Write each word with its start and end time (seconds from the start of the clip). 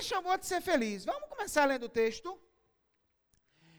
O 0.00 0.28
outro 0.28 0.46
ser 0.46 0.62
feliz. 0.62 1.04
Vamos 1.04 1.28
começar 1.28 1.66
lendo 1.66 1.84
o 1.84 1.88
texto. 1.88 2.40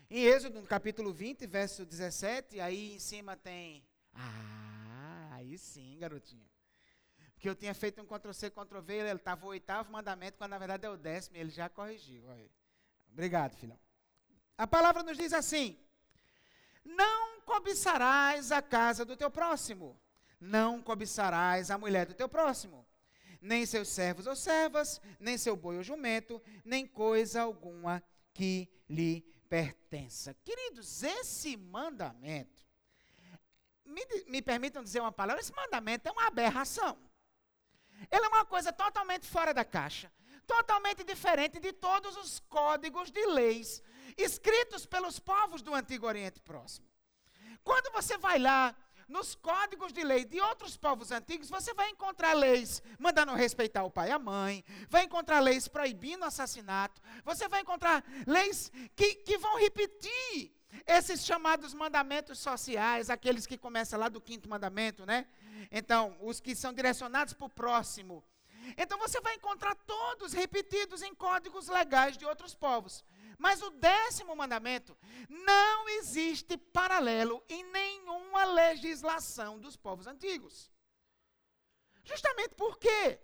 Em 0.07 0.23
Êxodo, 0.23 0.61
no 0.61 0.67
capítulo 0.67 1.11
20, 1.11 1.47
verso 1.47 1.83
17, 1.83 2.59
aí 2.59 2.93
em 2.93 2.99
cima 2.99 3.35
tem. 3.35 3.83
Ah, 4.13 5.29
aí 5.31 5.57
sim, 5.57 5.97
garotinho. 5.97 6.47
Porque 7.33 7.49
eu 7.49 7.55
tinha 7.55 7.73
feito 7.73 7.99
um 7.99 8.05
Ctrl-C, 8.05 8.51
Ctrl-V, 8.51 8.93
ele 8.93 9.11
estava 9.13 9.43
o 9.47 9.49
oitavo 9.49 9.91
mandamento, 9.91 10.37
quando 10.37 10.51
na 10.51 10.59
verdade 10.59 10.85
é 10.85 10.89
o 10.91 10.95
décimo, 10.95 11.37
ele 11.37 11.49
já 11.49 11.67
corrigiu. 11.67 12.23
Obrigado, 13.11 13.55
filhão. 13.55 13.79
A 14.55 14.67
palavra 14.67 15.01
nos 15.01 15.17
diz 15.17 15.33
assim: 15.33 15.75
Não 16.85 17.41
cobiçarás 17.41 18.51
a 18.51 18.61
casa 18.61 19.03
do 19.03 19.17
teu 19.17 19.31
próximo, 19.31 19.99
não 20.39 20.83
cobiçarás 20.83 21.71
a 21.71 21.79
mulher 21.79 22.05
do 22.05 22.13
teu 22.13 22.29
próximo, 22.29 22.85
nem 23.41 23.65
seus 23.65 23.89
servos 23.89 24.27
ou 24.27 24.35
servas, 24.35 25.01
nem 25.19 25.37
seu 25.37 25.55
boi 25.55 25.77
ou 25.77 25.83
jumento, 25.83 26.41
nem 26.63 26.85
coisa 26.85 27.41
alguma 27.41 28.03
que 28.33 28.69
lhe 28.87 29.21
pertença. 29.49 30.33
Queridos, 30.45 31.03
esse 31.03 31.57
mandamento, 31.57 32.65
me, 33.83 34.05
me 34.27 34.41
permitam 34.41 34.83
dizer 34.83 35.01
uma 35.01 35.11
palavra, 35.11 35.41
esse 35.41 35.53
mandamento 35.53 36.07
é 36.07 36.11
uma 36.11 36.27
aberração. 36.27 36.97
Ele 38.09 38.25
é 38.25 38.29
uma 38.29 38.45
coisa 38.45 38.71
totalmente 38.71 39.27
fora 39.27 39.53
da 39.53 39.65
caixa, 39.65 40.11
totalmente 40.47 41.03
diferente 41.03 41.59
de 41.59 41.73
todos 41.73 42.15
os 42.15 42.39
códigos 42.39 43.11
de 43.11 43.25
leis 43.25 43.81
escritos 44.17 44.85
pelos 44.85 45.19
povos 45.19 45.61
do 45.61 45.73
Antigo 45.73 46.05
Oriente 46.05 46.39
Próximo. 46.39 46.87
Quando 47.63 47.91
você 47.91 48.17
vai 48.17 48.39
lá 48.39 48.75
nos 49.11 49.35
códigos 49.35 49.91
de 49.91 50.03
lei 50.03 50.23
de 50.23 50.39
outros 50.39 50.77
povos 50.77 51.11
antigos, 51.11 51.49
você 51.49 51.73
vai 51.73 51.89
encontrar 51.89 52.33
leis 52.33 52.81
mandando 52.97 53.33
respeitar 53.33 53.83
o 53.83 53.91
pai 53.91 54.09
e 54.09 54.11
a 54.11 54.17
mãe, 54.17 54.63
vai 54.89 55.03
encontrar 55.03 55.41
leis 55.41 55.67
proibindo 55.67 56.23
assassinato, 56.23 57.01
você 57.23 57.47
vai 57.47 57.61
encontrar 57.61 58.03
leis 58.25 58.71
que, 58.95 59.15
que 59.15 59.37
vão 59.37 59.59
repetir 59.59 60.51
esses 60.87 61.25
chamados 61.25 61.73
mandamentos 61.73 62.39
sociais, 62.39 63.09
aqueles 63.09 63.45
que 63.45 63.57
começam 63.57 63.99
lá 63.99 64.07
do 64.07 64.21
quinto 64.21 64.49
mandamento, 64.49 65.05
né? 65.05 65.27
Então, 65.69 66.17
os 66.21 66.39
que 66.39 66.55
são 66.55 66.73
direcionados 66.73 67.33
para 67.33 67.45
o 67.45 67.49
próximo. 67.49 68.23
Então, 68.77 68.97
você 68.97 69.19
vai 69.19 69.35
encontrar 69.35 69.75
todos 69.75 70.31
repetidos 70.31 71.01
em 71.01 71.13
códigos 71.13 71.67
legais 71.67 72.17
de 72.17 72.25
outros 72.25 72.55
povos. 72.55 73.03
Mas 73.41 73.59
o 73.63 73.71
décimo 73.71 74.35
mandamento 74.35 74.95
não 75.27 75.89
existe 75.89 76.55
paralelo 76.55 77.43
em 77.49 77.63
nenhuma 77.71 78.43
legislação 78.43 79.59
dos 79.59 79.75
povos 79.75 80.05
antigos. 80.05 80.71
Justamente 82.03 82.53
por 82.53 82.77
quê? 82.77 83.19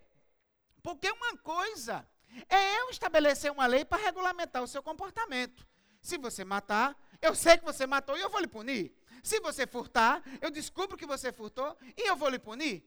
Porque 0.81 1.11
uma 1.11 1.37
coisa 1.37 2.03
é 2.49 2.79
eu 2.79 2.89
estabelecer 2.89 3.51
uma 3.51 3.67
lei 3.67 3.85
para 3.85 4.01
regulamentar 4.01 4.63
o 4.63 4.67
seu 4.67 4.81
comportamento. 4.81 5.67
Se 6.01 6.17
você 6.17 6.43
matar, 6.43 6.99
eu 7.21 7.35
sei 7.35 7.55
que 7.59 7.63
você 7.63 7.85
matou 7.85 8.17
e 8.17 8.21
eu 8.21 8.29
vou 8.31 8.41
lhe 8.41 8.47
punir. 8.47 8.97
Se 9.21 9.39
você 9.39 9.67
furtar, 9.67 10.23
eu 10.41 10.49
descubro 10.49 10.97
que 10.97 11.05
você 11.05 11.31
furtou 11.31 11.77
e 11.95 12.09
eu 12.09 12.15
vou 12.15 12.29
lhe 12.29 12.39
punir. 12.39 12.83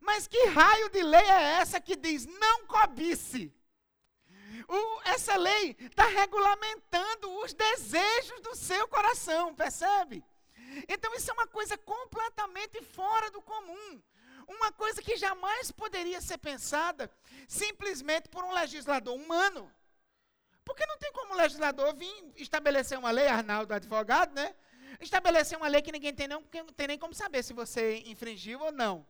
Mas 0.00 0.26
que 0.26 0.46
raio 0.46 0.88
de 0.88 1.02
lei 1.02 1.28
é 1.28 1.60
essa 1.60 1.78
que 1.78 1.94
diz 1.94 2.24
não 2.24 2.66
cobice? 2.66 3.54
O, 4.68 5.00
essa 5.04 5.36
lei 5.36 5.76
está 5.80 6.06
regulamentando 6.06 7.30
os 7.40 7.52
desejos 7.52 8.40
do 8.40 8.54
seu 8.54 8.86
coração, 8.88 9.54
percebe? 9.54 10.24
Então 10.88 11.14
isso 11.14 11.30
é 11.30 11.34
uma 11.34 11.46
coisa 11.46 11.76
completamente 11.78 12.82
fora 12.82 13.30
do 13.30 13.42
comum. 13.42 14.02
Uma 14.46 14.72
coisa 14.72 15.00
que 15.00 15.16
jamais 15.16 15.70
poderia 15.70 16.20
ser 16.20 16.38
pensada 16.38 17.10
simplesmente 17.48 18.28
por 18.28 18.44
um 18.44 18.52
legislador 18.52 19.14
humano. 19.14 19.72
Porque 20.64 20.86
não 20.86 20.98
tem 20.98 21.12
como 21.12 21.34
o 21.34 21.36
legislador 21.36 21.94
vir 21.94 22.32
estabelecer 22.36 22.98
uma 22.98 23.10
lei, 23.10 23.28
Arnaldo, 23.28 23.72
advogado, 23.72 24.34
né? 24.34 24.54
Estabelecer 25.00 25.58
uma 25.58 25.68
lei 25.68 25.82
que 25.82 25.92
ninguém 25.92 26.14
tem, 26.14 26.28
não, 26.28 26.42
tem 26.42 26.88
nem 26.88 26.98
como 26.98 27.14
saber 27.14 27.42
se 27.42 27.52
você 27.52 28.02
infringiu 28.06 28.60
ou 28.60 28.72
não. 28.72 29.06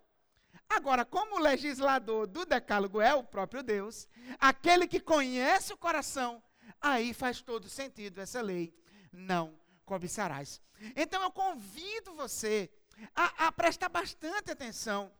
Agora, 0.69 1.05
como 1.05 1.37
o 1.37 1.41
legislador 1.41 2.27
do 2.27 2.45
decálogo 2.45 3.01
é 3.01 3.15
o 3.15 3.23
próprio 3.23 3.63
Deus, 3.63 4.09
aquele 4.39 4.87
que 4.87 5.01
conhece 5.01 5.73
o 5.73 5.77
coração, 5.77 6.43
aí 6.81 7.15
faz 7.15 7.41
todo 7.41 7.69
sentido 7.69 8.21
essa 8.21 8.41
lei. 8.41 8.75
Não 9.13 9.59
cobiçarás. 9.85 10.61
Então 10.97 11.23
eu 11.23 11.31
convido 11.31 12.15
você 12.15 12.71
a, 13.15 13.47
a 13.47 13.53
prestar 13.53 13.89
bastante 13.89 14.51
atenção 14.51 15.13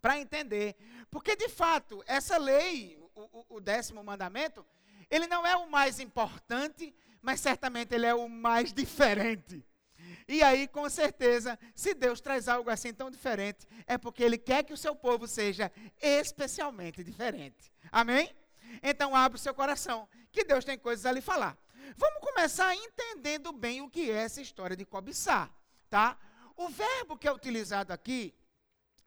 para 0.00 0.18
entender, 0.18 0.76
porque 1.10 1.36
de 1.36 1.48
fato 1.48 2.02
essa 2.06 2.38
lei, 2.38 2.96
o, 3.14 3.20
o, 3.20 3.56
o 3.56 3.60
décimo 3.60 4.02
mandamento, 4.02 4.64
ele 5.10 5.26
não 5.26 5.46
é 5.46 5.56
o 5.56 5.68
mais 5.68 6.00
importante, 6.00 6.94
mas 7.20 7.40
certamente 7.40 7.94
ele 7.94 8.06
é 8.06 8.14
o 8.14 8.28
mais 8.28 8.72
diferente. 8.72 9.64
E 10.30 10.44
aí, 10.44 10.68
com 10.68 10.88
certeza, 10.88 11.58
se 11.74 11.92
Deus 11.92 12.20
traz 12.20 12.46
algo 12.46 12.70
assim 12.70 12.94
tão 12.94 13.10
diferente, 13.10 13.66
é 13.84 13.98
porque 13.98 14.22
Ele 14.22 14.38
quer 14.38 14.62
que 14.62 14.72
o 14.72 14.76
seu 14.76 14.94
povo 14.94 15.26
seja 15.26 15.72
especialmente 16.00 17.02
diferente. 17.02 17.72
Amém? 17.90 18.32
Então, 18.80 19.16
abra 19.16 19.34
o 19.34 19.40
seu 19.40 19.52
coração, 19.52 20.08
que 20.30 20.44
Deus 20.44 20.64
tem 20.64 20.78
coisas 20.78 21.04
a 21.04 21.10
lhe 21.10 21.20
falar. 21.20 21.58
Vamos 21.96 22.20
começar 22.20 22.72
entendendo 22.76 23.50
bem 23.52 23.80
o 23.80 23.90
que 23.90 24.08
é 24.08 24.18
essa 24.18 24.40
história 24.40 24.76
de 24.76 24.84
cobiçar, 24.84 25.52
tá? 25.88 26.16
O 26.56 26.68
verbo 26.68 27.18
que 27.18 27.26
é 27.26 27.32
utilizado 27.32 27.92
aqui 27.92 28.32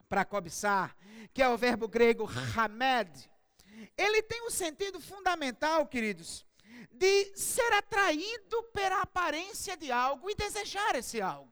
para 0.10 0.26
cobiçar, 0.26 0.94
que 1.34 1.42
é 1.42 1.48
o 1.48 1.58
verbo 1.58 1.88
grego 1.88 2.30
hamed, 2.54 3.32
ele 3.98 4.22
tem 4.24 4.46
um 4.46 4.52
sentido 4.52 5.00
fundamental, 5.00 5.88
queridos, 5.88 6.46
de 6.92 7.38
ser 7.38 7.72
atraído 7.74 8.64
pela 8.74 9.02
aparência 9.02 9.76
de 9.78 9.92
algo 9.92 10.30
e 10.30 10.36
desejar 10.36 10.96
esse 10.96 11.22
algo. 11.22 11.52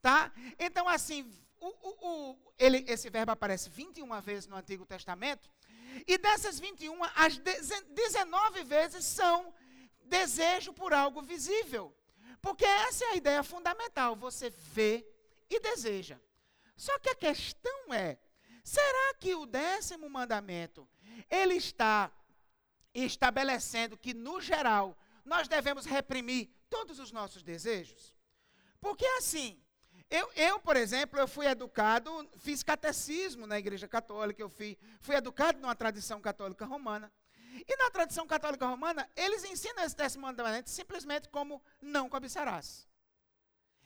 Tá? 0.00 0.32
Então, 0.58 0.88
assim, 0.88 1.30
o, 1.60 1.66
o, 1.66 2.30
o, 2.30 2.52
ele, 2.58 2.84
esse 2.88 3.10
verbo 3.10 3.32
aparece 3.32 3.68
21 3.68 4.20
vezes 4.20 4.46
no 4.46 4.56
Antigo 4.56 4.86
Testamento, 4.86 5.50
e 6.06 6.18
dessas 6.18 6.58
21, 6.58 6.98
as 7.14 7.38
19 7.38 8.64
vezes 8.64 9.04
são 9.04 9.54
desejo 10.04 10.72
por 10.72 10.92
algo 10.92 11.22
visível. 11.22 11.94
Porque 12.40 12.64
essa 12.64 13.04
é 13.06 13.08
a 13.12 13.16
ideia 13.16 13.42
fundamental, 13.42 14.14
você 14.14 14.50
vê 14.50 15.06
e 15.48 15.58
deseja. 15.60 16.20
Só 16.76 16.98
que 16.98 17.08
a 17.08 17.14
questão 17.14 17.94
é, 17.94 18.18
será 18.62 19.14
que 19.14 19.34
o 19.34 19.46
décimo 19.46 20.08
mandamento, 20.10 20.86
ele 21.30 21.54
está 21.54 22.12
estabelecendo 23.04 23.96
que, 23.96 24.14
no 24.14 24.40
geral, 24.40 24.96
nós 25.24 25.48
devemos 25.48 25.84
reprimir 25.84 26.50
todos 26.70 26.98
os 26.98 27.12
nossos 27.12 27.42
desejos? 27.42 28.14
Porque 28.80 29.06
assim, 29.18 29.60
eu, 30.10 30.30
eu, 30.34 30.60
por 30.60 30.76
exemplo, 30.76 31.18
eu 31.18 31.26
fui 31.26 31.46
educado, 31.46 32.28
fiz 32.38 32.62
catecismo 32.62 33.46
na 33.46 33.58
igreja 33.58 33.88
católica, 33.88 34.40
eu 34.40 34.48
fui, 34.48 34.78
fui 35.00 35.16
educado 35.16 35.60
numa 35.60 35.74
tradição 35.74 36.20
católica 36.20 36.64
romana. 36.64 37.12
E 37.66 37.76
na 37.76 37.90
tradição 37.90 38.26
católica 38.26 38.66
romana, 38.66 39.08
eles 39.16 39.42
ensinam 39.44 39.82
esse 39.82 39.96
décimo 39.96 40.26
mandamento 40.26 40.70
simplesmente 40.70 41.28
como 41.28 41.62
não 41.80 42.08
cobiçarás. 42.08 42.86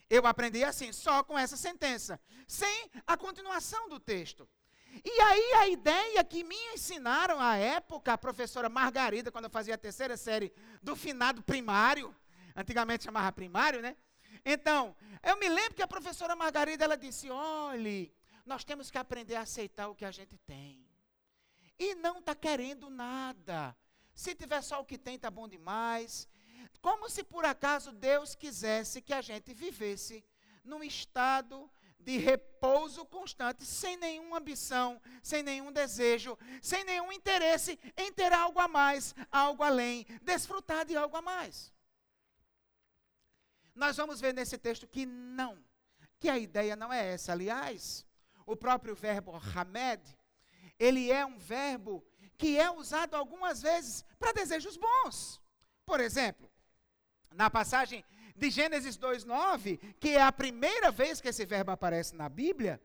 Eu 0.08 0.26
aprendi 0.26 0.64
assim, 0.64 0.92
só 0.92 1.22
com 1.22 1.38
essa 1.38 1.56
sentença, 1.56 2.20
sem 2.46 2.90
a 3.06 3.16
continuação 3.16 3.88
do 3.88 4.00
texto. 4.00 4.48
E 5.04 5.20
aí 5.20 5.52
a 5.54 5.68
ideia 5.68 6.24
que 6.24 6.42
me 6.44 6.56
ensinaram 6.74 7.40
à 7.40 7.56
época, 7.56 8.12
a 8.12 8.18
professora 8.18 8.68
Margarida, 8.68 9.30
quando 9.30 9.44
eu 9.44 9.50
fazia 9.50 9.74
a 9.74 9.78
terceira 9.78 10.16
série 10.16 10.52
do 10.82 10.96
finado 10.96 11.42
primário, 11.42 12.14
antigamente 12.54 13.04
chamava 13.04 13.30
primário, 13.32 13.80
né? 13.80 13.96
Então, 14.44 14.96
eu 15.22 15.36
me 15.36 15.48
lembro 15.48 15.74
que 15.74 15.82
a 15.82 15.88
professora 15.88 16.34
Margarida, 16.34 16.84
ela 16.84 16.96
disse, 16.96 17.30
olhe, 17.30 18.12
nós 18.44 18.64
temos 18.64 18.90
que 18.90 18.98
aprender 18.98 19.36
a 19.36 19.42
aceitar 19.42 19.88
o 19.88 19.94
que 19.94 20.04
a 20.04 20.10
gente 20.10 20.36
tem. 20.38 20.84
E 21.78 21.94
não 21.94 22.18
está 22.18 22.34
querendo 22.34 22.90
nada. 22.90 23.76
Se 24.14 24.34
tiver 24.34 24.62
só 24.62 24.80
o 24.80 24.84
que 24.84 24.98
tem, 24.98 25.14
está 25.14 25.30
bom 25.30 25.48
demais. 25.48 26.28
Como 26.82 27.08
se 27.08 27.22
por 27.22 27.44
acaso 27.44 27.92
Deus 27.92 28.34
quisesse 28.34 29.00
que 29.00 29.12
a 29.12 29.20
gente 29.20 29.54
vivesse 29.54 30.24
num 30.64 30.82
estado 30.82 31.70
de 32.00 32.16
repouso 32.18 33.04
constante, 33.06 33.64
sem 33.64 33.96
nenhuma 33.96 34.38
ambição, 34.38 35.00
sem 35.22 35.42
nenhum 35.42 35.70
desejo, 35.72 36.38
sem 36.62 36.84
nenhum 36.84 37.12
interesse 37.12 37.78
em 37.96 38.12
ter 38.12 38.32
algo 38.32 38.58
a 38.58 38.68
mais, 38.68 39.14
algo 39.30 39.62
além, 39.62 40.06
desfrutar 40.22 40.84
de 40.84 40.96
algo 40.96 41.16
a 41.16 41.22
mais. 41.22 41.72
Nós 43.74 43.96
vamos 43.96 44.20
ver 44.20 44.34
nesse 44.34 44.58
texto 44.58 44.86
que 44.86 45.06
não, 45.06 45.62
que 46.18 46.28
a 46.28 46.38
ideia 46.38 46.74
não 46.74 46.92
é 46.92 47.14
essa. 47.14 47.32
Aliás, 47.32 48.06
o 48.44 48.56
próprio 48.56 48.94
verbo 48.94 49.32
hamed, 49.54 50.02
ele 50.78 51.10
é 51.10 51.24
um 51.24 51.38
verbo 51.38 52.04
que 52.36 52.58
é 52.58 52.70
usado 52.70 53.14
algumas 53.14 53.62
vezes 53.62 54.04
para 54.18 54.32
desejos 54.32 54.76
bons. 54.76 55.40
Por 55.84 56.00
exemplo, 56.00 56.49
na 57.34 57.50
passagem 57.50 58.04
de 58.36 58.50
Gênesis 58.50 58.96
2:9, 58.96 59.78
que 60.00 60.10
é 60.10 60.22
a 60.22 60.32
primeira 60.32 60.90
vez 60.90 61.20
que 61.20 61.28
esse 61.28 61.44
verbo 61.44 61.70
aparece 61.70 62.14
na 62.14 62.28
Bíblia, 62.28 62.80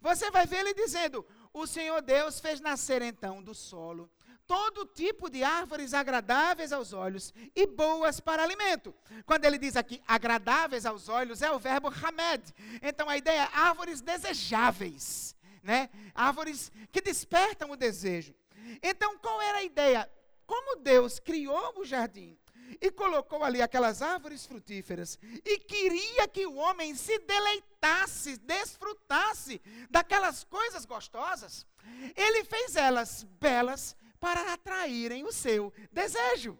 você 0.00 0.30
vai 0.30 0.46
ver 0.46 0.60
ele 0.60 0.74
dizendo: 0.74 1.24
"O 1.52 1.66
Senhor 1.66 2.02
Deus 2.02 2.40
fez 2.40 2.60
nascer 2.60 3.02
então 3.02 3.42
do 3.42 3.54
solo 3.54 4.10
todo 4.48 4.86
tipo 4.86 5.28
de 5.28 5.44
árvores 5.44 5.92
agradáveis 5.92 6.72
aos 6.72 6.94
olhos 6.94 7.34
e 7.54 7.66
boas 7.66 8.18
para 8.18 8.42
alimento. 8.42 8.94
Quando 9.26 9.44
ele 9.44 9.58
diz 9.58 9.76
aqui 9.76 10.02
agradáveis 10.08 10.86
aos 10.86 11.10
olhos, 11.10 11.42
é 11.42 11.52
o 11.52 11.58
verbo 11.58 11.88
hamed. 11.88 12.42
Então 12.82 13.10
a 13.10 13.18
ideia 13.18 13.42
é 13.42 13.50
árvores 13.52 14.00
desejáveis, 14.00 15.36
né? 15.62 15.90
Árvores 16.14 16.72
que 16.90 17.02
despertam 17.02 17.70
o 17.70 17.76
desejo. 17.76 18.34
Então 18.82 19.18
qual 19.18 19.40
era 19.42 19.58
a 19.58 19.62
ideia? 19.62 20.10
Como 20.46 20.80
Deus 20.80 21.18
criou 21.18 21.74
o 21.76 21.84
jardim 21.84 22.38
e 22.80 22.90
colocou 22.90 23.42
ali 23.42 23.62
aquelas 23.62 24.02
árvores 24.02 24.44
frutíferas 24.44 25.18
e 25.44 25.58
queria 25.58 26.28
que 26.28 26.46
o 26.46 26.56
homem 26.56 26.94
se 26.94 27.18
deleitasse, 27.20 28.36
desfrutasse 28.38 29.60
daquelas 29.90 30.44
coisas 30.44 30.84
gostosas, 30.84 31.66
ele 32.16 32.44
fez 32.44 32.76
elas 32.76 33.24
belas 33.24 33.96
para 34.20 34.52
atraírem 34.52 35.24
o 35.24 35.32
seu 35.32 35.72
desejo. 35.92 36.58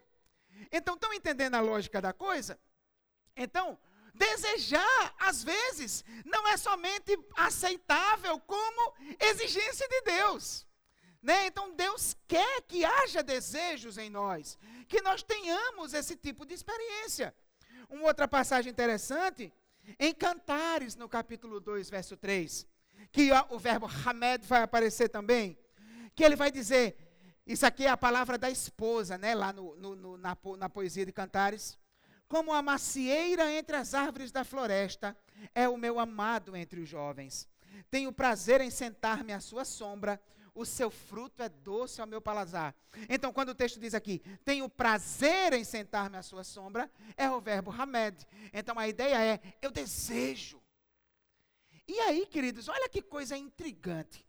Então, 0.72 0.94
estão 0.94 1.12
entendendo 1.12 1.54
a 1.54 1.60
lógica 1.60 2.00
da 2.00 2.12
coisa? 2.12 2.58
Então, 3.36 3.78
desejar, 4.14 5.14
às 5.18 5.42
vezes, 5.42 6.04
não 6.24 6.46
é 6.48 6.56
somente 6.56 7.18
aceitável 7.36 8.38
como 8.40 8.94
exigência 9.20 9.88
de 9.88 10.00
Deus. 10.02 10.67
Né? 11.20 11.46
Então, 11.46 11.74
Deus 11.74 12.16
quer 12.26 12.62
que 12.62 12.84
haja 12.84 13.22
desejos 13.22 13.98
em 13.98 14.08
nós, 14.08 14.58
que 14.88 15.00
nós 15.02 15.22
tenhamos 15.22 15.92
esse 15.92 16.16
tipo 16.16 16.46
de 16.46 16.54
experiência. 16.54 17.34
Uma 17.88 18.04
outra 18.04 18.28
passagem 18.28 18.70
interessante, 18.70 19.52
em 19.98 20.14
Cantares, 20.14 20.94
no 20.94 21.08
capítulo 21.08 21.60
2, 21.60 21.88
verso 21.90 22.16
3, 22.16 22.66
que 23.10 23.30
o 23.50 23.58
verbo 23.58 23.86
Hamed 23.86 24.46
vai 24.46 24.62
aparecer 24.62 25.08
também, 25.08 25.58
que 26.14 26.24
ele 26.24 26.36
vai 26.36 26.50
dizer: 26.50 26.96
Isso 27.46 27.64
aqui 27.64 27.86
é 27.86 27.90
a 27.90 27.96
palavra 27.96 28.36
da 28.36 28.50
esposa, 28.50 29.16
né? 29.16 29.34
lá 29.34 29.52
no, 29.52 29.74
no, 29.76 29.96
no, 29.96 30.16
na, 30.16 30.36
na 30.58 30.68
poesia 30.68 31.06
de 31.06 31.12
Cantares. 31.12 31.78
Como 32.28 32.52
a 32.52 32.60
macieira 32.60 33.50
entre 33.50 33.74
as 33.74 33.94
árvores 33.94 34.30
da 34.30 34.44
floresta, 34.44 35.16
é 35.54 35.66
o 35.66 35.78
meu 35.78 35.98
amado 35.98 36.54
entre 36.54 36.80
os 36.80 36.88
jovens. 36.88 37.48
Tenho 37.90 38.12
prazer 38.12 38.60
em 38.60 38.70
sentar-me 38.70 39.32
à 39.32 39.40
sua 39.40 39.64
sombra, 39.64 40.20
o 40.54 40.64
seu 40.64 40.90
fruto 40.90 41.42
é 41.42 41.48
doce 41.48 42.00
ao 42.00 42.06
meu 42.06 42.20
paladar. 42.20 42.74
Então, 43.08 43.32
quando 43.32 43.50
o 43.50 43.54
texto 43.54 43.78
diz 43.78 43.94
aqui, 43.94 44.20
tenho 44.44 44.68
prazer 44.68 45.52
em 45.52 45.64
sentar-me 45.64 46.16
à 46.16 46.22
sua 46.22 46.44
sombra, 46.44 46.90
é 47.16 47.30
o 47.30 47.40
verbo 47.40 47.70
hamed. 47.70 48.26
Então, 48.52 48.78
a 48.78 48.88
ideia 48.88 49.34
é, 49.34 49.40
eu 49.60 49.70
desejo. 49.70 50.60
E 51.86 51.98
aí, 52.00 52.26
queridos, 52.26 52.68
olha 52.68 52.88
que 52.88 53.00
coisa 53.00 53.36
intrigante. 53.36 54.26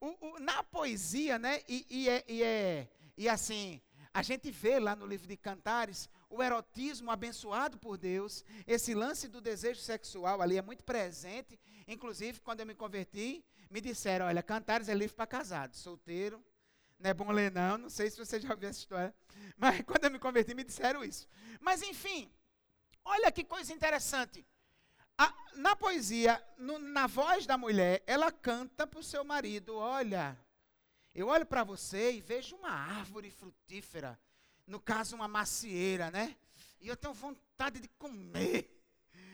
O, 0.00 0.16
o, 0.20 0.38
na 0.40 0.62
poesia, 0.62 1.38
né, 1.38 1.60
e, 1.68 1.86
e, 1.88 2.08
é, 2.08 2.24
e, 2.28 2.42
é, 2.42 2.88
e 3.16 3.28
assim, 3.28 3.80
a 4.14 4.22
gente 4.22 4.50
vê 4.50 4.78
lá 4.78 4.94
no 4.94 5.06
livro 5.06 5.26
de 5.26 5.36
Cantares 5.36 6.08
o 6.32 6.42
erotismo 6.42 7.10
abençoado 7.10 7.76
por 7.76 7.98
Deus, 7.98 8.42
esse 8.66 8.94
lance 8.94 9.28
do 9.28 9.40
desejo 9.40 9.80
sexual 9.80 10.40
ali 10.40 10.56
é 10.56 10.62
muito 10.62 10.82
presente. 10.82 11.60
Inclusive, 11.86 12.40
quando 12.40 12.60
eu 12.60 12.66
me 12.66 12.74
converti, 12.74 13.44
me 13.72 13.80
disseram: 13.80 14.26
olha, 14.26 14.42
Cantares 14.42 14.88
é 14.88 14.94
livro 14.94 15.16
para 15.16 15.26
casado, 15.26 15.74
solteiro, 15.74 16.44
não 16.98 17.10
é 17.10 17.14
bom 17.14 17.32
ler, 17.32 17.50
não. 17.50 17.78
Não 17.78 17.90
sei 17.90 18.10
se 18.10 18.18
você 18.18 18.38
já 18.38 18.50
ouviu 18.50 18.68
essa 18.68 18.78
história, 18.78 19.14
mas 19.56 19.82
quando 19.82 20.04
eu 20.04 20.10
me 20.10 20.18
converti, 20.18 20.54
me 20.54 20.62
disseram 20.62 21.02
isso. 21.02 21.26
Mas, 21.58 21.82
enfim, 21.82 22.30
olha 23.04 23.32
que 23.32 23.42
coisa 23.42 23.72
interessante. 23.72 24.46
A, 25.16 25.32
na 25.54 25.74
poesia, 25.74 26.42
no, 26.56 26.78
na 26.78 27.06
voz 27.06 27.46
da 27.46 27.56
mulher, 27.56 28.02
ela 28.06 28.30
canta 28.30 28.86
para 28.86 29.00
o 29.00 29.02
seu 29.02 29.24
marido: 29.24 29.74
Olha, 29.74 30.38
eu 31.14 31.28
olho 31.28 31.46
para 31.46 31.64
você 31.64 32.12
e 32.12 32.20
vejo 32.20 32.56
uma 32.56 32.70
árvore 32.70 33.30
frutífera, 33.30 34.18
no 34.66 34.78
caso, 34.80 35.16
uma 35.16 35.26
macieira, 35.26 36.10
né? 36.10 36.36
E 36.78 36.88
eu 36.88 36.96
tenho 36.96 37.14
vontade 37.14 37.80
de 37.80 37.88
comer. 37.88 38.71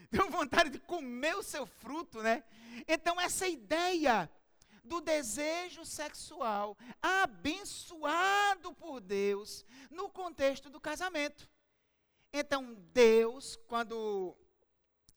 Tenho 0.10 0.30
vontade 0.30 0.70
de 0.70 0.78
comer 0.78 1.36
o 1.36 1.42
seu 1.42 1.66
fruto, 1.66 2.22
né? 2.22 2.42
Então, 2.86 3.20
essa 3.20 3.46
ideia 3.46 4.30
do 4.84 5.00
desejo 5.02 5.84
sexual 5.84 6.76
abençoado 7.02 8.72
por 8.72 9.00
Deus 9.00 9.64
no 9.90 10.08
contexto 10.08 10.70
do 10.70 10.80
casamento. 10.80 11.48
Então, 12.32 12.74
Deus, 12.92 13.56
quando 13.66 14.34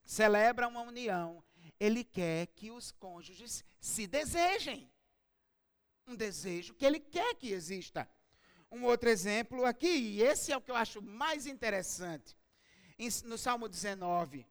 celebra 0.03 0.67
uma 0.67 0.81
união, 0.81 1.41
ele 1.79 2.03
quer 2.03 2.47
que 2.47 2.69
os 2.69 2.91
cônjuges 2.91 3.63
se 3.79 4.05
desejem. 4.07 4.91
Um 6.05 6.15
desejo 6.15 6.73
que 6.73 6.85
ele 6.85 6.99
quer 6.99 7.35
que 7.35 7.51
exista. 7.51 8.09
Um 8.69 8.83
outro 8.85 9.09
exemplo 9.09 9.65
aqui, 9.65 9.87
e 9.87 10.21
esse 10.21 10.51
é 10.51 10.57
o 10.57 10.61
que 10.61 10.71
eu 10.71 10.75
acho 10.75 11.01
mais 11.01 11.45
interessante, 11.45 12.37
no 13.25 13.37
Salmo 13.37 13.67
19. 13.67 14.45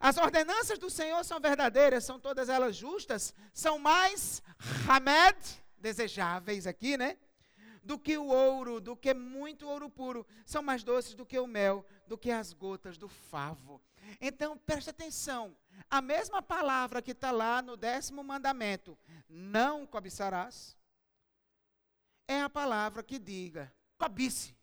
As 0.00 0.16
ordenanças 0.16 0.78
do 0.78 0.88
Senhor 0.88 1.24
são 1.24 1.40
verdadeiras, 1.40 2.04
são 2.04 2.20
todas 2.20 2.48
elas 2.48 2.76
justas, 2.76 3.34
são 3.52 3.78
mais 3.78 4.42
hamed, 4.88 5.36
desejáveis 5.78 6.66
aqui, 6.66 6.96
né? 6.96 7.18
Do 7.82 7.98
que 7.98 8.16
o 8.16 8.26
ouro, 8.26 8.80
do 8.80 8.96
que 8.96 9.12
muito 9.12 9.66
ouro 9.66 9.90
puro, 9.90 10.26
são 10.46 10.62
mais 10.62 10.84
doces 10.84 11.14
do 11.14 11.26
que 11.26 11.38
o 11.38 11.46
mel, 11.46 11.84
do 12.06 12.16
que 12.16 12.30
as 12.30 12.52
gotas 12.52 12.96
do 12.96 13.08
favo. 13.08 13.82
Então, 14.20 14.56
preste 14.58 14.90
atenção, 14.90 15.56
a 15.90 16.00
mesma 16.00 16.42
palavra 16.42 17.02
que 17.02 17.12
está 17.12 17.30
lá 17.30 17.60
no 17.60 17.76
décimo 17.76 18.22
mandamento, 18.22 18.96
não 19.28 19.86
cobiçarás, 19.86 20.76
é 22.26 22.40
a 22.40 22.50
palavra 22.50 23.02
que 23.02 23.18
diga, 23.18 23.72
cobice. 23.96 24.54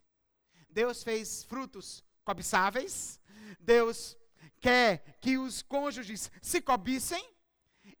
Deus 0.70 1.02
fez 1.02 1.42
frutos 1.44 2.04
cobiçáveis, 2.24 3.20
Deus 3.58 4.16
quer 4.60 5.18
que 5.20 5.38
os 5.38 5.62
cônjuges 5.62 6.30
se 6.42 6.60
cobicem, 6.60 7.34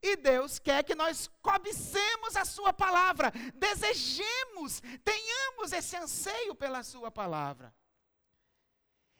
e 0.02 0.16
Deus 0.16 0.58
quer 0.58 0.82
que 0.82 0.94
nós 0.94 1.28
cobicemos 1.40 2.36
a 2.36 2.44
Sua 2.44 2.72
palavra, 2.72 3.32
desejemos, 3.54 4.80
tenhamos 5.04 5.72
esse 5.72 5.96
anseio 5.96 6.54
pela 6.54 6.82
Sua 6.82 7.10
palavra. 7.10 7.74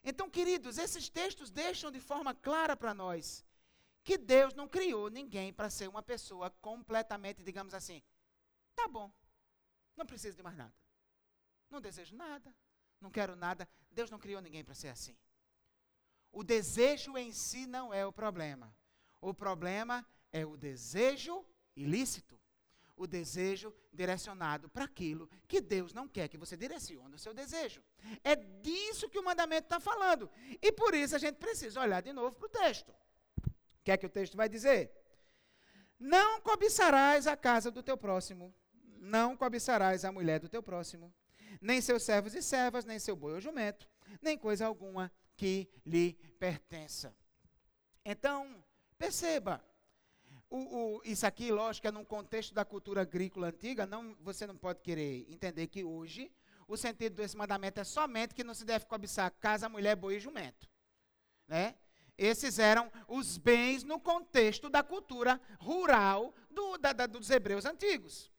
Então, 0.02 0.30
queridos, 0.30 0.78
esses 0.78 1.08
textos 1.08 1.50
deixam 1.50 1.90
de 1.90 2.00
forma 2.00 2.34
clara 2.34 2.76
para 2.76 2.94
nós 2.94 3.44
que 4.04 4.16
Deus 4.16 4.54
não 4.54 4.68
criou 4.68 5.10
ninguém 5.10 5.52
para 5.52 5.68
ser 5.68 5.88
uma 5.88 6.02
pessoa 6.02 6.48
completamente, 6.60 7.42
digamos 7.42 7.74
assim, 7.74 8.00
tá 8.74 8.86
bom, 8.86 9.12
não 9.96 10.06
preciso 10.06 10.36
de 10.36 10.42
mais 10.44 10.56
nada, 10.56 10.74
não 11.68 11.80
desejo 11.80 12.14
nada, 12.14 12.54
não 13.00 13.10
quero 13.10 13.34
nada. 13.34 13.68
Deus 13.90 14.10
não 14.10 14.18
criou 14.18 14.40
ninguém 14.40 14.64
para 14.64 14.74
ser 14.74 14.88
assim. 14.88 15.16
O 16.36 16.44
desejo 16.44 17.16
em 17.16 17.32
si 17.32 17.66
não 17.66 17.94
é 17.94 18.04
o 18.04 18.12
problema. 18.12 18.70
O 19.22 19.32
problema 19.32 20.06
é 20.30 20.44
o 20.44 20.54
desejo 20.54 21.42
ilícito. 21.74 22.38
O 22.94 23.06
desejo 23.06 23.74
direcionado 23.90 24.68
para 24.68 24.84
aquilo 24.84 25.30
que 25.48 25.62
Deus 25.62 25.94
não 25.94 26.06
quer 26.06 26.28
que 26.28 26.36
você 26.36 26.54
direcione 26.54 27.14
o 27.14 27.18
seu 27.18 27.32
desejo. 27.32 27.82
É 28.22 28.36
disso 28.36 29.08
que 29.08 29.18
o 29.18 29.24
mandamento 29.24 29.64
está 29.64 29.80
falando. 29.80 30.30
E 30.60 30.70
por 30.70 30.94
isso 30.94 31.16
a 31.16 31.18
gente 31.18 31.36
precisa 31.36 31.80
olhar 31.80 32.02
de 32.02 32.12
novo 32.12 32.36
para 32.36 32.46
o 32.46 32.50
texto. 32.50 32.90
O 32.90 33.82
que 33.82 33.90
é 33.90 33.96
que 33.96 34.04
o 34.04 34.10
texto 34.10 34.36
vai 34.36 34.46
dizer? 34.46 34.92
Não 35.98 36.38
cobiçarás 36.42 37.26
a 37.26 37.34
casa 37.34 37.70
do 37.70 37.82
teu 37.82 37.96
próximo, 37.96 38.54
não 38.98 39.34
cobiçarás 39.38 40.04
a 40.04 40.12
mulher 40.12 40.38
do 40.38 40.50
teu 40.50 40.62
próximo, 40.62 41.10
nem 41.62 41.80
seus 41.80 42.02
servos 42.02 42.34
e 42.34 42.42
servas, 42.42 42.84
nem 42.84 42.98
seu 42.98 43.16
boi 43.16 43.32
ou 43.32 43.40
jumento, 43.40 43.88
nem 44.20 44.36
coisa 44.36 44.66
alguma 44.66 45.10
que 45.36 45.68
lhe 45.84 46.14
pertença. 46.38 47.14
Então, 48.04 48.64
perceba, 48.98 49.62
o, 50.48 50.56
o, 50.96 51.02
isso 51.04 51.26
aqui, 51.26 51.50
lógico, 51.50 51.88
é 51.88 51.90
num 51.90 52.04
contexto 52.04 52.54
da 52.54 52.64
cultura 52.64 53.02
agrícola 53.02 53.48
antiga, 53.48 53.86
não, 53.86 54.16
você 54.20 54.46
não 54.46 54.56
pode 54.56 54.80
querer 54.80 55.26
entender 55.28 55.66
que 55.66 55.84
hoje 55.84 56.32
o 56.68 56.76
sentido 56.76 57.14
desse 57.14 57.36
mandamento 57.36 57.80
é 57.80 57.84
somente 57.84 58.34
que 58.34 58.44
não 58.44 58.54
se 58.54 58.64
deve 58.64 58.86
cobiçar 58.86 59.30
casa, 59.40 59.68
mulher, 59.68 59.96
boi 59.96 60.16
e 60.16 60.20
jumento. 60.20 60.68
Né? 61.46 61.76
Esses 62.18 62.58
eram 62.58 62.90
os 63.06 63.36
bens 63.36 63.84
no 63.84 64.00
contexto 64.00 64.70
da 64.70 64.82
cultura 64.82 65.40
rural 65.58 66.34
do, 66.50 66.78
da, 66.78 66.92
da, 66.92 67.06
dos 67.06 67.30
hebreus 67.30 67.64
antigos. 67.64 68.32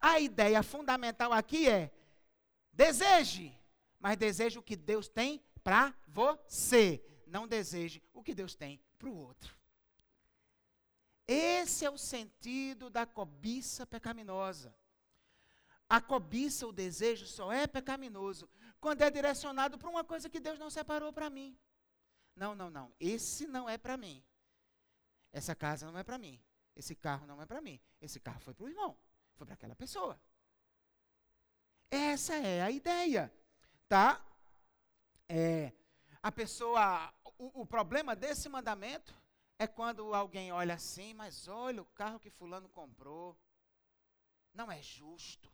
A 0.00 0.18
ideia 0.18 0.62
fundamental 0.62 1.32
aqui 1.32 1.68
é 1.68 1.90
deseje, 2.72 3.56
mas 3.98 4.16
deseje 4.16 4.58
o 4.58 4.62
que 4.62 4.76
Deus 4.76 5.08
tem 5.08 5.42
para 5.62 5.94
você. 6.06 7.04
Não 7.26 7.46
deseje 7.46 8.02
o 8.12 8.22
que 8.22 8.34
Deus 8.34 8.54
tem 8.54 8.82
para 8.98 9.08
o 9.08 9.16
outro. 9.16 9.56
Esse 11.26 11.84
é 11.84 11.90
o 11.90 11.96
sentido 11.96 12.90
da 12.90 13.06
cobiça 13.06 13.86
pecaminosa. 13.86 14.74
A 15.88 16.00
cobiça, 16.00 16.66
o 16.66 16.72
desejo, 16.72 17.26
só 17.26 17.52
é 17.52 17.66
pecaminoso 17.66 18.48
quando 18.80 19.02
é 19.02 19.10
direcionado 19.10 19.78
para 19.78 19.88
uma 19.88 20.04
coisa 20.04 20.28
que 20.28 20.40
Deus 20.40 20.58
não 20.58 20.70
separou 20.70 21.12
para 21.12 21.30
mim. 21.30 21.56
Não, 22.34 22.54
não, 22.54 22.70
não. 22.70 22.92
Esse 22.98 23.46
não 23.46 23.68
é 23.68 23.76
para 23.76 23.96
mim. 23.96 24.24
Essa 25.32 25.54
casa 25.54 25.90
não 25.90 25.98
é 25.98 26.02
para 26.02 26.18
mim. 26.18 26.40
Esse 26.74 26.94
carro 26.94 27.26
não 27.26 27.40
é 27.40 27.46
para 27.46 27.60
mim. 27.60 27.80
Esse 28.00 28.18
carro 28.18 28.40
foi 28.40 28.54
para 28.54 28.64
o 28.64 28.68
irmão. 28.68 28.96
Foi 29.36 29.46
para 29.46 29.54
aquela 29.54 29.76
pessoa. 29.76 30.20
Essa 31.90 32.34
é 32.34 32.62
a 32.62 32.70
ideia, 32.70 33.32
tá? 33.88 34.24
É, 35.32 35.72
a 36.20 36.32
pessoa, 36.32 37.14
o, 37.38 37.60
o 37.60 37.64
problema 37.64 38.16
desse 38.16 38.48
mandamento 38.48 39.14
é 39.56 39.64
quando 39.64 40.12
alguém 40.12 40.50
olha 40.50 40.74
assim, 40.74 41.14
mas 41.14 41.46
olha 41.46 41.82
o 41.82 41.86
carro 41.86 42.18
que 42.18 42.28
fulano 42.30 42.68
comprou, 42.68 43.38
não 44.52 44.72
é 44.72 44.82
justo. 44.82 45.48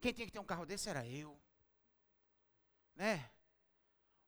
Quem 0.00 0.12
tinha 0.12 0.26
que 0.26 0.32
ter 0.32 0.38
um 0.38 0.44
carro 0.44 0.64
desse 0.64 0.88
era 0.88 1.04
eu. 1.08 1.36
Né? 2.94 3.28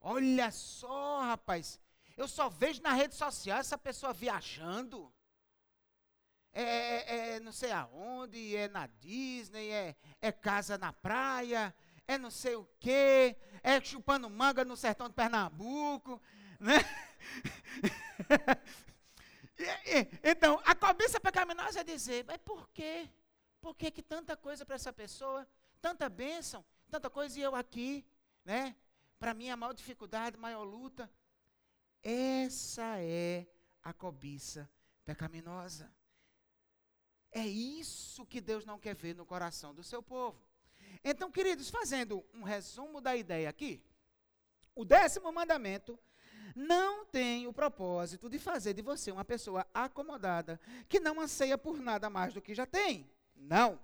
Olha 0.00 0.50
só, 0.50 1.20
rapaz. 1.22 1.80
Eu 2.16 2.26
só 2.26 2.48
vejo 2.48 2.82
na 2.82 2.92
rede 2.92 3.14
social 3.14 3.58
essa 3.58 3.78
pessoa 3.78 4.12
viajando. 4.12 5.14
É, 6.52 6.62
é, 6.62 7.36
é, 7.36 7.40
não 7.40 7.52
sei 7.52 7.70
aonde, 7.70 8.56
é 8.56 8.66
na 8.66 8.88
Disney, 8.88 9.70
é, 9.70 9.96
é 10.20 10.32
casa 10.32 10.76
na 10.76 10.92
praia, 10.92 11.74
é 12.06 12.18
não 12.18 12.30
sei 12.30 12.54
o 12.56 12.68
quê, 12.78 13.36
é 13.62 13.80
chupando 13.80 14.28
manga 14.28 14.64
no 14.64 14.76
sertão 14.76 15.08
de 15.08 15.14
Pernambuco, 15.14 16.20
né? 16.60 16.78
então, 20.22 20.60
a 20.64 20.74
cobiça 20.74 21.18
pecaminosa 21.20 21.80
é 21.80 21.84
dizer, 21.84 22.24
mas 22.24 22.38
por 22.38 22.68
quê? 22.70 23.08
Por 23.60 23.74
que, 23.74 23.90
que 23.90 24.02
tanta 24.02 24.36
coisa 24.36 24.64
para 24.64 24.74
essa 24.74 24.92
pessoa, 24.92 25.46
tanta 25.80 26.08
bênção, 26.08 26.64
tanta 26.90 27.08
coisa 27.08 27.38
e 27.38 27.42
eu 27.42 27.54
aqui, 27.54 28.04
né? 28.44 28.76
Para 29.18 29.32
mim 29.32 29.48
a 29.48 29.56
maior 29.56 29.72
dificuldade, 29.72 30.36
a 30.36 30.40
maior 30.40 30.64
luta. 30.64 31.10
Essa 32.02 32.98
é 32.98 33.46
a 33.82 33.92
cobiça 33.92 34.68
pecaminosa. 35.04 35.90
É 37.30 37.46
isso 37.46 38.26
que 38.26 38.40
Deus 38.40 38.64
não 38.64 38.78
quer 38.78 38.94
ver 38.94 39.14
no 39.14 39.24
coração 39.24 39.74
do 39.74 39.82
seu 39.82 40.02
povo. 40.02 40.40
Então, 41.04 41.30
queridos, 41.30 41.68
fazendo 41.68 42.24
um 42.32 42.42
resumo 42.42 43.00
da 43.00 43.14
ideia 43.14 43.48
aqui, 43.48 43.82
o 44.74 44.84
décimo 44.84 45.30
mandamento 45.30 45.98
não 46.56 47.04
tem 47.04 47.46
o 47.46 47.52
propósito 47.52 48.30
de 48.30 48.38
fazer 48.38 48.72
de 48.72 48.80
você 48.80 49.12
uma 49.12 49.24
pessoa 49.24 49.66
acomodada, 49.74 50.58
que 50.88 50.98
não 50.98 51.20
anseia 51.20 51.58
por 51.58 51.78
nada 51.78 52.08
mais 52.08 52.32
do 52.32 52.40
que 52.40 52.54
já 52.54 52.64
tem. 52.64 53.10
Não. 53.36 53.78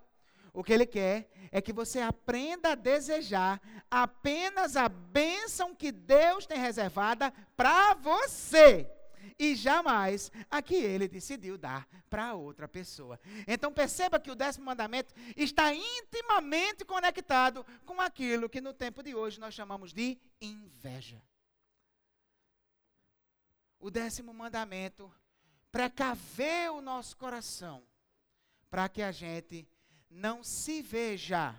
O 0.53 0.65
que 0.65 0.73
ele 0.73 0.87
quer 0.87 1.31
é 1.53 1.61
que 1.61 1.73
você 1.73 2.01
aprenda 2.01 2.73
a 2.73 2.75
desejar 2.75 3.61
apenas 3.91 4.77
a 4.77 4.89
bênção 4.89 5.75
que 5.75 5.93
Deus 5.93 6.47
tem 6.47 6.59
reservada 6.59 7.33
para 7.57 7.95
você 7.95 8.91
e 9.39 9.55
jamais 9.55 10.31
a 10.51 10.63
que 10.63 10.75
ele 10.75 11.09
decidiu 11.09 11.57
dar 11.57 11.87
para 12.09 12.35
outra 12.35 12.69
pessoa. 12.69 13.19
Então 13.47 13.73
perceba 13.73 14.21
que 14.21 14.31
o 14.31 14.35
décimo 14.35 14.67
mandamento 14.67 15.15
está 15.37 15.73
intimamente 15.75 16.85
conectado 16.85 17.65
com 17.85 18.01
aquilo 18.01 18.49
que 18.49 18.61
no 18.61 18.73
tempo 18.73 19.03
de 19.03 19.15
hoje 19.15 19.41
nós 19.41 19.55
chamamos 19.55 19.93
de 19.93 20.19
inveja. 20.41 21.23
O 23.79 23.91
décimo 23.91 24.35
mandamento 24.35 25.13
precaver 25.73 26.71
o 26.73 26.81
nosso 26.81 27.17
coração 27.17 27.83
para 28.69 28.89
que 28.89 29.03
a 29.03 29.13
gente 29.13 29.67
não 30.11 30.45
se 30.45 30.83
veja 30.83 31.55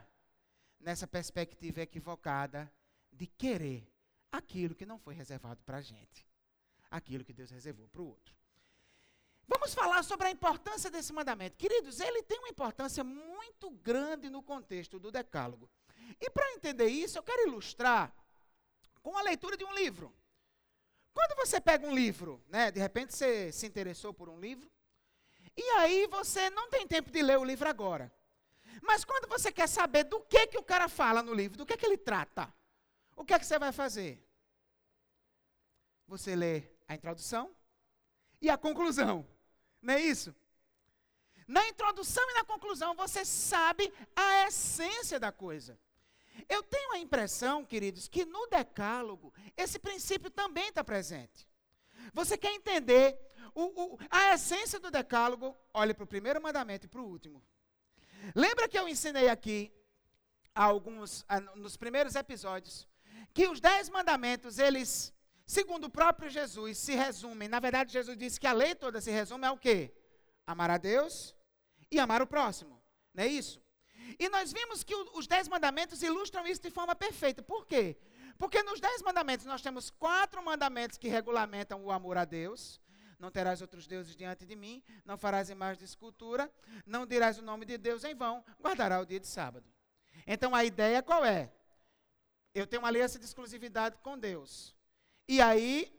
nessa 0.79 1.07
perspectiva 1.07 1.81
equivocada 1.81 2.71
de 3.11 3.25
querer 3.25 3.87
aquilo 4.31 4.75
que 4.75 4.85
não 4.85 4.99
foi 4.99 5.13
reservado 5.13 5.61
para 5.63 5.77
a 5.77 5.81
gente 5.81 6.30
aquilo 6.91 7.23
que 7.23 7.33
Deus 7.33 7.49
reservou 7.49 7.87
para 7.87 8.01
o 8.01 8.07
outro. 8.07 8.35
Vamos 9.47 9.73
falar 9.73 10.03
sobre 10.03 10.27
a 10.27 10.31
importância 10.31 10.91
desse 10.91 11.11
mandamento. 11.11 11.57
Queridos, 11.57 11.99
ele 11.99 12.21
tem 12.21 12.37
uma 12.39 12.49
importância 12.49 13.03
muito 13.03 13.71
grande 13.71 14.29
no 14.29 14.43
contexto 14.43 14.99
do 14.99 15.11
Decálogo. 15.11 15.69
E 16.19 16.29
para 16.29 16.53
entender 16.53 16.87
isso, 16.87 17.17
eu 17.17 17.23
quero 17.23 17.47
ilustrar 17.47 18.13
com 19.01 19.17
a 19.17 19.21
leitura 19.21 19.57
de 19.57 19.63
um 19.63 19.73
livro. 19.73 20.13
Quando 21.13 21.35
você 21.35 21.59
pega 21.59 21.85
um 21.85 21.93
livro, 21.93 22.41
né, 22.47 22.71
de 22.71 22.79
repente 22.79 23.13
você 23.13 23.51
se 23.51 23.65
interessou 23.65 24.13
por 24.13 24.29
um 24.29 24.39
livro, 24.39 24.71
e 25.55 25.63
aí 25.79 26.07
você 26.07 26.49
não 26.49 26.69
tem 26.69 26.87
tempo 26.87 27.11
de 27.11 27.21
ler 27.21 27.37
o 27.37 27.43
livro 27.43 27.67
agora. 27.67 28.11
Mas 28.81 29.03
quando 29.03 29.27
você 29.27 29.51
quer 29.51 29.67
saber 29.67 30.05
do 30.05 30.21
que, 30.21 30.47
que 30.47 30.57
o 30.57 30.63
cara 30.63 30.87
fala 30.87 31.21
no 31.21 31.33
livro, 31.33 31.57
do 31.57 31.65
que, 31.65 31.75
que 31.75 31.85
ele 31.85 31.97
trata, 31.97 32.53
o 33.15 33.25
que 33.25 33.33
é 33.33 33.39
que 33.39 33.45
você 33.45 33.59
vai 33.59 33.71
fazer? 33.71 34.25
Você 36.07 36.35
lê 36.35 36.61
a 36.91 36.95
introdução 36.95 37.55
e 38.41 38.49
a 38.49 38.57
conclusão. 38.57 39.25
Não 39.81 39.93
é 39.93 40.01
isso? 40.01 40.35
Na 41.47 41.65
introdução 41.69 42.29
e 42.31 42.33
na 42.33 42.43
conclusão 42.43 42.93
você 42.95 43.23
sabe 43.23 43.91
a 44.13 44.47
essência 44.47 45.17
da 45.17 45.31
coisa. 45.31 45.79
Eu 46.49 46.61
tenho 46.61 46.91
a 46.91 46.99
impressão, 46.99 47.63
queridos, 47.63 48.09
que 48.09 48.25
no 48.25 48.45
Decálogo 48.47 49.33
esse 49.55 49.79
princípio 49.79 50.29
também 50.29 50.67
está 50.67 50.83
presente. 50.83 51.47
Você 52.13 52.37
quer 52.37 52.53
entender 52.53 53.17
o, 53.55 53.63
o, 53.63 53.99
a 54.09 54.33
essência 54.33 54.77
do 54.77 54.91
Decálogo? 54.91 55.55
Olhe 55.73 55.93
para 55.93 56.03
o 56.03 56.07
primeiro 56.07 56.41
mandamento 56.41 56.87
e 56.87 56.89
para 56.89 57.01
o 57.01 57.07
último. 57.07 57.41
Lembra 58.35 58.67
que 58.67 58.77
eu 58.77 58.87
ensinei 58.87 59.29
aqui, 59.29 59.71
alguns, 60.53 61.25
nos 61.55 61.77
primeiros 61.77 62.15
episódios, 62.15 62.85
que 63.33 63.47
os 63.47 63.61
dez 63.61 63.87
mandamentos, 63.89 64.59
eles 64.59 65.13
segundo 65.51 65.85
o 65.85 65.89
próprio 65.89 66.29
Jesus, 66.29 66.77
se 66.77 66.95
resumem. 66.95 67.49
Na 67.49 67.59
verdade, 67.59 67.91
Jesus 67.91 68.17
disse 68.17 68.39
que 68.39 68.47
a 68.47 68.53
lei 68.53 68.73
toda 68.73 69.01
se 69.01 69.11
resume 69.11 69.45
ao 69.45 69.57
quê? 69.57 69.93
Amar 70.47 70.69
a 70.71 70.77
Deus 70.77 71.35
e 71.91 71.99
amar 71.99 72.21
o 72.21 72.27
próximo. 72.27 72.81
Não 73.13 73.23
é 73.25 73.27
isso? 73.27 73.61
E 74.17 74.29
nós 74.29 74.53
vimos 74.53 74.81
que 74.81 74.95
os 74.95 75.27
dez 75.27 75.49
mandamentos 75.49 76.01
ilustram 76.01 76.47
isso 76.47 76.61
de 76.61 76.71
forma 76.71 76.95
perfeita. 76.95 77.41
Por 77.43 77.65
quê? 77.65 77.97
Porque 78.37 78.63
nos 78.63 78.79
dez 78.79 79.01
mandamentos 79.01 79.45
nós 79.45 79.61
temos 79.61 79.89
quatro 79.89 80.43
mandamentos 80.43 80.97
que 80.97 81.09
regulamentam 81.09 81.83
o 81.83 81.91
amor 81.91 82.17
a 82.17 82.23
Deus. 82.23 82.79
Não 83.19 83.29
terás 83.29 83.61
outros 83.61 83.85
deuses 83.85 84.15
diante 84.15 84.45
de 84.45 84.55
mim, 84.55 84.81
não 85.05 85.17
farás 85.17 85.49
imagem 85.49 85.79
de 85.79 85.85
escultura, 85.85 86.51
não 86.85 87.05
dirás 87.05 87.37
o 87.37 87.43
nome 87.43 87.65
de 87.65 87.77
Deus 87.77 88.03
em 88.03 88.15
vão, 88.15 88.43
guardará 88.59 88.99
o 88.99 89.05
dia 89.05 89.19
de 89.19 89.27
sábado. 89.27 89.69
Então 90.25 90.55
a 90.55 90.63
ideia 90.63 91.03
qual 91.03 91.23
é? 91.25 91.51
Eu 92.55 92.65
tenho 92.65 92.81
uma 92.81 92.87
aliança 92.87 93.19
de 93.19 93.25
exclusividade 93.25 93.97
com 93.99 94.17
Deus. 94.17 94.75
E 95.31 95.39
aí, 95.39 95.89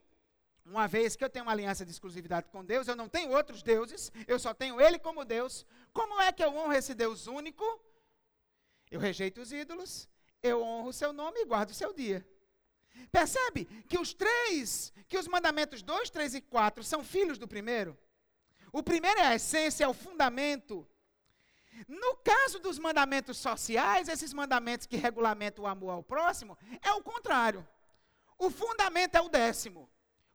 uma 0.62 0.86
vez 0.86 1.16
que 1.16 1.24
eu 1.24 1.30
tenho 1.30 1.46
uma 1.46 1.52
aliança 1.52 1.86
de 1.86 1.90
exclusividade 1.90 2.50
com 2.50 2.62
Deus, 2.62 2.86
eu 2.86 2.94
não 2.94 3.08
tenho 3.08 3.30
outros 3.30 3.62
deuses, 3.62 4.12
eu 4.28 4.38
só 4.38 4.52
tenho 4.52 4.78
Ele 4.78 4.98
como 4.98 5.24
Deus. 5.24 5.64
Como 5.90 6.20
é 6.20 6.30
que 6.30 6.44
eu 6.44 6.54
honro 6.54 6.74
esse 6.74 6.94
Deus 6.94 7.26
único? 7.26 7.64
Eu 8.90 9.00
rejeito 9.00 9.40
os 9.40 9.50
ídolos, 9.50 10.06
eu 10.42 10.62
honro 10.62 10.90
o 10.90 10.92
seu 10.92 11.14
nome 11.14 11.40
e 11.40 11.46
guardo 11.46 11.70
o 11.70 11.74
seu 11.74 11.94
dia. 11.94 12.28
Percebe 13.10 13.64
que 13.88 13.98
os 13.98 14.12
três, 14.12 14.92
que 15.08 15.16
os 15.16 15.26
mandamentos 15.26 15.80
2, 15.82 16.10
3 16.10 16.34
e 16.34 16.40
4 16.42 16.84
são 16.84 17.02
filhos 17.02 17.38
do 17.38 17.48
primeiro? 17.48 17.96
O 18.70 18.82
primeiro 18.82 19.18
é 19.18 19.28
a 19.28 19.34
essência, 19.34 19.84
é 19.84 19.88
o 19.88 19.94
fundamento. 19.94 20.86
No 21.88 22.16
caso 22.16 22.58
dos 22.58 22.78
mandamentos 22.78 23.38
sociais, 23.38 24.08
esses 24.08 24.34
mandamentos 24.34 24.86
que 24.86 24.98
regulamentam 24.98 25.64
o 25.64 25.68
amor 25.68 25.92
ao 25.92 26.02
próximo, 26.02 26.58
é 26.82 26.92
o 26.92 27.02
contrário. 27.02 27.66
O 28.42 28.50
fundamento 28.50 29.14
é 29.14 29.20
o 29.20 29.28
décimo. 29.28 29.88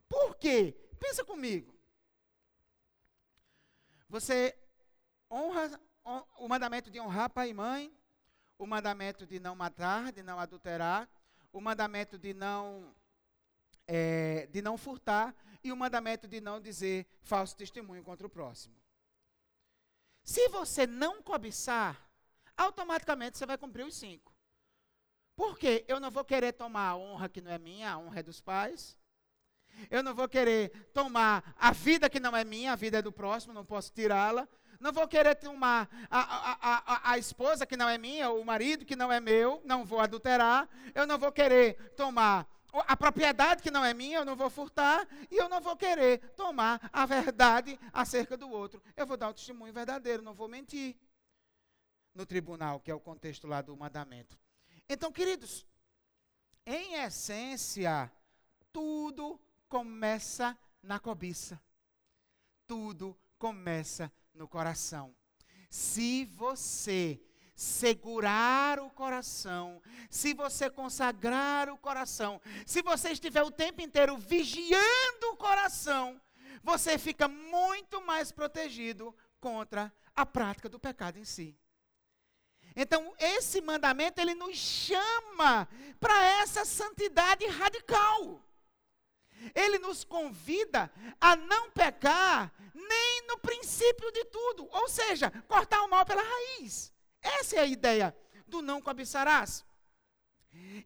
Por 0.08 0.34
quê? 0.36 0.74
Pensa 0.98 1.22
comigo. 1.22 1.78
Você 4.08 4.58
honra 5.30 5.78
o 6.38 6.48
mandamento 6.48 6.90
de 6.90 6.98
honrar 6.98 7.28
pai 7.28 7.50
e 7.50 7.54
mãe, 7.54 7.94
o 8.56 8.66
mandamento 8.66 9.26
de 9.26 9.38
não 9.38 9.54
matar, 9.54 10.10
de 10.10 10.22
não 10.22 10.40
adulterar, 10.40 11.06
o 11.52 11.60
mandamento 11.60 12.16
de 12.16 12.32
não 12.32 12.94
é, 13.86 14.46
de 14.46 14.62
não 14.62 14.78
furtar 14.78 15.36
e 15.62 15.70
o 15.70 15.76
mandamento 15.76 16.26
de 16.26 16.40
não 16.40 16.58
dizer 16.58 17.06
falso 17.20 17.54
testemunho 17.54 18.02
contra 18.02 18.26
o 18.26 18.30
próximo. 18.30 18.74
Se 20.24 20.48
você 20.48 20.86
não 20.86 21.22
cobiçar, 21.22 22.10
automaticamente 22.56 23.36
você 23.36 23.44
vai 23.44 23.58
cumprir 23.58 23.84
os 23.84 23.94
cinco. 23.94 24.37
Porque 25.38 25.84
eu 25.86 26.00
não 26.00 26.10
vou 26.10 26.24
querer 26.24 26.52
tomar 26.52 26.88
a 26.88 26.96
honra 26.96 27.28
que 27.28 27.40
não 27.40 27.52
é 27.52 27.58
minha, 27.60 27.92
a 27.92 27.96
honra 27.96 28.18
é 28.18 28.22
dos 28.24 28.40
pais. 28.40 28.98
Eu 29.88 30.02
não 30.02 30.12
vou 30.12 30.28
querer 30.28 30.90
tomar 30.92 31.54
a 31.56 31.70
vida 31.70 32.10
que 32.10 32.18
não 32.18 32.36
é 32.36 32.42
minha, 32.42 32.72
a 32.72 32.74
vida 32.74 32.98
é 32.98 33.02
do 33.02 33.12
próximo, 33.12 33.54
não 33.54 33.64
posso 33.64 33.92
tirá-la. 33.92 34.48
Não 34.80 34.92
vou 34.92 35.06
querer 35.06 35.36
tomar 35.36 35.88
a, 36.10 36.20
a, 36.20 36.56
a, 36.72 37.12
a, 37.12 37.18
esposa 37.18 37.64
que 37.64 37.76
não 37.76 37.88
é 37.88 37.96
minha, 37.96 38.30
o 38.30 38.44
marido 38.44 38.84
que 38.84 38.96
não 38.96 39.12
é 39.12 39.20
meu, 39.20 39.62
não 39.64 39.84
vou 39.84 40.00
adulterar. 40.00 40.68
Eu 40.92 41.06
não 41.06 41.16
vou 41.16 41.30
querer 41.30 41.92
tomar 41.94 42.44
a 42.72 42.96
propriedade 42.96 43.62
que 43.62 43.70
não 43.70 43.84
é 43.84 43.94
minha, 43.94 44.18
eu 44.18 44.24
não 44.24 44.34
vou 44.34 44.50
furtar. 44.50 45.06
E 45.30 45.36
eu 45.36 45.48
não 45.48 45.60
vou 45.60 45.76
querer 45.76 46.18
tomar 46.34 46.90
a 46.92 47.06
verdade 47.06 47.78
acerca 47.92 48.36
do 48.36 48.50
outro. 48.50 48.82
Eu 48.96 49.06
vou 49.06 49.16
dar 49.16 49.28
o 49.28 49.34
testemunho 49.34 49.72
verdadeiro, 49.72 50.20
não 50.20 50.34
vou 50.34 50.48
mentir. 50.48 50.96
No 52.12 52.26
tribunal, 52.26 52.80
que 52.80 52.90
é 52.90 52.94
o 52.94 52.98
contexto 52.98 53.46
lá 53.46 53.62
do 53.62 53.76
mandamento. 53.76 54.36
Então, 54.88 55.12
queridos, 55.12 55.66
em 56.64 56.94
essência, 56.94 58.10
tudo 58.72 59.38
começa 59.68 60.58
na 60.82 60.98
cobiça. 60.98 61.60
Tudo 62.66 63.18
começa 63.38 64.10
no 64.32 64.48
coração. 64.48 65.14
Se 65.68 66.24
você 66.24 67.20
segurar 67.54 68.78
o 68.78 68.88
coração, 68.88 69.82
se 70.08 70.32
você 70.32 70.70
consagrar 70.70 71.68
o 71.68 71.76
coração, 71.76 72.40
se 72.64 72.80
você 72.82 73.10
estiver 73.10 73.42
o 73.42 73.50
tempo 73.50 73.82
inteiro 73.82 74.16
vigiando 74.16 75.32
o 75.32 75.36
coração, 75.36 76.20
você 76.62 76.96
fica 76.96 77.28
muito 77.28 78.00
mais 78.00 78.30
protegido 78.30 79.14
contra 79.40 79.92
a 80.14 80.24
prática 80.24 80.68
do 80.68 80.78
pecado 80.78 81.18
em 81.18 81.24
si. 81.24 81.58
Então, 82.80 83.12
esse 83.18 83.60
mandamento 83.60 84.20
ele 84.20 84.36
nos 84.36 84.56
chama 84.56 85.68
para 85.98 86.24
essa 86.40 86.64
santidade 86.64 87.44
radical. 87.44 88.40
Ele 89.52 89.80
nos 89.80 90.04
convida 90.04 90.88
a 91.20 91.34
não 91.34 91.72
pecar 91.72 92.54
nem 92.72 93.26
no 93.26 93.36
princípio 93.38 94.12
de 94.12 94.24
tudo, 94.26 94.68
ou 94.70 94.88
seja, 94.88 95.28
cortar 95.48 95.82
o 95.82 95.90
mal 95.90 96.06
pela 96.06 96.22
raiz. 96.22 96.94
Essa 97.20 97.56
é 97.56 97.58
a 97.58 97.66
ideia 97.66 98.16
do 98.46 98.62
não 98.62 98.80
cobiçarás. 98.80 99.64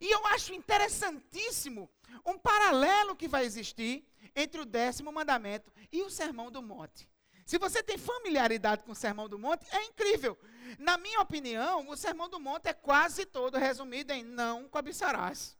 E 0.01 0.11
eu 0.11 0.25
acho 0.27 0.51
interessantíssimo 0.51 1.87
um 2.25 2.39
paralelo 2.39 3.15
que 3.15 3.27
vai 3.27 3.45
existir 3.45 4.03
entre 4.35 4.59
o 4.59 4.65
décimo 4.65 5.11
mandamento 5.11 5.71
e 5.91 6.01
o 6.01 6.09
sermão 6.09 6.49
do 6.49 6.59
monte. 6.59 7.07
Se 7.45 7.57
você 7.57 7.83
tem 7.83 7.97
familiaridade 7.97 8.83
com 8.83 8.91
o 8.91 8.95
Sermão 8.95 9.27
do 9.27 9.37
Monte, 9.37 9.65
é 9.71 9.85
incrível. 9.85 10.37
Na 10.79 10.97
minha 10.97 11.21
opinião, 11.21 11.87
o 11.89 11.97
Sermão 11.97 12.29
do 12.29 12.39
Monte 12.39 12.67
é 12.67 12.73
quase 12.73 13.25
todo 13.25 13.57
resumido 13.57 14.13
em 14.13 14.23
não 14.23 14.67
cobiçarás. 14.69 15.57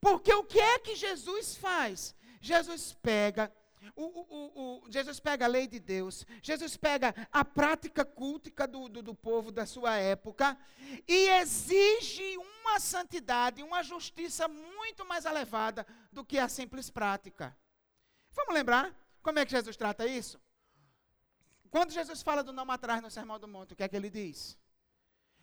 Porque 0.00 0.32
o 0.34 0.44
que 0.44 0.60
é 0.60 0.78
que 0.78 0.94
Jesus 0.94 1.56
faz? 1.56 2.14
Jesus 2.40 2.92
pega 3.00 3.52
o, 3.96 4.04
o, 4.04 4.84
o, 4.86 4.90
Jesus 4.90 5.18
pega 5.18 5.44
a 5.44 5.48
lei 5.48 5.66
de 5.66 5.80
Deus, 5.80 6.24
Jesus 6.40 6.76
pega 6.76 7.14
a 7.32 7.44
prática 7.44 8.04
cultica 8.04 8.66
do, 8.66 8.88
do, 8.88 9.02
do, 9.02 9.14
povo 9.14 9.50
da 9.50 9.66
sua 9.66 9.96
época 9.96 10.56
e 11.06 11.28
exige 11.30 12.36
uma 12.36 12.78
santidade, 12.78 13.62
uma 13.62 13.82
justiça 13.82 14.46
muito 14.46 15.04
mais 15.04 15.24
elevada 15.24 15.86
do 16.12 16.24
que 16.24 16.38
a 16.38 16.48
simples 16.48 16.90
prática. 16.90 17.56
Vamos 18.30 18.54
lembrar 18.54 18.94
como 19.22 19.38
é 19.38 19.44
que 19.44 19.50
Jesus 19.50 19.76
trata 19.76 20.06
isso? 20.06 20.40
Quando 21.72 21.90
Jesus 21.90 22.20
fala 22.20 22.44
do 22.44 22.52
não 22.52 22.66
matarás 22.66 23.00
no 23.00 23.10
Sermão 23.10 23.38
do 23.38 23.48
Monte, 23.48 23.72
o 23.72 23.76
que 23.76 23.82
é 23.82 23.88
que 23.88 23.96
ele 23.96 24.10
diz? 24.10 24.58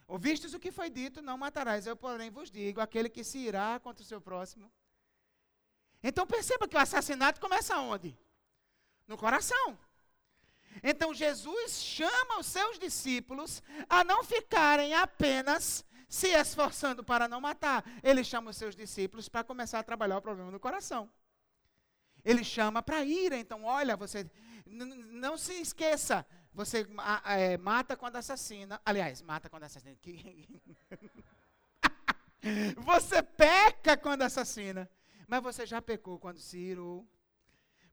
Ouvistes 0.07 0.53
o 0.53 0.59
que 0.59 0.71
foi 0.71 0.88
dito, 0.88 1.24
não 1.24 1.39
matarás. 1.39 1.88
Eu, 1.88 1.95
porém, 1.98 2.29
vos 2.29 2.51
digo: 2.51 2.79
aquele 2.79 3.09
que 3.09 3.24
se 3.24 3.39
irá 3.39 3.79
contra 3.79 4.03
o 4.03 4.05
seu 4.05 4.21
próximo. 4.21 4.71
Então 6.03 6.27
perceba 6.27 6.67
que 6.67 6.75
o 6.75 6.79
assassinato 6.79 7.41
começa 7.41 7.79
onde? 7.79 8.15
No 9.07 9.17
coração. 9.17 9.75
Então 10.83 11.15
Jesus 11.15 11.81
chama 11.81 12.38
os 12.38 12.45
seus 12.45 12.77
discípulos 12.77 13.63
a 13.89 14.03
não 14.03 14.24
ficarem 14.24 14.93
apenas 14.93 15.83
se 16.07 16.27
esforçando 16.27 17.03
para 17.03 17.27
não 17.27 17.41
matar. 17.41 17.83
Ele 18.03 18.24
chama 18.24 18.51
os 18.51 18.57
seus 18.57 18.75
discípulos 18.75 19.27
para 19.27 19.43
começar 19.43 19.79
a 19.79 19.83
trabalhar 19.83 20.19
o 20.19 20.21
problema 20.21 20.51
do 20.51 20.59
coração. 20.59 21.09
Ele 22.24 22.43
chama 22.43 22.83
para 22.83 23.03
ir. 23.03 23.31
Então, 23.33 23.63
olha, 23.63 23.98
você 23.98 24.29
não 24.69 25.38
se 25.38 25.53
esqueça, 25.53 26.25
você 26.53 26.88
é, 27.25 27.57
mata 27.57 27.95
quando 27.95 28.15
assassina. 28.15 28.81
Aliás, 28.85 29.21
mata 29.21 29.49
quando 29.49 29.63
assassina. 29.63 29.95
você 32.77 33.21
peca 33.21 33.95
quando 33.95 34.23
assassina. 34.23 34.89
Mas 35.27 35.43
você 35.43 35.65
já 35.65 35.81
pecou 35.81 36.19
quando 36.19 36.39
se 36.39 36.57
irou. 36.57 37.07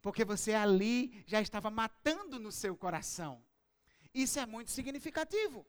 Porque 0.00 0.24
você 0.24 0.54
ali 0.54 1.22
já 1.26 1.40
estava 1.40 1.70
matando 1.70 2.38
no 2.38 2.50
seu 2.50 2.76
coração. 2.76 3.42
Isso 4.14 4.38
é 4.38 4.46
muito 4.46 4.70
significativo. 4.70 5.66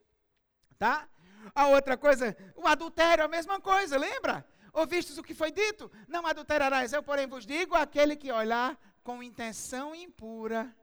Tá? 0.78 1.10
A 1.54 1.68
outra 1.68 1.98
coisa, 1.98 2.36
o 2.56 2.68
adultério 2.68 3.22
é 3.22 3.26
a 3.26 3.30
mesma 3.30 3.60
coisa, 3.60 3.98
lembra? 3.98 4.48
Ouvistes 4.74 5.18
o 5.18 5.24
que 5.24 5.34
foi 5.34 5.52
dito? 5.52 5.92
Não 6.08 6.26
adulterarás. 6.26 6.94
Eu, 6.94 7.04
porém, 7.04 7.28
vos 7.28 7.46
digo: 7.46 7.76
aquele 7.76 8.16
que 8.16 8.32
olhar 8.32 8.80
com 9.04 9.24
intenção 9.24 9.96
impura 9.96 10.74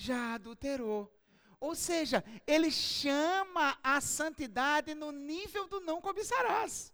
já 0.00 0.34
adulterou. 0.34 1.14
Ou 1.60 1.74
seja, 1.74 2.24
ele 2.46 2.70
chama 2.70 3.78
a 3.82 4.00
santidade 4.00 4.94
no 4.94 5.12
nível 5.12 5.68
do 5.68 5.78
não 5.80 6.00
cobiçarás. 6.00 6.90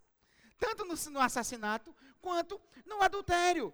Tanto 0.59 0.85
no, 0.85 0.95
no, 1.13 1.21
assassinato 1.21 1.95
quanto 2.21 2.61
no 2.85 3.01
adultério. 3.01 3.73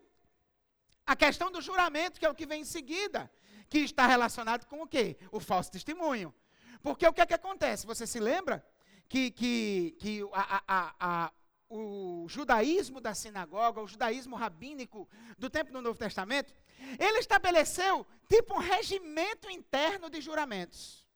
A 1.06 1.16
questão 1.16 1.50
do 1.50 1.62
juramento, 1.62 2.20
que 2.20 2.26
é 2.26 2.30
o 2.30 2.34
que 2.34 2.44
vem 2.44 2.60
em 2.60 2.66
seguida, 2.66 3.30
que 3.70 3.78
está 3.78 4.06
relacionado 4.06 4.66
com 4.66 4.82
o 4.82 4.86
quê? 4.86 5.16
O 5.30 5.40
falso 5.40 5.72
testemunho. 5.72 6.34
Porque 6.82 7.06
o 7.06 7.12
que 7.12 7.22
é 7.22 7.26
que 7.26 7.34
acontece? 7.34 7.86
Você 7.86 8.06
se 8.06 8.20
lembra 8.20 8.62
que, 9.08 9.30
que, 9.30 9.96
que 9.98 10.20
a, 10.34 10.62
a, 10.68 10.94
a, 11.00 11.32
o 11.70 12.26
judaísmo 12.28 13.00
da 13.00 13.14
sinagoga, 13.14 13.80
o 13.80 13.88
judaísmo 13.88 14.36
rabínico 14.36 15.08
do 15.38 15.48
tempo 15.48 15.72
do 15.72 15.80
Novo 15.80 15.98
Testamento, 15.98 16.52
ele 16.98 17.18
estabeleceu 17.18 18.06
tipo 18.28 18.54
um 18.54 18.58
regimento 18.58 19.50
interno 19.50 20.08
de 20.08 20.20
juramentos. 20.20 21.06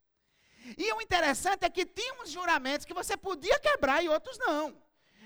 E 0.76 0.92
o 0.92 1.00
interessante 1.00 1.64
é 1.64 1.70
que 1.70 1.86
tinha 1.86 2.14
uns 2.20 2.30
juramentos 2.30 2.84
que 2.84 2.94
você 2.94 3.16
podia 3.16 3.58
quebrar 3.60 4.02
e 4.02 4.08
outros 4.08 4.36
não. 4.38 4.76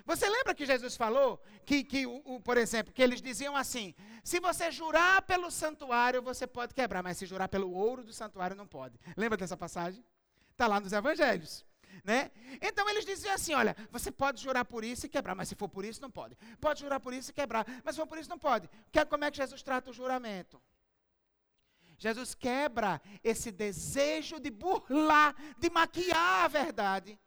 Você 0.04 0.28
lembra 0.28 0.54
que 0.54 0.66
Jesus 0.66 0.96
falou 0.96 1.42
que, 1.64 1.84
que 1.84 2.06
o, 2.06 2.22
o, 2.24 2.40
por 2.40 2.56
exemplo, 2.56 2.92
que 2.92 3.02
eles 3.02 3.22
diziam 3.22 3.56
assim: 3.56 3.94
se 4.24 4.40
você 4.40 4.70
jurar 4.70 5.22
pelo 5.22 5.50
santuário, 5.50 6.22
você 6.22 6.46
pode 6.46 6.74
quebrar, 6.74 7.02
mas 7.02 7.18
se 7.18 7.26
jurar 7.26 7.48
pelo 7.48 7.72
ouro 7.72 8.02
do 8.02 8.12
santuário, 8.12 8.56
não 8.56 8.66
pode. 8.66 8.98
Lembra 9.16 9.38
dessa 9.38 9.56
passagem? 9.56 10.04
Está 10.50 10.66
lá 10.66 10.80
nos 10.80 10.92
evangelhos. 10.92 11.64
Né? 12.04 12.30
Então 12.60 12.88
eles 12.88 13.04
diziam 13.04 13.34
assim: 13.34 13.54
olha, 13.54 13.76
você 13.90 14.10
pode 14.10 14.42
jurar 14.42 14.64
por 14.64 14.84
isso 14.84 15.06
e 15.06 15.08
quebrar, 15.08 15.34
mas 15.34 15.48
se 15.48 15.54
for 15.54 15.68
por 15.68 15.84
isso, 15.84 16.00
não 16.00 16.10
pode. 16.10 16.36
Pode 16.60 16.80
jurar 16.80 17.00
por 17.00 17.12
isso 17.12 17.30
e 17.30 17.34
quebrar, 17.34 17.66
mas 17.84 17.94
se 17.94 18.00
for 18.00 18.06
por 18.06 18.18
isso, 18.18 18.28
não 18.28 18.38
pode. 18.38 18.68
Que, 18.90 19.04
como 19.04 19.24
é 19.24 19.30
que 19.30 19.36
Jesus 19.36 19.62
trata 19.62 19.90
o 19.90 19.94
juramento? 19.94 20.60
Jesus 21.98 22.34
quebra 22.34 23.00
esse 23.22 23.52
desejo 23.52 24.40
de 24.40 24.50
burlar, 24.50 25.36
de 25.58 25.68
maquiar 25.68 26.44
a 26.44 26.48
verdade, 26.48 27.18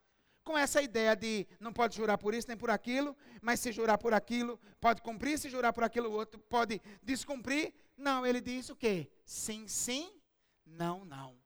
com 0.43 0.57
essa 0.57 0.81
ideia 0.81 1.15
de 1.15 1.47
não 1.59 1.71
pode 1.71 1.95
jurar 1.95 2.17
por 2.17 2.33
isso 2.33 2.47
nem 2.47 2.57
por 2.57 2.71
aquilo, 2.71 3.15
mas 3.39 3.59
se 3.59 3.71
jurar 3.71 3.99
por 3.99 4.15
aquilo, 4.15 4.59
pode 4.81 5.01
cumprir, 5.01 5.37
se 5.37 5.47
jurar 5.47 5.73
por 5.73 5.83
aquilo 5.83 6.11
outro, 6.11 6.39
pode 6.39 6.81
descumprir. 7.03 7.71
Não, 7.95 8.25
ele 8.25 8.41
diz 8.41 8.69
o 8.69 8.75
quê? 8.75 9.11
Sim, 9.23 9.67
sim, 9.67 10.11
não, 10.65 11.05
não. 11.05 11.42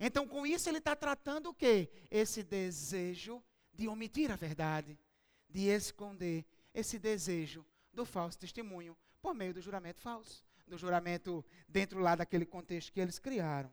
Então, 0.00 0.26
com 0.26 0.46
isso, 0.46 0.66
ele 0.68 0.78
está 0.78 0.96
tratando 0.96 1.50
o 1.50 1.54
quê? 1.54 1.90
Esse 2.10 2.42
desejo 2.42 3.42
de 3.72 3.86
omitir 3.86 4.30
a 4.30 4.36
verdade, 4.36 4.98
de 5.46 5.68
esconder 5.68 6.46
esse 6.72 6.98
desejo 6.98 7.64
do 7.92 8.06
falso 8.06 8.38
testemunho 8.38 8.96
por 9.20 9.34
meio 9.34 9.52
do 9.52 9.60
juramento 9.60 10.00
falso, 10.00 10.42
do 10.66 10.78
juramento 10.78 11.44
dentro 11.68 11.98
lá 11.98 12.14
daquele 12.14 12.46
contexto 12.46 12.92
que 12.92 13.00
eles 13.00 13.18
criaram. 13.18 13.70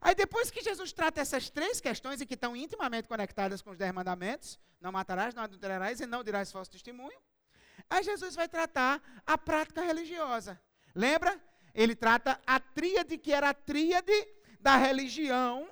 Aí 0.00 0.14
depois 0.14 0.50
que 0.50 0.60
Jesus 0.60 0.92
trata 0.92 1.20
essas 1.20 1.48
três 1.48 1.80
questões 1.80 2.20
e 2.20 2.26
que 2.26 2.34
estão 2.34 2.54
intimamente 2.54 3.08
conectadas 3.08 3.62
com 3.62 3.70
os 3.70 3.78
dez 3.78 3.94
mandamentos, 3.94 4.58
não 4.80 4.92
matarás, 4.92 5.34
não 5.34 5.44
adulterarás 5.44 6.00
e 6.00 6.06
não 6.06 6.22
dirás 6.22 6.52
falso 6.52 6.70
testemunho, 6.70 7.18
aí 7.88 8.02
Jesus 8.02 8.34
vai 8.34 8.48
tratar 8.48 9.00
a 9.24 9.38
prática 9.38 9.82
religiosa. 9.82 10.60
Lembra? 10.94 11.40
Ele 11.72 11.94
trata 11.94 12.40
a 12.46 12.60
tríade 12.60 13.16
que 13.16 13.32
era 13.32 13.50
a 13.50 13.54
tríade 13.54 14.12
da 14.64 14.76
religião 14.78 15.68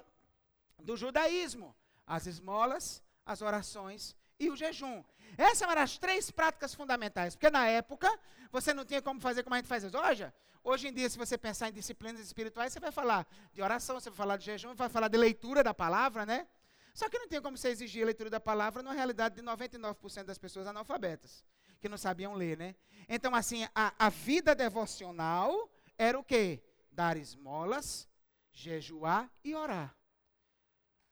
do 0.78 0.94
judaísmo: 0.98 1.74
as 2.06 2.26
esmolas, 2.26 3.02
as 3.24 3.40
orações 3.40 4.14
e 4.38 4.50
o 4.50 4.56
jejum. 4.56 5.02
Essas 5.38 5.62
eram 5.62 5.80
as 5.80 5.96
três 5.96 6.30
práticas 6.30 6.74
fundamentais, 6.74 7.34
porque 7.34 7.48
na 7.48 7.66
época 7.66 8.08
você 8.50 8.74
não 8.74 8.84
tinha 8.84 9.00
como 9.00 9.18
fazer 9.18 9.42
como 9.42 9.54
a 9.54 9.58
gente 9.58 9.66
faz 9.66 9.82
hoje. 9.82 10.30
Hoje 10.62 10.88
em 10.88 10.92
dia, 10.92 11.08
se 11.08 11.18
você 11.18 11.38
pensar 11.38 11.70
em 11.70 11.72
disciplinas 11.72 12.20
espirituais, 12.20 12.72
você 12.72 12.78
vai 12.78 12.92
falar 12.92 13.26
de 13.52 13.62
oração, 13.62 13.98
você 13.98 14.10
vai 14.10 14.16
falar 14.16 14.36
de 14.36 14.44
jejum, 14.44 14.74
vai 14.74 14.90
falar 14.90 15.08
de 15.08 15.16
leitura 15.16 15.64
da 15.64 15.72
palavra, 15.72 16.26
né? 16.26 16.46
Só 16.94 17.08
que 17.08 17.18
não 17.18 17.26
tinha 17.26 17.40
como 17.40 17.56
você 17.56 17.68
exigir 17.68 18.02
a 18.02 18.06
leitura 18.06 18.28
da 18.28 18.38
palavra 18.38 18.82
na 18.82 18.92
realidade 18.92 19.36
de 19.36 19.42
99% 19.42 20.24
das 20.24 20.38
pessoas 20.38 20.66
analfabetas, 20.66 21.44
que 21.80 21.88
não 21.88 21.96
sabiam 21.96 22.34
ler, 22.34 22.58
né? 22.58 22.76
Então, 23.08 23.34
assim, 23.34 23.66
a, 23.74 23.92
a 23.98 24.10
vida 24.10 24.54
devocional 24.54 25.68
era 25.96 26.16
o 26.16 26.22
quê? 26.22 26.62
Dar 26.92 27.16
esmolas, 27.16 28.06
jejuar 28.52 29.30
e 29.42 29.54
orar. 29.54 29.96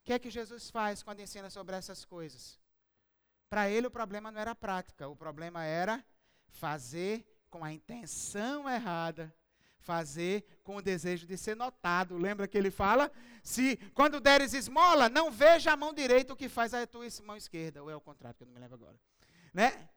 O 0.01 0.05
que 0.05 0.13
é 0.13 0.19
que 0.19 0.31
Jesus 0.31 0.71
faz 0.71 1.03
quando 1.03 1.21
ensina 1.21 1.51
sobre 1.51 1.77
essas 1.77 2.05
coisas? 2.05 2.59
Para 3.49 3.69
ele 3.69 3.87
o 3.87 3.91
problema 3.91 4.31
não 4.31 4.41
era 4.41 4.55
prática, 4.55 5.09
o 5.09 5.17
problema 5.17 5.65
era 5.65 6.05
fazer 6.49 7.27
com 7.51 7.65
a 7.65 7.73
intenção 7.73 8.69
errada, 8.69 9.35
fazer 9.81 10.61
com 10.63 10.77
o 10.77 10.83
desejo 10.83 11.27
de 11.27 11.37
ser 11.37 11.57
notado. 11.57 12.17
Lembra 12.17 12.47
que 12.47 12.57
ele 12.57 12.71
fala? 12.71 13.11
Se 13.43 13.77
quando 13.93 14.21
deres 14.21 14.55
esmola, 14.55 15.09
não 15.09 15.31
veja 15.31 15.73
a 15.73 15.77
mão 15.77 15.93
direita 15.93 16.33
o 16.33 16.37
que 16.37 16.49
faz 16.49 16.73
a 16.73 16.87
tua 16.87 17.07
mão 17.25 17.37
esquerda, 17.37 17.83
ou 17.83 17.91
é 17.91 17.97
o 17.97 18.01
contrário, 18.01 18.37
que 18.37 18.43
eu 18.43 18.47
não 18.47 18.55
me 18.55 18.61
lembro 18.61 18.77
agora. 18.77 18.99
Né? 19.53 19.89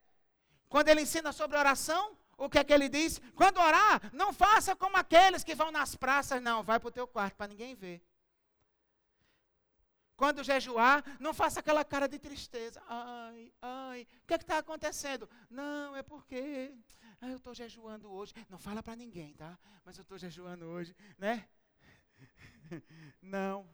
Quando 0.68 0.88
ele 0.88 1.02
ensina 1.02 1.32
sobre 1.32 1.58
oração, 1.58 2.18
o 2.38 2.50
que 2.50 2.60
é 2.60 2.64
que 2.64 2.74
ele 2.74 2.90
diz? 2.90 3.20
Quando 3.36 3.60
orar, 3.60 4.12
não 4.14 4.34
faça 4.34 4.76
como 4.76 4.98
aqueles 4.98 5.44
que 5.44 5.56
vão 5.56 5.72
nas 5.72 5.96
praças, 5.96 6.42
não. 6.42 6.64
Vai 6.64 6.80
para 6.80 6.88
o 6.88 6.92
teu 6.92 7.08
quarto 7.08 7.36
para 7.36 7.48
ninguém 7.48 7.76
ver. 7.76 8.04
Quando 10.16 10.44
jejuar, 10.44 11.04
não 11.20 11.34
faça 11.34 11.60
aquela 11.60 11.84
cara 11.84 12.08
de 12.08 12.20
tristeza. 12.20 12.82
Ai, 12.88 13.52
ai, 13.62 14.08
o 14.24 14.28
que 14.28 14.34
é 14.34 14.38
está 14.38 14.58
acontecendo? 14.60 15.30
Não, 15.50 15.96
é 15.96 16.04
porque 16.04 16.72
ah, 17.20 17.30
eu 17.30 17.38
estou 17.38 17.54
jejuando 17.54 18.12
hoje. 18.12 18.34
Não 18.50 18.60
fala 18.60 18.84
para 18.84 18.96
ninguém, 18.96 19.34
tá? 19.34 19.58
Mas 19.84 19.98
eu 19.98 20.02
estou 20.04 20.18
jejuando 20.18 20.66
hoje, 20.66 20.96
né? 21.18 21.48
Não. 23.22 23.68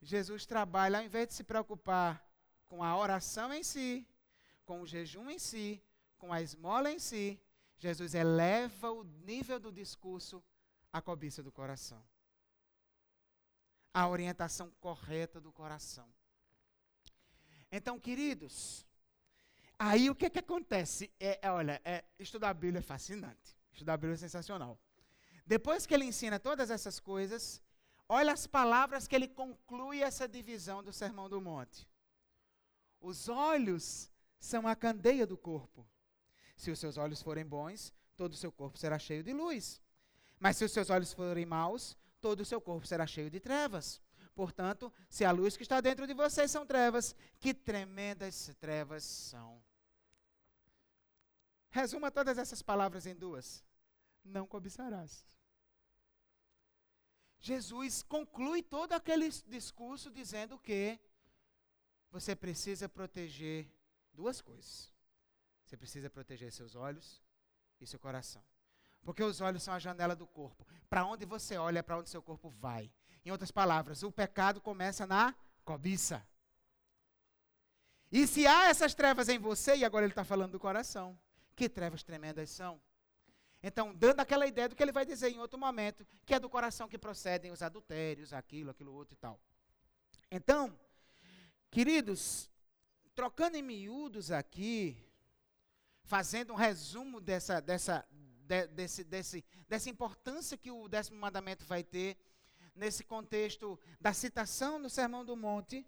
Jesus 0.00 0.46
trabalha, 0.46 0.98
ao 0.98 1.04
invés 1.04 1.28
de 1.28 1.34
se 1.34 1.42
preocupar 1.42 2.24
com 2.66 2.82
a 2.82 2.96
oração 2.96 3.52
em 3.52 3.62
si, 3.62 4.06
com 4.64 4.82
o 4.82 4.86
jejum 4.86 5.30
em 5.30 5.38
si, 5.38 5.82
com 6.18 6.32
a 6.32 6.42
esmola 6.42 6.90
em 6.90 6.98
si, 6.98 7.40
Jesus 7.78 8.14
eleva 8.14 8.90
o 8.90 9.04
nível 9.04 9.60
do 9.60 9.70
discurso 9.70 10.42
à 10.92 11.00
cobiça 11.00 11.42
do 11.42 11.52
coração. 11.52 12.02
A 13.92 14.08
orientação 14.08 14.70
correta 14.80 15.40
do 15.40 15.52
coração. 15.52 16.08
Então, 17.70 17.98
queridos, 17.98 18.86
aí 19.78 20.08
o 20.08 20.14
que, 20.14 20.30
que 20.30 20.38
acontece? 20.38 21.12
É, 21.18 21.46
é, 21.46 21.50
olha, 21.50 21.80
é, 21.84 22.04
estudar 22.18 22.50
a 22.50 22.54
Bíblia 22.54 22.78
é 22.78 22.82
fascinante. 22.82 23.56
Estudar 23.72 23.94
a 23.94 23.96
Bíblia 23.96 24.14
é 24.14 24.18
sensacional. 24.18 24.78
Depois 25.44 25.86
que 25.86 25.94
ele 25.94 26.04
ensina 26.04 26.38
todas 26.38 26.70
essas 26.70 26.98
coisas, 26.98 27.62
olha 28.08 28.32
as 28.32 28.46
palavras 28.46 29.06
que 29.06 29.14
ele 29.14 29.28
conclui 29.28 30.02
essa 30.02 30.26
divisão 30.26 30.82
do 30.82 30.92
Sermão 30.92 31.28
do 31.28 31.40
Monte. 31.40 31.86
Os 33.00 33.28
olhos 33.28 34.10
são 34.38 34.66
a 34.66 34.74
candeia 34.74 35.26
do 35.26 35.36
corpo. 35.36 35.86
Se 36.56 36.70
os 36.70 36.78
seus 36.78 36.96
olhos 36.96 37.22
forem 37.22 37.44
bons, 37.44 37.92
todo 38.16 38.32
o 38.32 38.36
seu 38.36 38.50
corpo 38.50 38.78
será 38.78 38.98
cheio 38.98 39.22
de 39.22 39.32
luz. 39.32 39.80
Mas 40.38 40.56
se 40.56 40.64
os 40.64 40.72
seus 40.72 40.90
olhos 40.90 41.12
forem 41.12 41.46
maus, 41.46 41.96
todo 42.20 42.40
o 42.40 42.44
seu 42.44 42.60
corpo 42.60 42.86
será 42.86 43.06
cheio 43.06 43.30
de 43.30 43.38
trevas. 43.38 44.00
Portanto, 44.34 44.92
se 45.08 45.24
a 45.24 45.30
luz 45.30 45.56
que 45.56 45.62
está 45.62 45.80
dentro 45.80 46.06
de 46.06 46.14
vocês 46.14 46.50
são 46.50 46.66
trevas, 46.66 47.14
que 47.38 47.54
tremendas 47.54 48.50
trevas 48.58 49.04
são. 49.04 49.62
Resuma 51.70 52.10
todas 52.10 52.38
essas 52.38 52.62
palavras 52.62 53.06
em 53.06 53.14
duas: 53.14 53.64
Não 54.24 54.46
cobiçarás. 54.46 55.26
Jesus 57.38 58.02
conclui 58.02 58.62
todo 58.62 58.92
aquele 58.92 59.28
discurso 59.46 60.10
dizendo 60.10 60.58
que 60.58 60.98
você 62.10 62.34
precisa 62.34 62.88
proteger 62.88 63.70
duas 64.12 64.40
coisas. 64.40 64.95
Você 65.66 65.76
precisa 65.76 66.08
proteger 66.08 66.52
seus 66.52 66.76
olhos 66.76 67.20
e 67.80 67.86
seu 67.86 67.98
coração. 67.98 68.42
Porque 69.02 69.22
os 69.22 69.40
olhos 69.40 69.64
são 69.64 69.74
a 69.74 69.78
janela 69.80 70.14
do 70.14 70.26
corpo. 70.26 70.66
Para 70.88 71.04
onde 71.04 71.26
você 71.26 71.56
olha, 71.56 71.80
é 71.80 71.82
para 71.82 71.98
onde 71.98 72.08
seu 72.08 72.22
corpo 72.22 72.48
vai. 72.48 72.90
Em 73.24 73.32
outras 73.32 73.50
palavras, 73.50 74.04
o 74.04 74.12
pecado 74.12 74.60
começa 74.60 75.06
na 75.06 75.34
cobiça. 75.64 76.24
E 78.12 78.26
se 78.26 78.46
há 78.46 78.68
essas 78.68 78.94
trevas 78.94 79.28
em 79.28 79.38
você, 79.38 79.76
e 79.76 79.84
agora 79.84 80.04
ele 80.04 80.12
está 80.12 80.24
falando 80.24 80.52
do 80.52 80.60
coração, 80.60 81.18
que 81.56 81.68
trevas 81.68 82.04
tremendas 82.04 82.48
são. 82.50 82.80
Então, 83.60 83.92
dando 83.92 84.20
aquela 84.20 84.46
ideia 84.46 84.68
do 84.68 84.76
que 84.76 84.82
ele 84.82 84.92
vai 84.92 85.04
dizer 85.04 85.30
em 85.30 85.40
outro 85.40 85.58
momento, 85.58 86.06
que 86.24 86.34
é 86.34 86.38
do 86.38 86.48
coração 86.48 86.88
que 86.88 86.96
procedem 86.96 87.50
os 87.50 87.62
adultérios, 87.62 88.32
aquilo, 88.32 88.70
aquilo 88.70 88.92
outro 88.92 89.14
e 89.14 89.16
tal. 89.16 89.40
Então, 90.30 90.78
queridos, 91.70 92.48
trocando 93.16 93.56
em 93.56 93.62
miúdos 93.62 94.30
aqui, 94.30 95.05
fazendo 96.06 96.52
um 96.52 96.56
resumo 96.56 97.20
dessa, 97.20 97.60
dessa, 97.60 98.06
de, 98.46 98.66
desse, 98.68 99.04
desse, 99.04 99.44
dessa 99.68 99.90
importância 99.90 100.56
que 100.56 100.70
o 100.70 100.88
décimo 100.88 101.18
mandamento 101.18 101.64
vai 101.66 101.82
ter, 101.82 102.16
nesse 102.74 103.02
contexto 103.04 103.78
da 104.00 104.12
citação 104.12 104.78
no 104.78 104.90
Sermão 104.90 105.24
do 105.24 105.36
Monte, 105.36 105.86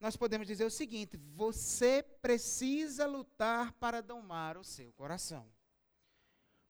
nós 0.00 0.16
podemos 0.16 0.46
dizer 0.46 0.64
o 0.64 0.70
seguinte: 0.70 1.16
você 1.34 2.02
precisa 2.20 3.06
lutar 3.06 3.72
para 3.74 4.02
domar 4.02 4.56
o 4.58 4.64
seu 4.64 4.92
coração. 4.92 5.46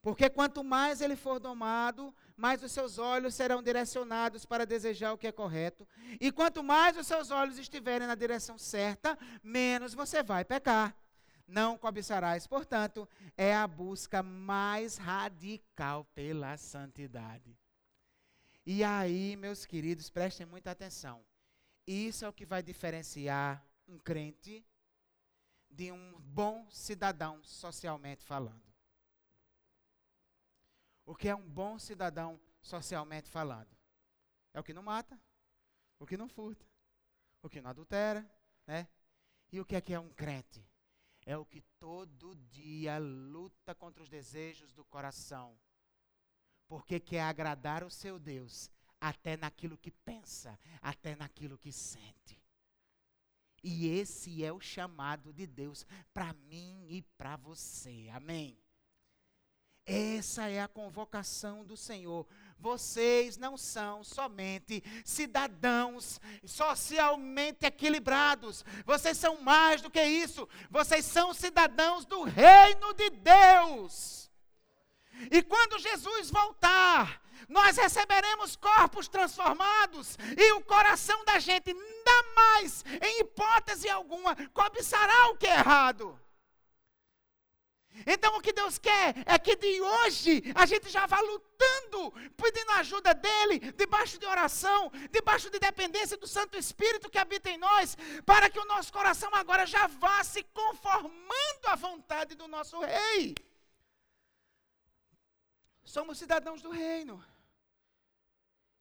Porque 0.03 0.29
quanto 0.29 0.63
mais 0.63 1.01
ele 1.01 1.17
for 1.17 1.41
domado, 1.41 2.15
mais 2.37 2.63
os 2.63 2.71
seus 2.71 2.99
olhos 2.99 3.35
serão 3.35 3.63
direcionados 3.63 4.45
para 4.45 4.67
desejar 4.67 5.15
o 5.15 5.19
que 5.19 5.27
é 5.27 5.33
correto. 5.33 5.89
E 6.21 6.31
quanto 6.31 6.63
mais 6.63 6.95
os 6.99 7.07
seus 7.07 7.31
olhos 7.31 7.59
estiverem 7.59 8.07
na 8.07 8.15
direção 8.15 8.59
certa, 8.59 9.19
menos 9.43 9.95
você 9.95 10.23
vai 10.23 10.45
pecar. 10.45 10.95
Não 11.47 11.77
cobiçarás, 11.77 12.47
portanto, 12.47 13.09
é 13.37 13.55
a 13.55 13.67
busca 13.67 14.23
mais 14.23 14.97
radical 14.97 16.05
pela 16.15 16.57
santidade. 16.57 17.57
E 18.65 18.83
aí, 18.83 19.37
meus 19.37 19.67
queridos, 19.67 20.09
prestem 20.09 20.47
muita 20.47 20.71
atenção. 20.71 21.25
Isso 21.87 22.25
é 22.25 22.29
o 22.29 22.33
que 22.33 22.47
vai 22.47 22.63
diferenciar 22.63 23.63
um 23.87 23.99
crente 23.99 24.65
de 25.71 25.93
um 25.93 26.19
bom 26.21 26.67
cidadão 26.71 27.43
socialmente 27.45 28.25
falando. 28.25 28.65
O 31.05 31.15
que 31.15 31.29
é 31.29 31.35
um 31.35 31.47
bom 31.47 31.79
cidadão 31.79 32.41
socialmente 32.63 33.29
falando? 33.29 33.69
É 34.55 34.61
o 34.61 34.65
que 34.65 34.73
não 34.73 34.83
mata, 34.83 35.21
o 35.99 36.07
que 36.07 36.17
não 36.17 36.29
furta, 36.29 36.65
o 37.43 37.51
que 37.51 37.61
não 37.61 37.71
adultera, 37.71 38.27
né? 38.67 38.89
E 39.53 39.61
o 39.61 39.65
que 39.65 39.77
é 39.77 39.81
que 39.81 39.93
é 39.93 40.01
um 40.01 40.09
crente? 40.09 40.65
É 41.27 41.37
o 41.37 41.45
que 41.45 41.63
todo 41.79 42.37
dia 42.51 42.99
luta 42.99 43.75
contra 43.75 44.03
os 44.03 44.09
desejos 44.09 44.73
do 44.73 44.85
coração, 44.85 45.59
porque 46.69 47.01
quer 47.01 47.23
agradar 47.23 47.83
o 47.83 47.91
seu 47.91 48.19
Deus, 48.19 48.71
até 49.01 49.37
naquilo 49.37 49.79
que 49.79 49.91
pensa, 49.91 50.59
até 50.83 51.17
naquilo 51.17 51.59
que 51.59 51.73
sente. 51.73 52.43
E 53.63 53.89
esse 53.89 54.45
é 54.45 54.53
o 54.53 54.61
chamado 54.61 55.33
de 55.33 55.47
Deus 55.47 55.87
para 56.13 56.35
mim 56.35 56.87
e 56.89 57.01
para 57.17 57.37
você. 57.37 58.11
Amém. 58.13 58.59
Essa 59.87 60.49
é 60.49 60.61
a 60.61 60.69
convocação 60.69 61.65
do 61.65 61.77
Senhor. 61.77 62.27
Vocês 62.65 63.37
não 63.37 63.59
são 63.59 64.03
somente 64.03 64.83
cidadãos 65.05 66.19
socialmente 66.47 67.67
equilibrados. 67.67 68.65
Vocês 68.87 69.19
são 69.19 69.39
mais 69.43 69.83
do 69.83 69.91
que 69.91 70.03
isso. 70.03 70.49
Vocês 70.71 71.05
são 71.05 71.35
cidadãos 71.35 72.07
do 72.07 72.23
reino 72.23 72.95
de 72.95 73.11
Deus. 73.11 74.31
E 75.31 75.43
quando 75.43 75.79
Jesus 75.79 76.31
voltar, 76.31 77.21
nós 77.51 77.77
receberemos 77.77 78.57
corpos 78.57 79.09
transformados 79.09 80.17
e 80.35 80.53
o 80.53 80.63
coração 80.63 81.23
da 81.27 81.39
gente, 81.39 81.69
ainda 81.69 82.35
mais, 82.35 82.83
em 83.03 83.21
hipótese 83.21 83.91
alguma, 83.91 84.35
cobiçará 84.55 85.29
o 85.29 85.37
que 85.37 85.47
é 85.47 85.59
errado. 85.59 86.19
Então 88.07 88.37
o 88.37 88.41
que 88.41 88.53
Deus 88.53 88.77
quer 88.79 89.15
é 89.25 89.39
que 89.39 89.55
de 89.57 89.81
hoje 89.81 90.43
a 90.55 90.67
gente 90.67 90.91
já 90.91 91.07
vá 91.07 91.21
lutando, 91.21 92.11
pedindo 92.37 92.71
a 92.73 92.79
ajuda 92.79 93.15
dEle, 93.15 93.61
debaixo 93.73 94.19
de 94.19 94.27
oração, 94.27 94.91
debaixo 95.11 95.49
de 95.49 95.59
dependência 95.59 96.17
do 96.17 96.27
Santo 96.27 96.57
Espírito 96.57 97.09
que 97.09 97.19
habita 97.19 97.51
em 97.51 97.57
nós, 97.57 97.97
para 98.27 98.51
que 98.51 98.59
o 98.59 98.65
nosso 98.65 98.93
coração 98.93 99.33
agora 99.35 99.65
já 99.65 99.87
vá 99.87 100.25
se 100.25 100.43
conformando 100.43 101.67
à 101.67 101.77
vontade 101.77 102.35
do 102.35 102.49
nosso 102.49 102.81
Rei. 102.81 103.35
Somos 105.85 106.19
cidadãos 106.19 106.61
do 106.61 106.71
reino. 106.71 107.23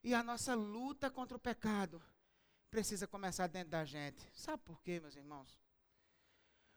E 0.03 0.13
a 0.13 0.23
nossa 0.23 0.55
luta 0.55 1.09
contra 1.09 1.37
o 1.37 1.39
pecado 1.39 2.01
precisa 2.69 3.07
começar 3.07 3.47
dentro 3.47 3.69
da 3.69 3.85
gente. 3.85 4.27
Sabe 4.33 4.63
por 4.63 4.81
quê, 4.81 4.99
meus 4.99 5.15
irmãos? 5.15 5.62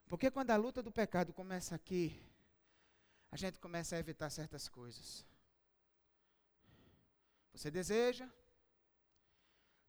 Porque 0.08 0.30
quando 0.30 0.50
a 0.52 0.56
luta 0.56 0.82
do 0.82 0.92
pecado 0.92 1.32
começa 1.32 1.74
aqui, 1.74 2.22
a 3.30 3.36
gente 3.36 3.58
começa 3.58 3.96
a 3.96 3.98
evitar 3.98 4.30
certas 4.30 4.68
coisas. 4.68 5.26
Você 7.52 7.70
deseja, 7.70 8.30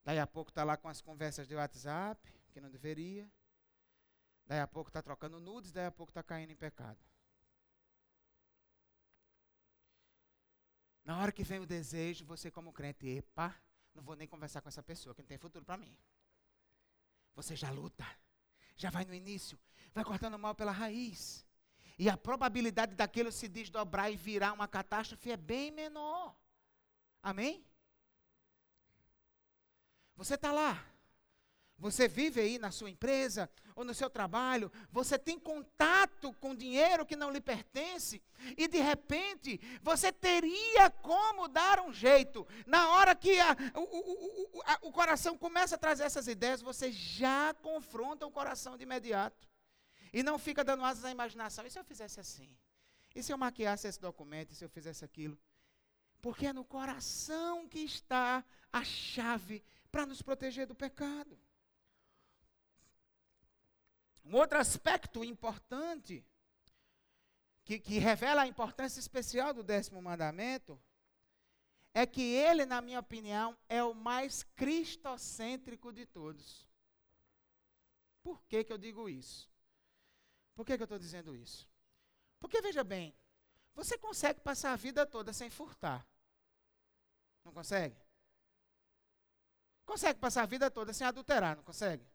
daí 0.03 0.19
a 0.19 0.25
pouco 0.25 0.49
está 0.49 0.63
lá 0.63 0.75
com 0.75 0.87
as 0.87 1.01
conversas 1.01 1.47
de 1.47 1.55
WhatsApp, 1.55 2.33
que 2.51 2.59
não 2.59 2.69
deveria. 2.69 3.31
Daí 4.45 4.59
a 4.59 4.67
pouco 4.67 4.89
está 4.89 5.01
trocando 5.01 5.39
nudes, 5.39 5.71
daí 5.71 5.85
a 5.85 5.91
pouco 5.91 6.09
está 6.11 6.23
caindo 6.23 6.51
em 6.51 6.55
pecado. 6.55 6.99
Na 11.03 11.19
hora 11.19 11.31
que 11.31 11.43
vem 11.43 11.59
o 11.59 11.65
desejo, 11.65 12.25
você 12.25 12.49
como 12.49 12.73
crente, 12.73 13.07
epa, 13.07 13.55
não 13.93 14.03
vou 14.03 14.15
nem 14.15 14.27
conversar 14.27 14.61
com 14.61 14.69
essa 14.69 14.83
pessoa 14.83 15.13
que 15.13 15.21
não 15.21 15.27
tem 15.27 15.37
futuro 15.37 15.63
para 15.63 15.77
mim. 15.77 15.95
Você 17.35 17.55
já 17.55 17.69
luta, 17.69 18.05
já 18.77 18.89
vai 18.89 19.03
no 19.03 19.13
início, 19.13 19.59
vai 19.93 20.03
cortando 20.03 20.37
mal 20.37 20.55
pela 20.55 20.71
raiz. 20.71 21.45
E 21.99 22.09
a 22.09 22.15
probabilidade 22.15 22.95
daquilo 22.95 23.31
se 23.31 23.47
desdobrar 23.47 24.11
e 24.11 24.15
virar 24.15 24.53
uma 24.53 24.67
catástrofe 24.67 25.31
é 25.31 25.37
bem 25.37 25.71
menor. 25.71 26.35
Amém? 27.23 27.65
Você 30.15 30.35
está 30.35 30.51
lá, 30.51 30.85
Você 31.79 32.07
vive 32.07 32.41
aí 32.41 32.57
na 32.57 32.71
sua 32.71 32.89
empresa 32.89 33.49
ou 33.75 33.85
no 33.85 33.93
seu 33.93 34.09
trabalho, 34.09 34.71
você 34.91 35.19
tem 35.19 35.39
contato 35.39 36.33
com 36.41 36.55
dinheiro 36.55 37.05
que 37.05 37.15
não 37.15 37.29
lhe 37.29 37.39
pertence 37.39 38.19
e 38.57 38.67
de 38.67 38.79
repente 38.79 39.61
você 39.83 40.11
teria 40.11 40.89
como 40.89 41.47
dar 41.47 41.79
um 41.81 41.93
jeito. 41.93 42.47
Na 42.65 42.89
hora 42.89 43.15
que 43.15 43.39
a, 43.39 43.55
o, 43.75 43.81
o, 43.81 44.57
o, 44.57 44.61
a, 44.65 44.79
o 44.81 44.91
coração 44.91 45.37
começa 45.37 45.75
a 45.75 45.77
trazer 45.77 46.03
essas 46.03 46.27
ideias, 46.27 46.63
você 46.63 46.91
já 46.91 47.53
confronta 47.61 48.25
o 48.25 48.31
coração 48.31 48.75
de 48.75 48.81
imediato 48.81 49.47
e 50.11 50.23
não 50.23 50.39
fica 50.39 50.63
dando 50.63 50.83
asas 50.83 51.05
à 51.05 51.11
imaginação. 51.11 51.63
E 51.63 51.69
se 51.69 51.77
eu 51.77 51.83
fizesse 51.83 52.19
assim? 52.19 52.49
E 53.13 53.21
se 53.21 53.31
eu 53.31 53.37
maquiasse 53.37 53.87
esse 53.87 54.01
documento? 54.01 54.51
E 54.51 54.55
se 54.55 54.65
eu 54.65 54.69
fizesse 54.69 55.05
aquilo? 55.05 55.37
Porque 56.21 56.47
é 56.47 56.53
no 56.53 56.65
coração 56.65 57.67
que 57.67 57.79
está 57.79 58.43
a 58.73 58.83
chave 58.83 59.63
para 59.91 60.07
nos 60.07 60.23
proteger 60.23 60.65
do 60.65 60.73
pecado. 60.73 61.37
Um 64.27 64.35
outro 64.35 64.57
aspecto 64.57 65.23
importante, 65.23 66.25
que, 67.63 67.79
que 67.79 67.97
revela 67.97 68.41
a 68.41 68.47
importância 68.47 68.99
especial 68.99 69.53
do 69.53 69.63
décimo 69.63 70.01
mandamento, 70.01 70.77
é 71.93 72.05
que 72.05 72.21
ele, 72.21 72.65
na 72.65 72.81
minha 72.81 72.99
opinião, 72.99 73.57
é 73.69 73.81
o 73.81 73.93
mais 73.93 74.43
cristocêntrico 74.43 75.93
de 75.93 76.05
todos. 76.05 76.67
Por 78.21 78.43
que, 78.43 78.65
que 78.65 78.73
eu 78.73 78.77
digo 78.77 79.07
isso? 79.07 79.49
Por 80.53 80.65
que, 80.65 80.75
que 80.75 80.83
eu 80.83 80.85
estou 80.85 80.99
dizendo 80.99 81.33
isso? 81.33 81.65
Porque, 82.37 82.61
veja 82.61 82.83
bem, 82.83 83.15
você 83.73 83.97
consegue 83.97 84.41
passar 84.41 84.73
a 84.73 84.75
vida 84.75 85.05
toda 85.05 85.31
sem 85.31 85.49
furtar. 85.49 86.05
Não 87.45 87.53
consegue? 87.53 87.95
Consegue 89.85 90.19
passar 90.19 90.43
a 90.43 90.47
vida 90.47 90.69
toda 90.69 90.91
sem 90.91 91.07
adulterar, 91.07 91.55
não 91.55 91.63
consegue? 91.63 92.05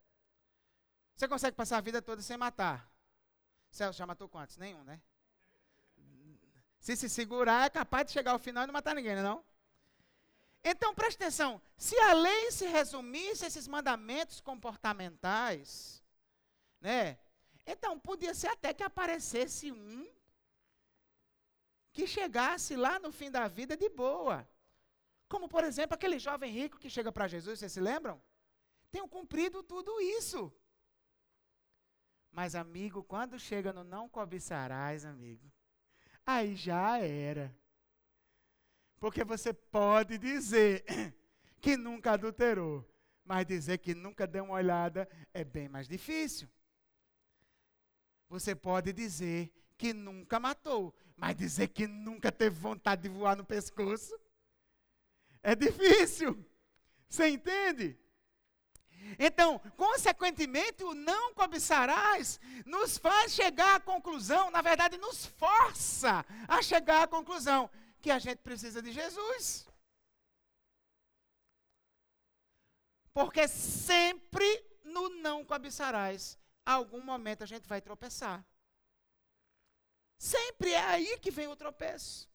Você 1.17 1.29
consegue 1.29 1.57
passar 1.57 1.79
a 1.79 1.81
vida 1.81 2.01
toda 2.03 2.23
sem 2.23 2.37
matar? 2.37 2.91
Celso 3.71 3.99
já 3.99 4.07
matou 4.07 4.29
quantos? 4.29 4.57
Nenhum, 4.57 4.83
né? 4.85 5.01
Se 6.79 6.97
se 6.97 7.09
segurar, 7.09 7.67
é 7.67 7.71
capaz 7.71 8.07
de 8.07 8.13
chegar 8.13 8.33
ao 8.33 8.39
final 8.39 8.65
e 8.65 8.67
não 8.67 8.73
matar 8.73 8.95
ninguém, 8.95 9.15
não 9.15 9.21
é 9.21 9.25
não? 9.25 9.45
Então, 10.65 10.95
preste 10.95 11.17
atenção. 11.17 11.61
Se 11.77 11.97
a 11.99 12.13
lei 12.13 12.51
se 12.51 12.67
resumisse 12.67 13.45
a 13.45 13.49
esses 13.49 13.67
mandamentos 13.67 14.41
comportamentais, 14.41 16.03
né? 16.81 17.19
Então, 17.67 17.99
podia 17.99 18.35
ser 18.35 18.49
até 18.49 18.75
que 18.75 18.83
aparecesse 18.83 19.73
um 19.73 20.09
que 21.93 22.07
chegasse 22.07 22.75
lá 22.75 22.99
no 22.99 23.13
fim 23.13 23.31
da 23.31 23.47
vida 23.47 23.77
de 23.77 23.89
boa. 23.89 24.49
Como, 25.29 25.49
por 25.49 25.63
exemplo, 25.65 25.95
aquele 25.95 26.19
jovem 26.19 26.51
rico 26.51 26.79
que 26.79 26.91
chega 26.91 27.13
para 27.13 27.29
Jesus, 27.29 27.59
vocês 27.59 27.73
se 27.73 27.81
lembram? 27.81 28.21
Tenham 28.91 29.09
cumprido 29.09 29.63
tudo 29.63 30.01
isso. 30.01 30.53
Mas, 32.33 32.55
amigo, 32.55 33.05
quando 33.05 33.39
chega 33.39 33.73
no 33.73 33.85
não 33.85 34.09
cobiçarás, 34.09 35.05
amigo, 35.05 35.53
aí 36.25 36.57
já 36.57 36.99
era. 36.99 37.55
Porque 38.99 39.23
você 39.23 39.53
pode 39.53 40.17
dizer 40.17 40.83
que 41.61 41.77
nunca 41.77 42.13
adulterou, 42.13 42.89
mas 43.23 43.47
dizer 43.47 43.79
que 43.79 43.95
nunca 43.95 44.27
deu 44.27 44.45
uma 44.45 44.55
olhada 44.55 45.07
é 45.35 45.45
bem 45.45 45.69
mais 45.69 45.87
difícil. 45.87 46.49
Você 48.31 48.55
pode 48.55 48.95
dizer 48.95 49.53
que 49.77 49.93
nunca 49.93 50.41
matou, 50.41 50.95
mas 51.15 51.37
dizer 51.37 51.69
que 51.69 51.87
nunca 51.87 52.33
teve 52.33 52.59
vontade 52.59 53.03
de 53.03 53.09
voar 53.11 53.37
no 53.37 53.45
pescoço 53.45 54.19
é 55.43 55.55
difícil. 55.55 56.43
Você 57.09 57.29
entende? 57.29 57.99
Então, 59.19 59.59
consequentemente, 59.77 60.85
o 60.85 60.95
não 60.95 61.35
cobiçarás 61.35 62.41
nos 62.65 62.99
faz 62.99 63.33
chegar 63.33 63.77
à 63.77 63.81
conclusão, 63.81 64.51
na 64.51 64.63
verdade, 64.63 64.97
nos 64.97 65.27
força 65.27 66.25
a 66.49 66.63
chegar 66.63 67.03
à 67.03 67.07
conclusão 67.07 67.71
que 68.01 68.11
a 68.11 68.19
gente 68.19 68.39
precisa 68.39 68.83
de 68.83 68.93
Jesus. 68.93 69.67
Porque 73.13 73.47
sempre 73.47 74.65
no 74.85 75.09
não 75.09 75.45
cobiçarás, 75.45 76.39
algum 76.65 77.03
momento 77.03 77.43
a 77.43 77.47
gente 77.47 77.69
vai 77.69 77.81
tropeçar. 77.81 78.45
Sempre 80.19 80.73
é 80.73 80.81
aí 80.81 81.19
que 81.19 81.31
vem 81.31 81.49
o 81.49 81.57
tropeço. 81.57 82.31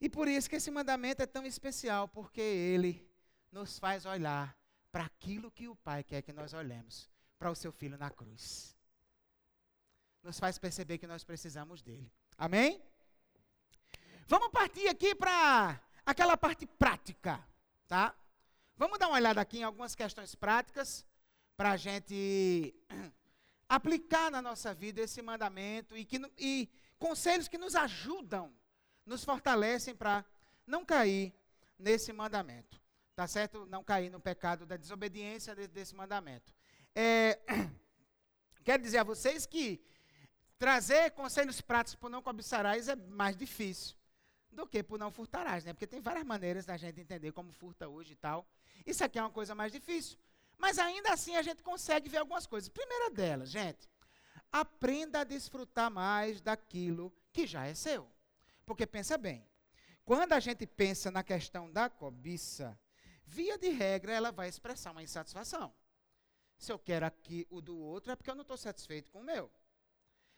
E 0.00 0.08
por 0.08 0.28
isso 0.28 0.48
que 0.48 0.56
esse 0.56 0.70
mandamento 0.70 1.22
é 1.22 1.26
tão 1.26 1.44
especial, 1.44 2.08
porque 2.08 2.40
ele 2.40 3.06
nos 3.50 3.78
faz 3.78 4.06
olhar 4.06 4.56
para 4.90 5.04
aquilo 5.04 5.50
que 5.50 5.68
o 5.68 5.76
Pai 5.76 6.02
quer 6.02 6.22
que 6.22 6.32
nós 6.32 6.52
olhemos, 6.52 7.08
para 7.38 7.50
o 7.50 7.54
seu 7.54 7.70
filho 7.72 7.98
na 7.98 8.10
cruz. 8.10 8.76
Nos 10.22 10.38
faz 10.38 10.58
perceber 10.58 10.98
que 10.98 11.06
nós 11.06 11.24
precisamos 11.24 11.82
dele. 11.82 12.10
Amém? 12.36 12.82
Vamos 14.26 14.48
partir 14.48 14.88
aqui 14.88 15.14
para 15.14 15.80
aquela 16.04 16.36
parte 16.36 16.66
prática, 16.66 17.42
tá? 17.86 18.14
Vamos 18.76 18.98
dar 18.98 19.08
uma 19.08 19.16
olhada 19.16 19.40
aqui 19.40 19.58
em 19.58 19.62
algumas 19.62 19.94
questões 19.94 20.34
práticas 20.34 21.04
para 21.56 21.72
a 21.72 21.76
gente 21.76 22.74
aplicar 23.68 24.30
na 24.30 24.40
nossa 24.40 24.72
vida 24.72 25.00
esse 25.00 25.20
mandamento 25.20 25.96
e, 25.96 26.04
que, 26.04 26.20
e 26.38 26.68
conselhos 26.98 27.48
que 27.48 27.58
nos 27.58 27.74
ajudam, 27.74 28.52
nos 29.04 29.24
fortalecem 29.24 29.94
para 29.94 30.24
não 30.66 30.84
cair 30.84 31.34
nesse 31.78 32.12
mandamento. 32.12 32.80
Tá 33.18 33.26
certo? 33.26 33.66
Não 33.66 33.82
cair 33.82 34.10
no 34.10 34.20
pecado 34.20 34.64
da 34.64 34.76
desobediência 34.76 35.52
desse 35.66 35.92
mandamento. 35.92 36.54
É, 36.94 37.40
quero 38.62 38.80
dizer 38.80 38.98
a 38.98 39.02
vocês 39.02 39.44
que 39.44 39.84
trazer 40.56 41.10
conselhos 41.10 41.60
práticos 41.60 41.96
por 41.96 42.08
não 42.08 42.22
cobiçarás 42.22 42.86
é 42.86 42.94
mais 42.94 43.36
difícil 43.36 43.96
do 44.52 44.68
que 44.68 44.84
por 44.84 45.00
não 45.00 45.10
furtarás, 45.10 45.64
né? 45.64 45.72
Porque 45.72 45.88
tem 45.88 46.00
várias 46.00 46.24
maneiras 46.24 46.64
da 46.64 46.76
gente 46.76 47.00
entender 47.00 47.32
como 47.32 47.50
furta 47.50 47.88
hoje 47.88 48.12
e 48.12 48.14
tal. 48.14 48.46
Isso 48.86 49.02
aqui 49.02 49.18
é 49.18 49.22
uma 49.22 49.32
coisa 49.32 49.52
mais 49.52 49.72
difícil. 49.72 50.16
Mas 50.56 50.78
ainda 50.78 51.12
assim 51.12 51.34
a 51.34 51.42
gente 51.42 51.60
consegue 51.60 52.08
ver 52.08 52.18
algumas 52.18 52.46
coisas. 52.46 52.68
Primeira 52.68 53.10
delas, 53.10 53.50
gente, 53.50 53.90
aprenda 54.52 55.22
a 55.22 55.24
desfrutar 55.24 55.90
mais 55.90 56.40
daquilo 56.40 57.12
que 57.32 57.48
já 57.48 57.66
é 57.66 57.74
seu. 57.74 58.08
Porque 58.64 58.86
pensa 58.86 59.18
bem, 59.18 59.44
quando 60.04 60.34
a 60.34 60.38
gente 60.38 60.64
pensa 60.68 61.10
na 61.10 61.24
questão 61.24 61.68
da 61.68 61.90
cobiça, 61.90 62.78
via 63.28 63.58
de 63.58 63.68
regra, 63.68 64.12
ela 64.12 64.32
vai 64.32 64.48
expressar 64.48 64.90
uma 64.90 65.02
insatisfação. 65.02 65.72
Se 66.56 66.72
eu 66.72 66.78
quero 66.78 67.06
aqui 67.06 67.46
o 67.50 67.60
do 67.60 67.78
outro, 67.78 68.10
é 68.10 68.16
porque 68.16 68.30
eu 68.30 68.34
não 68.34 68.42
estou 68.42 68.56
satisfeito 68.56 69.10
com 69.10 69.20
o 69.20 69.24
meu. 69.24 69.50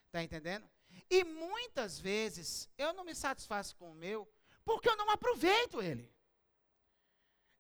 Está 0.07 0.22
entendendo? 0.22 0.68
E 1.09 1.24
muitas 1.24 1.98
vezes 1.98 2.68
eu 2.76 2.92
não 2.92 3.05
me 3.05 3.14
satisfaço 3.14 3.76
com 3.76 3.92
o 3.92 3.94
meu 3.94 4.29
porque 4.64 4.88
eu 4.88 4.96
não 4.96 5.09
aproveito 5.11 5.81
ele. 5.81 6.12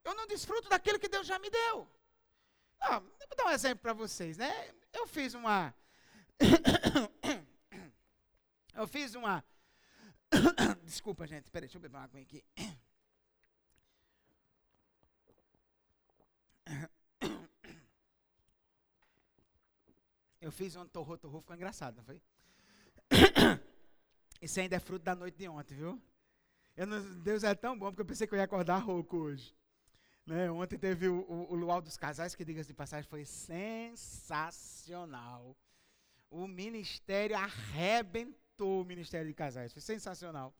Eu 0.04 0.14
não 0.14 0.26
desfruto 0.26 0.68
daquilo 0.68 0.98
que 0.98 1.08
Deus 1.08 1.26
já 1.26 1.38
me 1.38 1.48
deu. 1.48 1.88
Ah, 2.80 2.98
vou 2.98 3.36
dar 3.36 3.46
um 3.46 3.50
exemplo 3.50 3.82
para 3.82 3.92
vocês, 3.92 4.36
né? 4.36 4.74
Eu 4.92 5.06
fiz 5.06 5.34
uma. 5.34 5.74
eu 8.74 8.88
fiz 8.88 9.14
uma. 9.14 9.44
Desculpa, 10.82 11.26
gente. 11.26 11.50
Peraí, 11.50 11.68
deixa 11.68 11.78
eu 11.78 11.82
beber 11.82 11.96
uma 11.96 12.04
água 12.04 12.20
aqui. 12.20 12.44
Eu 20.40 20.50
fiz 20.50 20.74
um 20.76 20.86
torro, 20.86 21.18
torro, 21.18 21.40
ficou 21.40 21.54
engraçado, 21.54 21.96
não 21.96 22.04
foi? 22.04 22.20
Isso 24.40 24.58
ainda 24.58 24.76
é 24.76 24.80
fruto 24.80 25.04
da 25.04 25.14
noite 25.14 25.36
de 25.36 25.46
ontem, 25.48 25.74
viu? 25.74 26.00
Não, 26.76 27.20
Deus 27.20 27.44
é 27.44 27.54
tão 27.54 27.78
bom 27.78 27.90
porque 27.90 28.00
eu 28.02 28.06
pensei 28.06 28.26
que 28.26 28.32
eu 28.34 28.38
ia 28.38 28.44
acordar 28.44 28.78
rouco 28.78 29.18
hoje. 29.18 29.54
Né? 30.24 30.50
Ontem 30.50 30.78
teve 30.78 31.08
o, 31.08 31.20
o, 31.28 31.52
o 31.52 31.54
Luau 31.54 31.82
dos 31.82 31.96
Casais, 31.96 32.34
que, 32.34 32.44
diga 32.44 32.64
de 32.64 32.72
passagem, 32.72 33.08
foi 33.08 33.24
sensacional. 33.24 33.94
O 36.30 36.46
ministério 36.46 37.36
arrebentou 37.36 38.82
o 38.82 38.84
ministério 38.84 39.26
de 39.26 39.34
casais. 39.34 39.72
Foi 39.72 39.82
sensacional. 39.82 40.54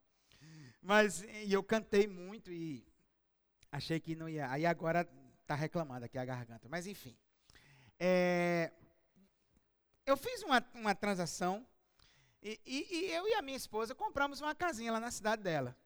Mas 0.83 1.23
e 1.23 1.53
eu 1.53 1.63
cantei 1.63 2.07
muito 2.07 2.51
e 2.51 2.85
achei 3.71 4.01
que 4.01 4.17
não 4.17 4.29
ia. 4.29 4.51
Aí 4.51 4.67
agora 4.67 5.09
está 5.43 5.55
reclamando 5.55 6.05
aqui 6.07 6.19
a 6.19 6.25
garganta. 6.25 6.69
Mas 6.69 6.87
enfim. 6.87 7.17
É, 7.99 8.73
eu 10.11 10.17
fiz 10.17 10.43
uma, 10.43 10.65
uma 10.75 10.95
transação 10.95 11.65
e, 12.43 12.61
e, 12.67 12.87
e, 12.91 13.13
eu 13.13 13.29
e 13.29 13.35
a 13.35 13.43
minha 13.43 13.57
esposa 13.57 13.95
compramos 13.95 14.41
uma 14.41 14.55
casinha 14.55 14.91
lá 14.91 14.99
na 14.99 15.11
cidade 15.11 15.43
dela. 15.43 15.77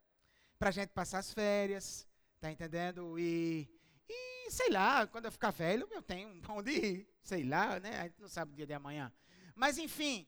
Para 0.58 0.70
a 0.70 0.72
gente 0.72 0.90
passar 0.90 1.18
as 1.18 1.32
férias, 1.32 2.06
tá 2.40 2.50
entendendo? 2.50 3.18
E, 3.18 3.68
e 4.08 4.50
sei 4.50 4.70
lá, 4.70 5.06
quando 5.06 5.26
eu 5.26 5.32
ficar 5.32 5.50
velho, 5.50 5.87
eu 5.90 6.00
tenho 6.00 6.40
onde 6.48 6.70
ir. 6.70 7.08
Sei 7.22 7.42
lá, 7.42 7.78
né? 7.80 8.00
A 8.00 8.02
gente 8.04 8.20
não 8.20 8.28
sabe 8.28 8.52
o 8.52 8.54
dia 8.54 8.66
de 8.66 8.72
amanhã. 8.72 9.12
Mas 9.54 9.78
enfim. 9.78 10.26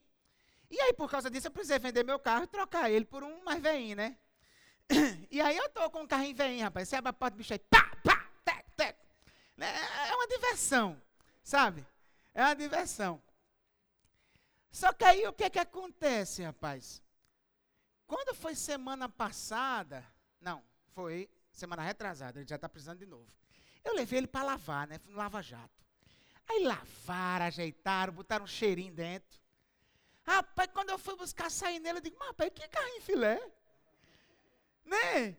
E 0.69 0.79
aí, 0.79 0.93
por 0.93 1.09
causa 1.09 1.29
disso, 1.29 1.47
eu 1.47 1.51
precisei 1.51 1.79
vender 1.79 2.03
meu 2.03 2.19
carro 2.19 2.43
e 2.43 2.47
trocar 2.47 2.91
ele 2.91 3.05
por 3.05 3.23
um 3.23 3.43
mais 3.43 3.61
veinho, 3.61 3.95
né? 3.95 4.17
E 5.31 5.41
aí 5.41 5.57
eu 5.57 5.69
tô 5.69 5.89
com 5.89 6.01
um 6.01 6.07
carrinho 6.07 6.35
veinho, 6.35 6.63
rapaz. 6.63 6.87
Você 6.87 6.95
abre 6.95 7.09
a 7.09 7.13
porta 7.13 7.35
do 7.35 7.37
bicho 7.37 7.53
aí, 7.53 7.59
pá, 7.59 7.91
pá, 8.03 8.29
tec, 8.43 8.65
tec. 8.75 8.97
É, 9.59 10.09
é 10.09 10.15
uma 10.15 10.27
diversão, 10.27 11.01
sabe? 11.43 11.85
É 12.33 12.43
uma 12.43 12.55
diversão. 12.55 13.21
Só 14.71 14.93
que 14.93 15.03
aí 15.03 15.25
o 15.27 15.33
que 15.33 15.43
é 15.43 15.49
que 15.49 15.59
acontece, 15.59 16.43
rapaz? 16.43 17.01
Quando 18.05 18.35
foi 18.35 18.55
semana 18.55 19.09
passada, 19.09 20.05
não, 20.39 20.63
foi 20.93 21.29
semana 21.51 21.81
retrasada, 21.81 22.39
ele 22.39 22.47
já 22.47 22.55
está 22.55 22.69
precisando 22.69 22.99
de 22.99 23.05
novo. 23.05 23.27
Eu 23.83 23.95
levei 23.95 24.19
ele 24.19 24.27
para 24.27 24.45
lavar, 24.45 24.87
né? 24.87 24.99
Fui 24.99 25.11
no 25.11 25.17
lava-jato. 25.17 25.85
Aí 26.47 26.63
lavaram, 26.63 27.45
ajeitaram, 27.45 28.13
botaram 28.13 28.45
um 28.45 28.47
cheirinho 28.47 28.93
dentro. 28.93 29.39
Rapaz, 30.23 30.69
quando 30.73 30.89
eu 30.89 30.99
fui 30.99 31.15
buscar 31.15 31.49
sair 31.49 31.79
nele, 31.79 31.99
eu 31.99 32.01
digo, 32.01 32.17
mas 32.19 32.29
rapaz, 32.29 32.51
que 32.53 32.67
carrinho 32.67 33.01
filé? 33.01 33.51
Né? 34.85 35.37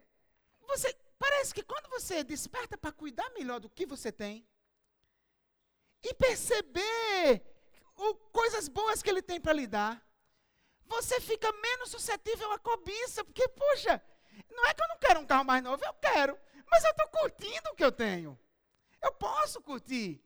Você, 0.67 0.95
parece 1.19 1.55
que 1.55 1.63
quando 1.63 1.89
você 1.89 2.23
desperta 2.25 2.77
para 2.77 2.93
cuidar 2.93 3.31
melhor 3.31 3.61
do 3.61 3.71
que 3.71 3.87
você 3.87 4.13
tem, 4.13 4.47
e 6.03 6.15
perceber 6.15 7.43
o, 7.99 8.15
coisas 8.33 8.69
boas 8.69 9.03
que 9.03 9.11
ele 9.11 9.23
tem 9.23 9.41
para 9.41 9.53
lhe 9.53 9.67
dar, 9.67 10.03
você 10.87 11.21
fica 11.21 11.53
menos 11.53 11.91
suscetível 11.91 12.51
à 12.53 12.59
cobiça, 12.59 13.25
porque, 13.25 13.47
poxa, 13.49 14.03
não 14.51 14.67
é 14.67 14.73
que 14.73 14.83
eu 14.83 14.89
não 14.89 14.99
quero 14.99 15.21
um 15.21 15.27
carro 15.27 15.45
mais 15.45 15.63
novo, 15.63 15.85
eu 15.85 15.95
quero, 15.95 16.39
mas 16.71 16.85
eu 16.85 16.91
estou 16.91 17.09
curtindo 17.09 17.71
o 17.71 17.75
que 17.75 17.85
eu 17.85 17.93
tenho. 17.93 18.39
Eu 19.03 19.13
posso 19.13 19.61
curtir. 19.61 20.23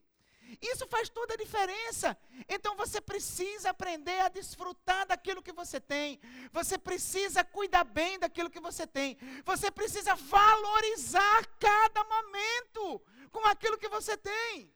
Isso 0.61 0.87
faz 0.87 1.09
toda 1.09 1.35
a 1.35 1.37
diferença. 1.37 2.17
Então 2.49 2.77
você 2.77 3.01
precisa 3.01 3.71
aprender 3.71 4.21
a 4.21 4.29
desfrutar 4.29 5.07
daquilo 5.07 5.43
que 5.43 5.53
você 5.53 5.81
tem. 5.81 6.21
Você 6.53 6.77
precisa 6.77 7.43
cuidar 7.45 7.85
bem 7.85 8.19
daquilo 8.19 8.51
que 8.51 8.61
você 8.61 8.87
tem. 8.87 9.17
Você 9.45 9.71
precisa 9.71 10.15
valorizar 10.15 11.47
cada 11.59 12.05
momento 12.05 13.03
com 13.31 13.47
aquilo 13.47 13.79
que 13.79 13.89
você 13.89 14.17
tem. 14.17 14.73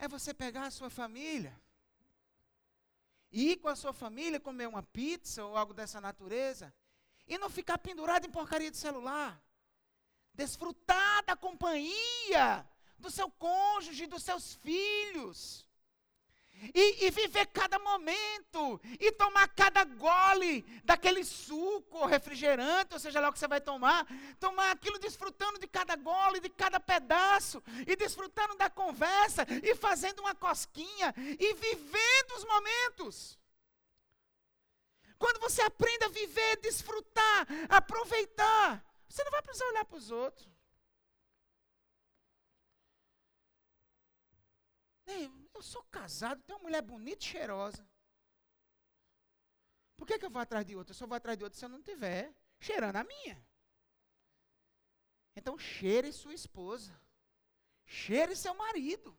É 0.00 0.08
você 0.08 0.32
pegar 0.34 0.64
a 0.64 0.70
sua 0.70 0.90
família 0.90 1.54
ir 3.30 3.58
com 3.58 3.68
a 3.68 3.76
sua 3.76 3.92
família 3.92 4.40
comer 4.40 4.66
uma 4.66 4.82
pizza 4.82 5.44
ou 5.44 5.56
algo 5.56 5.72
dessa 5.72 6.00
natureza 6.00 6.74
e 7.28 7.38
não 7.38 7.48
ficar 7.48 7.78
pendurado 7.78 8.26
em 8.26 8.30
porcaria 8.30 8.70
de 8.70 8.76
celular 8.76 9.40
desfrutar 10.34 11.24
da 11.24 11.36
companhia 11.36 12.66
do 12.98 13.10
seu 13.10 13.30
cônjuge, 13.30 14.06
dos 14.06 14.22
seus 14.22 14.54
filhos. 14.54 15.68
E, 16.74 17.06
e, 17.06 17.10
viver 17.10 17.46
cada 17.46 17.78
momento, 17.78 18.80
e 19.00 19.10
tomar 19.12 19.48
cada 19.48 19.82
gole 19.84 20.62
daquele 20.84 21.24
suco 21.24 22.04
refrigerante, 22.04 22.92
ou 22.92 23.00
seja 23.00 23.18
lá 23.18 23.30
o 23.30 23.32
que 23.32 23.38
você 23.38 23.48
vai 23.48 23.60
tomar, 23.60 24.06
tomar 24.38 24.70
aquilo 24.70 24.98
desfrutando 24.98 25.58
de 25.58 25.66
cada 25.66 25.96
gole, 25.96 26.38
de 26.38 26.50
cada 26.50 26.78
pedaço, 26.78 27.62
e 27.86 27.96
desfrutando 27.96 28.56
da 28.56 28.68
conversa, 28.68 29.46
e 29.62 29.74
fazendo 29.74 30.20
uma 30.20 30.34
cosquinha, 30.34 31.14
e 31.16 31.54
vivendo 31.54 32.36
os 32.36 32.44
momentos. 32.44 33.38
Quando 35.18 35.40
você 35.40 35.62
aprende 35.62 36.04
a 36.04 36.08
viver, 36.08 36.56
desfrutar, 36.58 37.46
aproveitar, 37.68 38.84
você 39.08 39.24
não 39.24 39.30
vai 39.30 39.42
precisar 39.42 39.66
olhar 39.66 39.84
para 39.84 39.98
os 39.98 40.10
outros. 40.10 40.50
Eu 45.54 45.62
sou 45.62 45.82
casado, 45.84 46.42
tenho 46.42 46.58
uma 46.58 46.64
mulher 46.64 46.82
bonita 46.82 47.24
e 47.24 47.28
cheirosa. 47.28 47.86
Por 49.96 50.06
que, 50.06 50.18
que 50.18 50.24
eu 50.24 50.30
vou 50.30 50.40
atrás 50.40 50.64
de 50.64 50.74
outra? 50.74 50.92
Eu 50.92 50.96
só 50.96 51.06
vou 51.06 51.16
atrás 51.16 51.36
de 51.36 51.44
outra 51.44 51.58
se 51.58 51.64
eu 51.64 51.68
não 51.68 51.82
tiver 51.82 52.34
cheirando 52.58 52.96
a 52.96 53.04
minha. 53.04 53.44
Então 55.36 55.58
cheire 55.58 56.12
sua 56.12 56.34
esposa. 56.34 56.98
Cheire 57.84 58.34
seu 58.34 58.54
marido. 58.54 59.16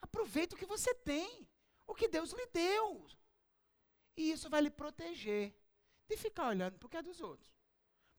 Aproveite 0.00 0.54
o 0.54 0.58
que 0.58 0.66
você 0.66 0.94
tem. 0.94 1.48
O 1.86 1.94
que 1.94 2.08
Deus 2.08 2.32
lhe 2.32 2.46
deu. 2.46 3.06
E 4.16 4.32
isso 4.32 4.50
vai 4.50 4.60
lhe 4.60 4.70
proteger 4.70 5.54
de 6.08 6.16
ficar 6.16 6.48
olhando 6.48 6.78
para 6.78 6.86
o 6.86 6.90
que 6.90 6.96
é 6.96 7.02
dos 7.02 7.20
outros 7.20 7.52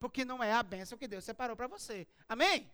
porque 0.03 0.25
não 0.25 0.43
é 0.43 0.51
a 0.51 0.61
bênção 0.61 0.97
que 0.97 1.07
Deus 1.07 1.23
separou 1.23 1.55
para 1.55 1.65
você. 1.65 2.05
Amém? 2.27 2.69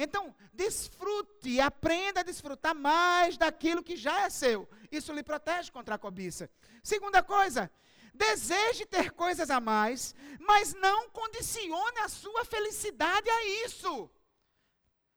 Então, 0.00 0.32
desfrute, 0.52 1.60
aprenda 1.60 2.20
a 2.20 2.22
desfrutar 2.22 2.72
mais 2.72 3.36
daquilo 3.36 3.82
que 3.82 3.96
já 3.96 4.26
é 4.26 4.30
seu. 4.30 4.68
Isso 4.92 5.12
lhe 5.12 5.24
protege 5.24 5.72
contra 5.72 5.96
a 5.96 5.98
cobiça. 5.98 6.48
Segunda 6.84 7.20
coisa, 7.20 7.68
deseje 8.14 8.86
ter 8.86 9.10
coisas 9.10 9.50
a 9.50 9.58
mais, 9.58 10.14
mas 10.38 10.72
não 10.74 11.10
condicione 11.10 11.98
a 11.98 12.08
sua 12.08 12.44
felicidade 12.44 13.28
a 13.28 13.44
isso. 13.66 14.08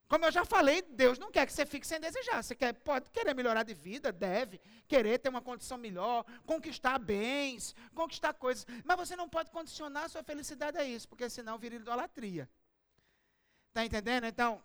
Como 0.08 0.26
eu 0.26 0.32
já 0.32 0.44
falei, 0.44 0.82
Deus 0.82 1.20
não 1.20 1.32
quer 1.32 1.46
que 1.46 1.54
você 1.54 1.63
fique 1.63 1.86
sem 1.86 2.00
desejar. 2.00 2.44
Você 2.44 2.56
quer, 2.56 2.74
pode 2.74 3.08
querer 3.12 3.36
melhorar 3.36 3.62
de 3.62 3.76
vida, 3.76 4.12
deve, 4.12 4.60
querer 4.88 5.20
ter 5.20 5.30
uma 5.30 5.44
condição 5.44 5.78
melhor, 5.78 6.26
conquistar 6.44 6.98
bens, 6.98 7.76
conquistar 7.94 8.34
coisas. 8.34 8.65
Mas 8.84 8.98
você 8.98 9.15
não 9.15 9.30
pode 9.30 9.52
condicionar 9.52 10.06
a 10.06 10.10
sua 10.10 10.24
felicidade 10.24 10.76
a 10.80 10.84
isso, 10.84 11.08
porque 11.08 11.30
senão 11.30 11.60
vira 11.60 11.76
idolatria. 11.76 12.50
Está 13.70 13.86
entendendo? 13.86 14.26
Então, 14.26 14.62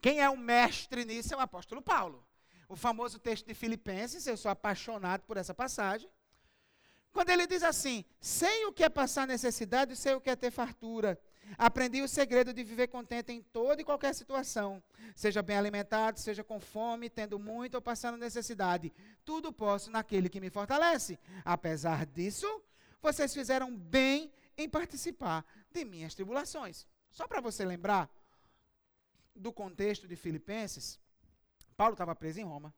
quem 0.00 0.20
é 0.20 0.28
o 0.28 0.36
mestre 0.36 1.04
nisso 1.04 1.34
é 1.34 1.36
o 1.36 1.40
apóstolo 1.40 1.82
Paulo. 1.82 2.26
O 2.68 2.76
famoso 2.76 3.18
texto 3.18 3.46
de 3.46 3.54
Filipenses, 3.54 4.26
eu 4.26 4.36
sou 4.36 4.50
apaixonado 4.50 5.22
por 5.22 5.36
essa 5.36 5.54
passagem. 5.54 6.10
Quando 7.12 7.30
ele 7.30 7.46
diz 7.46 7.62
assim: 7.62 8.04
sei 8.20 8.66
o 8.66 8.72
que 8.72 8.84
é 8.84 8.88
passar 8.88 9.26
necessidade, 9.26 9.96
sei 9.96 10.14
o 10.14 10.20
que 10.20 10.28
é 10.28 10.36
ter 10.36 10.50
fartura. 10.50 11.18
Aprendi 11.56 12.02
o 12.02 12.08
segredo 12.08 12.52
de 12.52 12.64
viver 12.64 12.88
contente 12.88 13.32
em 13.32 13.40
toda 13.40 13.80
e 13.80 13.84
qualquer 13.84 14.14
situação, 14.14 14.82
seja 15.14 15.42
bem 15.42 15.56
alimentado, 15.56 16.18
seja 16.18 16.42
com 16.42 16.58
fome, 16.58 17.08
tendo 17.08 17.38
muito 17.38 17.76
ou 17.76 17.80
passando 17.80 18.18
necessidade. 18.18 18.92
Tudo 19.24 19.52
posso 19.52 19.90
naquele 19.90 20.28
que 20.28 20.40
me 20.40 20.50
fortalece. 20.50 21.18
Apesar 21.44 22.04
disso, 22.04 22.46
vocês 23.00 23.32
fizeram 23.32 23.74
bem 23.76 24.32
em 24.58 24.68
participar 24.68 25.44
de 25.70 25.84
minhas 25.84 26.14
tribulações. 26.14 26.86
Só 27.10 27.26
para 27.26 27.40
você 27.40 27.64
lembrar 27.64 28.10
do 29.36 29.52
contexto 29.52 30.08
de 30.08 30.16
Filipenses, 30.16 30.98
Paulo 31.76 31.94
estava 31.94 32.14
preso 32.14 32.40
em 32.40 32.44
Roma. 32.44 32.74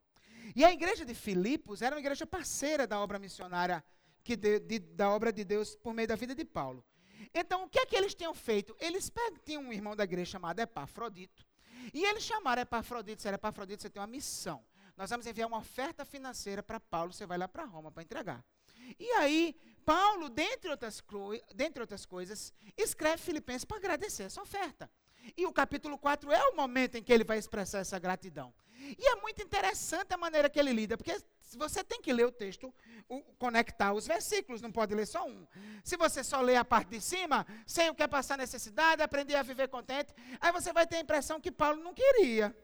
E 0.54 0.64
a 0.64 0.72
igreja 0.72 1.04
de 1.04 1.14
Filipos 1.14 1.82
era 1.82 1.94
uma 1.94 2.00
igreja 2.00 2.26
parceira 2.26 2.86
da 2.86 2.98
obra 3.00 3.18
missionária, 3.18 3.84
que 4.24 4.36
de, 4.36 4.58
de, 4.60 4.78
da 4.78 5.10
obra 5.10 5.32
de 5.32 5.44
Deus 5.44 5.76
por 5.76 5.94
meio 5.94 6.08
da 6.08 6.16
vida 6.16 6.34
de 6.34 6.44
Paulo. 6.44 6.84
Então, 7.34 7.64
o 7.64 7.68
que 7.68 7.78
é 7.78 7.86
que 7.86 7.96
eles 7.96 8.14
tinham 8.14 8.34
feito? 8.34 8.76
Eles 8.80 9.10
tinham 9.44 9.62
um 9.62 9.72
irmão 9.72 9.94
da 9.94 10.04
igreja 10.04 10.32
chamado 10.32 10.60
Epafrodito. 10.60 11.46
E 11.92 12.04
eles 12.04 12.22
chamaram 12.22 12.62
Epafrodito, 12.62 13.16
disseram, 13.16 13.36
Epafrodito, 13.36 13.82
você 13.82 13.90
tem 13.90 14.00
uma 14.00 14.06
missão. 14.06 14.64
Nós 14.96 15.10
vamos 15.10 15.26
enviar 15.26 15.48
uma 15.48 15.58
oferta 15.58 16.04
financeira 16.04 16.62
para 16.62 16.80
Paulo, 16.80 17.12
você 17.12 17.24
vai 17.24 17.38
lá 17.38 17.46
para 17.46 17.64
Roma 17.64 17.90
para 17.90 18.02
entregar. 18.02 18.44
E 18.98 19.10
aí, 19.12 19.54
Paulo, 19.84 20.28
dentre 20.28 20.70
outras, 20.70 21.02
dentre 21.54 21.80
outras 21.80 22.04
coisas, 22.04 22.52
escreve 22.76 23.22
Filipenses 23.22 23.64
para 23.64 23.76
agradecer 23.76 24.24
essa 24.24 24.42
oferta. 24.42 24.90
E 25.36 25.46
o 25.46 25.52
capítulo 25.52 25.98
4 25.98 26.30
é 26.32 26.48
o 26.48 26.56
momento 26.56 26.96
em 26.96 27.02
que 27.02 27.12
ele 27.12 27.24
vai 27.24 27.38
expressar 27.38 27.78
essa 27.78 27.98
gratidão. 27.98 28.52
E 28.98 29.06
é 29.06 29.16
muito 29.16 29.42
interessante 29.42 30.14
a 30.14 30.16
maneira 30.16 30.48
que 30.48 30.58
ele 30.58 30.72
lida, 30.72 30.96
porque 30.96 31.16
você 31.56 31.82
tem 31.82 32.00
que 32.00 32.12
ler 32.12 32.26
o 32.26 32.32
texto, 32.32 32.72
o, 33.08 33.20
conectar 33.38 33.92
os 33.92 34.06
versículos, 34.06 34.60
não 34.60 34.70
pode 34.70 34.94
ler 34.94 35.06
só 35.06 35.26
um. 35.26 35.46
Se 35.82 35.96
você 35.96 36.22
só 36.22 36.40
ler 36.40 36.56
a 36.56 36.64
parte 36.64 36.90
de 36.90 37.00
cima, 37.00 37.46
sem 37.66 37.90
o 37.90 37.94
que 37.94 38.02
é 38.02 38.08
passar 38.08 38.38
necessidade, 38.38 39.02
aprender 39.02 39.34
a 39.34 39.42
viver 39.42 39.68
contente, 39.68 40.14
aí 40.40 40.52
você 40.52 40.72
vai 40.72 40.86
ter 40.86 40.96
a 40.96 41.00
impressão 41.00 41.40
que 41.40 41.50
Paulo 41.50 41.82
não 41.82 41.94
queria, 41.94 42.56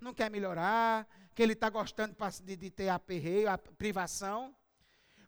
não 0.00 0.14
quer 0.14 0.30
melhorar, 0.30 1.06
que 1.34 1.42
ele 1.42 1.52
está 1.52 1.68
gostando 1.68 2.16
de, 2.42 2.56
de 2.56 2.70
ter 2.70 2.88
aperreio, 2.88 3.50
a 3.50 3.58
privação, 3.58 4.54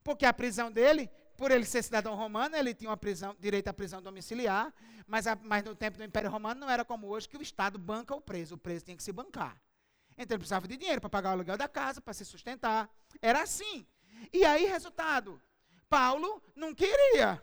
porque 0.02 0.26
a 0.26 0.32
prisão 0.32 0.70
dele, 0.70 1.10
por 1.36 1.50
ele 1.50 1.64
ser 1.64 1.82
cidadão 1.82 2.14
romano, 2.14 2.56
ele 2.56 2.74
tinha 2.74 2.96
prisão, 2.96 3.36
direito 3.38 3.68
à 3.68 3.72
prisão 3.72 4.00
domiciliar, 4.00 4.72
mas, 5.06 5.26
a, 5.26 5.36
mas 5.36 5.62
no 5.64 5.74
tempo 5.74 5.98
do 5.98 6.04
Império 6.04 6.30
Romano 6.30 6.60
não 6.60 6.70
era 6.70 6.84
como 6.84 7.08
hoje, 7.08 7.28
que 7.28 7.36
o 7.36 7.42
Estado 7.42 7.78
banca 7.78 8.14
o 8.14 8.20
preso, 8.20 8.54
o 8.54 8.58
preso 8.58 8.84
tinha 8.84 8.96
que 8.96 9.02
se 9.02 9.12
bancar. 9.12 9.60
Então 10.16 10.34
ele 10.34 10.38
precisava 10.38 10.68
de 10.68 10.76
dinheiro 10.76 11.00
para 11.00 11.10
pagar 11.10 11.30
o 11.30 11.32
aluguel 11.32 11.56
da 11.56 11.68
casa, 11.68 12.00
para 12.00 12.14
se 12.14 12.24
sustentar. 12.24 12.88
Era 13.20 13.42
assim. 13.42 13.86
E 14.32 14.44
aí, 14.44 14.64
resultado: 14.64 15.42
Paulo 15.88 16.42
não 16.54 16.74
queria 16.74 17.42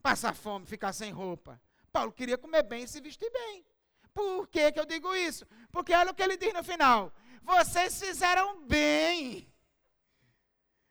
passar 0.00 0.34
fome, 0.34 0.66
ficar 0.66 0.92
sem 0.92 1.10
roupa. 1.10 1.60
Paulo 1.92 2.12
queria 2.12 2.38
comer 2.38 2.62
bem 2.62 2.84
e 2.84 2.88
se 2.88 3.00
vestir 3.00 3.30
bem. 3.30 3.66
Por 4.14 4.46
que, 4.46 4.72
que 4.72 4.80
eu 4.80 4.86
digo 4.86 5.14
isso? 5.14 5.46
Porque 5.70 5.92
olha 5.92 6.10
o 6.10 6.14
que 6.14 6.22
ele 6.22 6.36
diz 6.36 6.52
no 6.52 6.62
final: 6.62 7.12
vocês 7.42 8.00
fizeram 8.00 8.64
bem. 8.66 9.51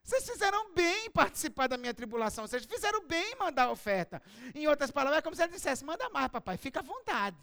Vocês 0.04 0.28
fizeram 0.28 0.74
bem 0.74 1.06
em 1.06 1.12
participar 1.12 1.68
da 1.68 1.78
minha 1.78 1.94
tribulação. 1.94 2.48
Vocês 2.48 2.66
fizeram 2.66 3.06
bem 3.08 3.34
em 3.34 3.36
mandar 3.36 3.66
a 3.66 3.72
oferta. 3.72 4.22
Em 4.56 4.68
outras 4.68 4.92
palavras, 4.92 5.20
é 5.20 5.22
como 5.22 5.36
se 5.36 5.44
ele 5.44 5.54
dissesse: 5.54 5.86
manda 5.86 6.10
mais, 6.10 6.30
papai, 6.30 6.58
fica 6.58 6.80
à 6.80 6.84
vontade. 6.84 7.38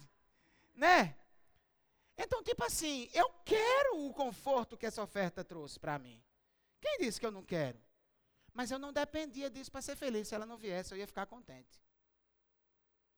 Né? 0.75 1.15
Então, 2.17 2.43
tipo 2.43 2.63
assim, 2.63 3.09
eu 3.13 3.29
quero 3.45 4.05
o 4.05 4.13
conforto 4.13 4.77
que 4.77 4.85
essa 4.85 5.01
oferta 5.01 5.43
trouxe 5.43 5.79
para 5.79 5.97
mim. 5.97 6.21
Quem 6.81 6.97
disse 6.99 7.19
que 7.19 7.25
eu 7.25 7.31
não 7.31 7.43
quero? 7.43 7.79
Mas 8.53 8.71
eu 8.71 8.79
não 8.79 8.91
dependia 8.91 9.49
disso 9.49 9.71
para 9.71 9.81
ser 9.81 9.95
feliz. 9.95 10.27
Se 10.27 10.35
ela 10.35 10.45
não 10.45 10.57
viesse, 10.57 10.93
eu 10.93 10.97
ia 10.97 11.07
ficar 11.07 11.25
contente. 11.25 11.81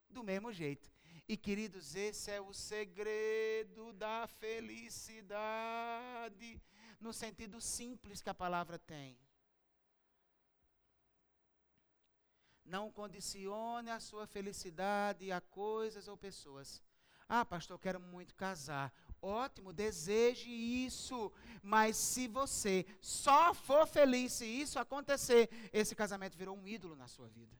Do 0.08 0.22
mesmo 0.22 0.52
jeito. 0.52 0.88
E 1.28 1.36
queridos, 1.36 1.96
esse 1.96 2.30
é 2.30 2.40
o 2.40 2.52
segredo 2.52 3.92
da 3.92 4.26
felicidade, 4.26 5.30
no 7.00 7.12
sentido 7.12 7.60
simples 7.60 8.22
que 8.22 8.30
a 8.30 8.34
palavra 8.34 8.78
tem. 8.78 9.18
Não 12.74 12.90
condicione 12.90 13.90
a 13.90 14.00
sua 14.00 14.26
felicidade 14.26 15.30
a 15.30 15.42
coisas 15.42 16.08
ou 16.08 16.16
pessoas. 16.16 16.82
Ah, 17.28 17.44
pastor, 17.44 17.74
eu 17.74 17.78
quero 17.78 18.00
muito 18.00 18.34
casar. 18.34 18.90
Ótimo, 19.20 19.74
deseje 19.74 20.50
isso. 20.50 21.30
Mas 21.62 21.98
se 21.98 22.26
você 22.26 22.86
só 22.98 23.52
for 23.52 23.86
feliz 23.86 24.32
se 24.32 24.46
isso 24.46 24.78
acontecer, 24.78 25.50
esse 25.70 25.94
casamento 25.94 26.38
virou 26.38 26.56
um 26.56 26.66
ídolo 26.66 26.96
na 26.96 27.06
sua 27.08 27.28
vida. 27.28 27.54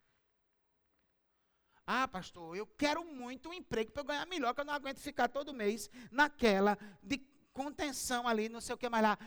Ah, 1.87 2.09
pastor, 2.09 2.57
eu 2.57 2.67
quero 2.67 3.05
muito 3.05 3.51
um 3.51 3.53
emprego 3.53 3.93
para 3.93 4.01
eu 4.01 4.07
ganhar 4.07 4.27
melhor, 4.27 4.55
que 4.55 4.63
eu 4.63 4.65
não 4.65 4.73
aguento 4.73 4.99
ficar 4.99 5.29
todo 5.29 5.53
mês 5.53 5.91
naquela 6.11 6.79
de 7.03 7.19
contenção 7.53 8.27
ali, 8.27 8.49
não 8.49 8.63
sei 8.63 8.75
o 8.75 8.79
que 8.79 8.89
mais 8.89 9.03
lá. 9.03 9.19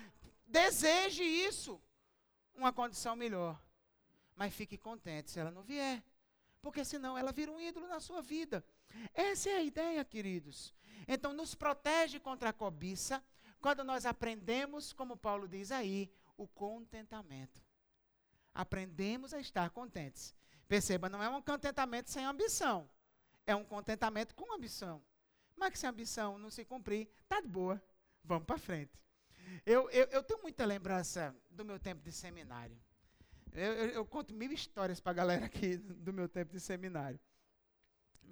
Deseje 0.47 1.23
isso, 1.23 1.79
uma 2.55 2.73
condição 2.73 3.15
melhor. 3.15 3.61
Mas 4.35 4.53
fique 4.53 4.77
contente 4.77 5.31
se 5.31 5.39
ela 5.39 5.51
não 5.51 5.63
vier. 5.63 6.03
Porque 6.61 6.83
senão 6.83 7.17
ela 7.17 7.31
vira 7.31 7.51
um 7.51 7.59
ídolo 7.59 7.87
na 7.87 7.99
sua 7.99 8.21
vida. 8.21 8.65
Essa 9.13 9.49
é 9.49 9.55
a 9.55 9.63
ideia, 9.63 10.03
queridos. 10.03 10.73
Então, 11.07 11.33
nos 11.33 11.53
protege 11.53 12.19
contra 12.19 12.49
a 12.49 12.53
cobiça 12.53 13.23
quando 13.61 13.83
nós 13.83 14.05
aprendemos, 14.05 14.93
como 14.93 15.17
Paulo 15.17 15.47
diz 15.47 15.71
aí, 15.71 16.11
o 16.37 16.47
contentamento. 16.47 17.61
Aprendemos 18.53 19.33
a 19.33 19.39
estar 19.39 19.69
contentes. 19.69 20.33
Perceba, 20.67 21.09
não 21.09 21.21
é 21.21 21.29
um 21.29 21.41
contentamento 21.41 22.09
sem 22.09 22.25
ambição. 22.25 22.89
É 23.45 23.55
um 23.55 23.63
contentamento 23.63 24.33
com 24.33 24.53
ambição. 24.53 25.03
Mas 25.55 25.71
que 25.71 25.79
se 25.79 25.85
a 25.85 25.89
ambição 25.89 26.37
não 26.37 26.49
se 26.49 26.65
cumprir, 26.65 27.09
tá 27.27 27.39
de 27.39 27.47
boa. 27.47 27.81
Vamos 28.23 28.45
para 28.45 28.57
frente. 28.57 28.99
Eu, 29.65 29.89
eu, 29.89 30.05
eu, 30.07 30.23
tenho 30.23 30.41
muita 30.41 30.65
lembrança 30.65 31.35
do 31.51 31.63
meu 31.63 31.79
tempo 31.79 32.01
de 32.01 32.11
seminário. 32.11 32.77
Eu, 33.55 33.73
eu, 33.73 33.89
eu 33.89 34.05
conto 34.05 34.33
mil 34.33 34.51
histórias 34.51 34.99
para 34.99 35.11
a 35.11 35.15
galera 35.15 35.45
aqui 35.45 35.77
do 36.05 36.11
meu 36.11 36.27
tempo 36.27 36.51
de 36.51 36.59
seminário. 36.59 37.19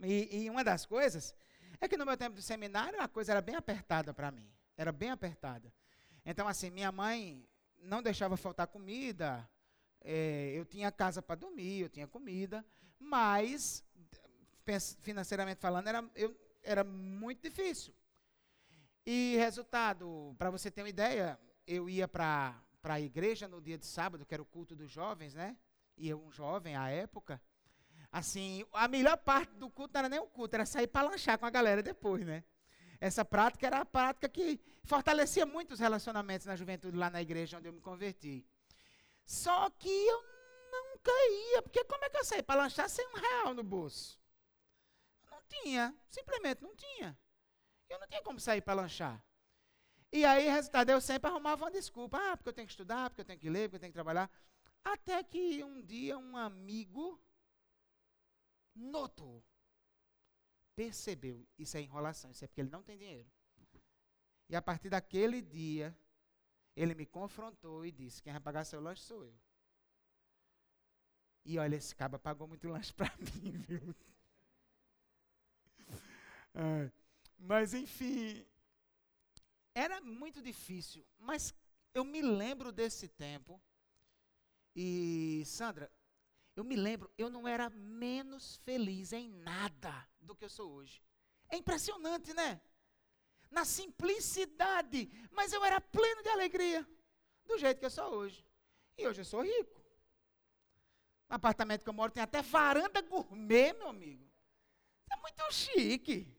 E, 0.04 0.44
e, 0.44 0.50
uma 0.50 0.64
das 0.64 0.86
coisas 0.86 1.34
é 1.80 1.88
que 1.88 1.96
no 1.96 2.06
meu 2.06 2.18
tempo 2.18 2.36
de 2.36 2.42
seminário 2.42 3.00
a 3.02 3.08
coisa 3.08 3.32
era 3.32 3.42
bem 3.42 3.56
apertada 3.56 4.14
para 4.14 4.32
mim. 4.32 4.52
Era 4.76 4.92
bem 4.92 5.12
apertada. 5.12 5.72
Então, 6.26 6.48
assim, 6.48 6.70
minha 6.70 6.92
mãe 6.92 7.48
não 7.82 8.02
deixava 8.02 8.36
faltar 8.36 8.68
comida, 8.68 9.48
é, 10.02 10.52
eu 10.56 10.66
tinha 10.66 10.92
casa 10.92 11.22
para 11.22 11.36
dormir, 11.36 11.82
eu 11.82 11.90
tinha 11.90 12.08
comida, 12.08 12.66
mas, 13.00 13.84
financeiramente 15.02 15.62
falando, 15.62 15.88
era, 15.88 16.04
eu, 16.16 16.36
era 16.64 16.84
muito 16.84 17.42
difícil. 17.42 17.94
E 19.06 19.36
resultado, 19.38 20.34
para 20.38 20.50
você 20.50 20.72
ter 20.72 20.82
uma 20.82 20.90
ideia, 20.90 21.40
eu 21.68 21.90
ia 21.90 22.08
para 22.08 22.62
a 22.86 23.00
igreja 23.00 23.48
no 23.48 23.62
dia 23.62 23.78
de 23.78 23.86
sábado, 23.86 24.26
que 24.26 24.34
era 24.34 24.44
o 24.44 24.46
culto 24.46 24.76
dos 24.76 24.92
jovens, 24.92 25.34
né? 25.34 25.58
E 25.96 26.10
eu, 26.10 26.20
um 26.20 26.32
jovem 26.32 26.76
à 26.76 26.90
época. 26.90 27.42
Assim, 28.12 28.66
a 28.74 28.88
melhor 28.88 29.18
parte 29.18 29.54
do 29.56 29.70
culto 29.70 29.94
não 29.94 30.00
era 30.00 30.10
nem 30.10 30.20
o 30.20 30.28
culto, 30.28 30.56
era 30.56 30.66
sair 30.66 30.88
para 30.88 31.10
lanchar 31.10 31.38
com 31.38 31.46
a 31.46 31.50
galera 31.50 31.82
depois, 31.82 32.26
né? 32.26 32.44
Essa 33.00 33.26
prática 33.26 33.68
era 33.68 33.80
a 33.80 33.86
prática 33.86 34.30
que 34.30 34.60
fortalecia 34.84 35.46
muito 35.46 35.72
os 35.72 35.80
relacionamentos 35.80 36.46
na 36.46 36.56
juventude 36.56 36.98
lá 36.98 37.10
na 37.10 37.22
igreja 37.22 37.58
onde 37.58 37.68
eu 37.68 37.74
me 37.74 37.82
converti. 37.82 38.46
Só 39.26 39.70
que 39.72 39.90
eu 39.90 40.24
nunca 40.72 41.12
ia, 41.30 41.62
porque 41.62 41.84
como 41.86 42.04
é 42.06 42.10
que 42.10 42.18
eu 42.18 42.24
saí 42.24 42.44
para 42.44 42.62
lanchar 42.62 42.90
sem 42.90 43.08
um 43.08 43.14
real 43.14 43.54
no 43.54 43.64
bolso? 43.64 44.20
Não 45.30 45.42
tinha, 45.48 45.96
simplesmente 46.10 46.62
não 46.62 46.76
tinha. 46.76 47.18
Eu 47.90 48.00
não 48.00 48.08
tinha 48.08 48.22
como 48.22 48.40
sair 48.40 48.62
para 48.62 48.74
lanchar. 48.82 49.24
E 50.14 50.24
aí, 50.26 50.47
resultado, 50.47 50.91
eu 50.91 51.01
sempre 51.01 51.28
arrumava 51.28 51.66
uma 51.66 51.72
desculpa. 51.72 52.20
Ah, 52.20 52.38
porque 52.38 52.49
eu 52.49 52.53
tenho 52.53 52.68
que 52.68 52.74
estudar, 52.74 53.09
porque 53.09 53.22
eu 53.22 53.26
tenho 53.26 53.39
que 53.39 53.49
ler, 53.49 53.68
porque 53.68 53.78
eu 53.78 53.80
tenho 53.80 53.91
que 53.91 53.97
trabalhar. 53.97 54.30
Até 54.84 55.24
que 55.24 55.64
um 55.64 55.82
dia 55.82 56.20
um 56.20 56.38
amigo 56.38 57.20
notou, 58.76 59.43
percebeu, 60.76 61.47
isso 61.57 61.78
é 61.78 61.82
enrolação, 61.82 62.30
isso 62.30 62.45
é 62.45 62.47
porque 62.47 62.61
ele 62.61 62.70
não 62.70 62.84
tem 62.84 62.95
dinheiro. 62.95 63.28
E 64.47 64.55
a 64.55 64.61
partir 64.61 64.88
daquele 64.88 65.41
dia, 65.41 65.97
ele 66.76 66.93
me 66.93 67.07
confrontou 67.07 67.84
e 67.84 67.91
disse: 67.91 68.22
Quem 68.22 68.34
vai 68.34 68.41
pagar 68.41 68.66
seu 68.66 68.80
lanche 68.80 69.01
sou 69.01 69.26
eu. 69.26 69.36
E 71.43 71.57
olha, 71.57 71.76
esse 71.76 71.95
caba 71.95 72.20
pagou 72.20 72.47
muito 72.47 72.68
lanche 72.68 72.93
para 72.93 73.11
mim, 73.18 73.51
viu? 73.57 73.95
Mas, 77.39 77.74
enfim, 77.74 78.45
era 79.74 80.02
muito 80.02 80.42
difícil. 80.42 81.06
Mas 81.18 81.54
eu 81.94 82.04
me 82.04 82.22
lembro 82.22 82.72
desse 82.72 83.08
tempo. 83.08 83.62
E, 84.76 85.44
Sandra, 85.46 85.92
eu 86.56 86.64
me 86.64 86.76
lembro, 86.76 87.12
eu 87.18 87.30
não 87.30 87.48
era 87.48 87.70
menos 87.70 88.58
feliz 88.58 89.14
em 89.14 89.30
nada 89.30 90.08
do 90.20 90.36
que 90.36 90.46
eu 90.46 90.50
sou 90.50 90.72
hoje. 90.72 91.02
É 91.50 91.58
impressionante, 91.58 92.34
né? 92.34 92.62
na 93.54 93.64
simplicidade, 93.64 95.10
mas 95.32 95.54
eu 95.54 95.64
era 95.64 95.80
pleno 95.80 96.24
de 96.24 96.30
alegria, 96.30 96.86
do 97.46 97.58
jeito 97.58 97.80
que 97.80 97.86
eu 97.86 97.90
sou 97.92 98.12
hoje. 98.16 98.44
E 98.98 99.08
hoje 99.08 99.22
eu 99.22 99.26
sou 99.26 99.42
rico. 99.42 99.82
No 101.30 101.36
apartamento 101.36 101.84
que 101.84 101.90
eu 101.90 101.94
moro 101.94 102.12
tem 102.12 102.24
até 102.24 102.42
varanda 102.42 103.02
gourmet, 103.02 103.74
meu 103.74 103.88
amigo. 103.88 104.28
É 105.12 105.16
muito 105.18 105.54
chique. 105.54 106.36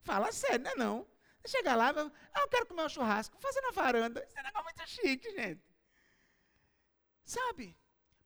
Fala 0.00 0.32
sério, 0.32 0.64
não 0.64 0.70
é 0.70 0.74
não? 0.74 1.06
Chega 1.46 1.74
lá, 1.74 1.90
ah, 1.90 2.40
eu 2.40 2.48
quero 2.48 2.66
comer 2.66 2.84
um 2.84 2.88
churrasco, 2.88 3.38
fazer 3.38 3.60
na 3.60 3.70
varanda. 3.70 4.24
Isso 4.26 4.38
é 4.38 4.40
um 4.40 4.44
negócio 4.44 4.64
muito 4.64 4.88
chique, 4.88 5.30
gente. 5.32 5.62
Sabe? 7.24 7.76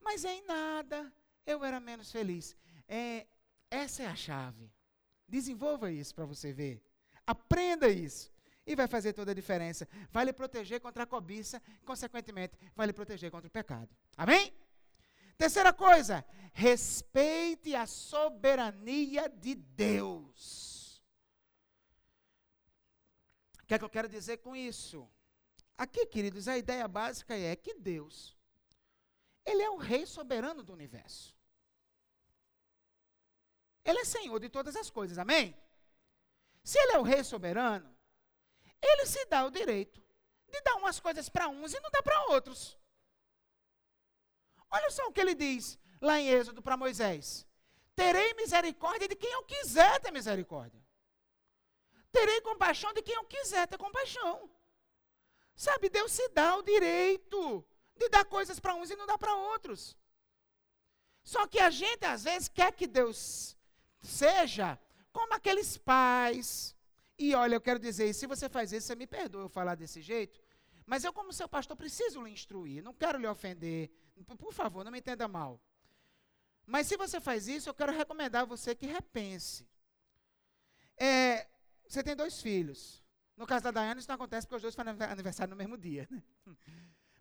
Mas 0.00 0.24
em 0.24 0.42
nada 0.42 1.12
eu 1.44 1.64
era 1.64 1.80
menos 1.80 2.12
feliz. 2.12 2.56
É, 2.86 3.26
essa 3.70 4.02
é 4.02 4.06
a 4.06 4.14
chave. 4.14 4.70
Desenvolva 5.26 5.90
isso 5.90 6.14
para 6.14 6.24
você 6.24 6.52
ver. 6.52 6.82
Aprenda 7.26 7.88
isso. 7.88 8.30
E 8.64 8.76
vai 8.76 8.86
fazer 8.86 9.12
toda 9.12 9.32
a 9.32 9.34
diferença. 9.34 9.88
Vai 10.10 10.24
lhe 10.26 10.32
proteger 10.32 10.80
contra 10.80 11.02
a 11.02 11.06
cobiça, 11.06 11.60
consequentemente, 11.84 12.56
vai 12.76 12.86
lhe 12.86 12.92
proteger 12.92 13.30
contra 13.30 13.48
o 13.48 13.50
pecado. 13.50 13.88
Amém? 14.16 14.52
Terceira 15.36 15.72
coisa, 15.72 16.24
respeite 16.52 17.74
a 17.74 17.86
soberania 17.86 19.28
de 19.28 19.54
Deus. 19.54 20.77
O 23.68 23.70
que 23.70 23.74
é 23.74 23.78
que 23.78 23.84
eu 23.84 23.90
quero 23.90 24.08
dizer 24.08 24.38
com 24.38 24.56
isso? 24.56 25.06
Aqui, 25.76 26.06
queridos, 26.06 26.48
a 26.48 26.56
ideia 26.56 26.88
básica 26.88 27.36
é 27.36 27.54
que 27.54 27.74
Deus, 27.74 28.34
Ele 29.44 29.62
é 29.62 29.68
o 29.68 29.76
Rei 29.76 30.06
soberano 30.06 30.62
do 30.62 30.72
universo. 30.72 31.36
Ele 33.84 33.98
é 33.98 34.04
Senhor 34.06 34.40
de 34.40 34.48
todas 34.48 34.74
as 34.74 34.88
coisas, 34.88 35.18
amém? 35.18 35.54
Se 36.64 36.78
ele 36.78 36.92
é 36.92 36.98
o 36.98 37.02
rei 37.02 37.22
soberano, 37.22 37.94
ele 38.82 39.04
se 39.04 39.24
dá 39.26 39.44
o 39.44 39.50
direito 39.50 40.02
de 40.50 40.60
dar 40.62 40.76
umas 40.76 40.98
coisas 40.98 41.28
para 41.28 41.48
uns 41.48 41.74
e 41.74 41.80
não 41.80 41.90
dá 41.90 42.02
para 42.02 42.26
outros. 42.28 42.78
Olha 44.70 44.90
só 44.90 45.06
o 45.08 45.12
que 45.12 45.20
ele 45.20 45.34
diz 45.34 45.78
lá 46.00 46.18
em 46.18 46.28
Êxodo 46.28 46.62
para 46.62 46.74
Moisés: 46.74 47.46
Terei 47.94 48.32
misericórdia 48.32 49.08
de 49.08 49.16
quem 49.16 49.30
eu 49.30 49.42
quiser 49.44 50.00
ter 50.00 50.10
misericórdia. 50.10 50.87
Terei 52.10 52.40
compaixão 52.40 52.92
de 52.92 53.02
quem 53.02 53.14
eu 53.14 53.24
quiser 53.24 53.66
ter 53.66 53.78
compaixão. 53.78 54.50
Sabe, 55.54 55.88
Deus 55.88 56.12
se 56.12 56.28
dá 56.28 56.56
o 56.56 56.62
direito 56.62 57.64
de 57.96 58.08
dar 58.08 58.24
coisas 58.24 58.60
para 58.60 58.74
uns 58.74 58.90
e 58.90 58.96
não 58.96 59.06
dá 59.06 59.18
para 59.18 59.34
outros. 59.34 59.96
Só 61.22 61.46
que 61.46 61.58
a 61.58 61.68
gente 61.68 62.04
às 62.04 62.24
vezes 62.24 62.48
quer 62.48 62.72
que 62.72 62.86
Deus 62.86 63.56
seja 64.00 64.78
como 65.12 65.34
aqueles 65.34 65.76
pais. 65.76 66.74
E 67.18 67.34
olha, 67.34 67.56
eu 67.56 67.60
quero 67.60 67.78
dizer, 67.78 68.14
se 68.14 68.26
você 68.26 68.48
faz 68.48 68.72
isso, 68.72 68.86
você 68.86 68.94
me 68.94 69.06
perdoa 69.06 69.42
eu 69.42 69.48
falar 69.48 69.74
desse 69.74 70.00
jeito, 70.00 70.40
mas 70.86 71.04
eu, 71.04 71.12
como 71.12 71.32
seu 71.32 71.48
pastor, 71.48 71.76
preciso 71.76 72.22
lhe 72.22 72.30
instruir, 72.30 72.82
não 72.82 72.94
quero 72.94 73.18
lhe 73.18 73.26
ofender. 73.26 73.90
Por 74.38 74.52
favor, 74.54 74.84
não 74.84 74.92
me 74.92 75.00
entenda 75.00 75.28
mal. 75.28 75.60
Mas 76.64 76.86
se 76.86 76.96
você 76.96 77.20
faz 77.20 77.48
isso, 77.48 77.68
eu 77.68 77.74
quero 77.74 77.92
recomendar 77.92 78.42
a 78.42 78.46
você 78.46 78.74
que 78.74 78.86
repense. 78.86 79.68
É, 80.96 81.46
você 81.88 82.02
tem 82.02 82.14
dois 82.14 82.40
filhos. 82.40 83.02
No 83.36 83.46
caso 83.46 83.64
da 83.64 83.70
Dayana, 83.70 84.00
isso 84.00 84.08
não 84.08 84.16
acontece 84.16 84.46
porque 84.46 84.56
os 84.56 84.62
dois 84.62 84.74
fazem 84.74 84.94
aniversário 85.00 85.50
no 85.50 85.56
mesmo 85.56 85.78
dia. 85.78 86.08
Né? 86.10 86.22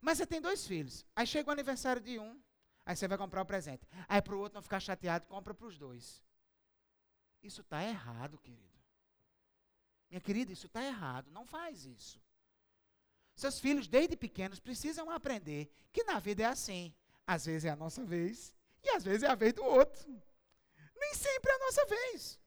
Mas 0.02 0.18
você 0.18 0.26
tem 0.26 0.42
dois 0.42 0.66
filhos. 0.66 1.06
Aí 1.16 1.26
chega 1.28 1.50
o 1.50 1.54
aniversário 1.54 2.02
de 2.02 2.20
um, 2.20 2.42
aí 2.86 2.96
você 2.96 3.08
vai 3.08 3.18
comprar 3.18 3.42
o 3.42 3.46
presente. 3.46 3.88
Aí 4.08 4.22
para 4.22 4.36
o 4.36 4.40
outro 4.40 4.56
não 4.56 4.62
ficar 4.62 4.80
chateado, 4.80 5.26
compra 5.28 5.54
para 5.54 5.68
os 5.68 5.78
dois. 5.78 6.24
Isso 7.42 7.62
está 7.62 7.84
errado, 7.84 8.38
querido. 8.40 8.78
Minha 10.10 10.22
querida, 10.22 10.52
isso 10.52 10.68
está 10.68 10.84
errado. 10.84 11.30
Não 11.32 11.46
faz 11.46 11.86
isso. 11.86 12.22
Seus 13.36 13.60
filhos, 13.60 13.88
desde 13.88 14.16
pequenos, 14.18 14.60
precisam 14.60 15.12
aprender 15.12 15.70
que 15.92 16.04
na 16.04 16.20
vida 16.20 16.44
é 16.44 16.48
assim. 16.48 16.94
Às 17.26 17.46
vezes 17.46 17.66
é 17.66 17.70
a 17.70 17.76
nossa 17.76 18.04
vez 18.04 18.54
e 18.84 18.90
às 18.90 19.04
vezes 19.04 19.24
é 19.24 19.28
a 19.28 19.36
vez 19.36 19.54
do 19.54 19.64
outro. 19.64 20.10
Nem 20.96 21.14
sempre 21.14 21.52
é 21.52 21.56
a 21.56 21.60
nossa 21.60 21.86
vez. 21.86 22.40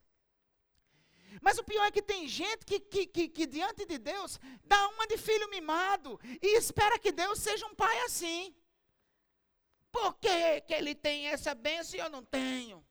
Mas 1.41 1.59
o 1.59 1.65
pior 1.65 1.85
é 1.85 1.91
que 1.91 2.03
tem 2.03 2.27
gente 2.27 2.65
que, 2.65 2.81
que, 2.81 3.07
que, 3.07 3.29
que, 3.29 3.47
diante 3.47 3.85
de 3.87 3.99
Deus 3.99 4.39
dá 4.65 4.89
uma 4.89 5.07
de 5.07 5.17
filho 5.17 5.49
mimado 5.51 6.19
e 6.43 6.57
espera 6.57 6.99
que 6.99 7.13
Deus 7.13 7.39
seja 7.39 7.67
um 7.67 7.75
pai 7.75 8.01
assim. 8.03 8.55
Por 9.93 10.15
que, 10.15 10.61
que 10.63 10.75
ele 10.75 10.95
tem 10.95 11.27
essa 11.27 11.55
bênção 11.55 11.99
e 11.99 12.03
eu 12.03 12.11
não 12.11 12.25
tenho? 12.25 12.85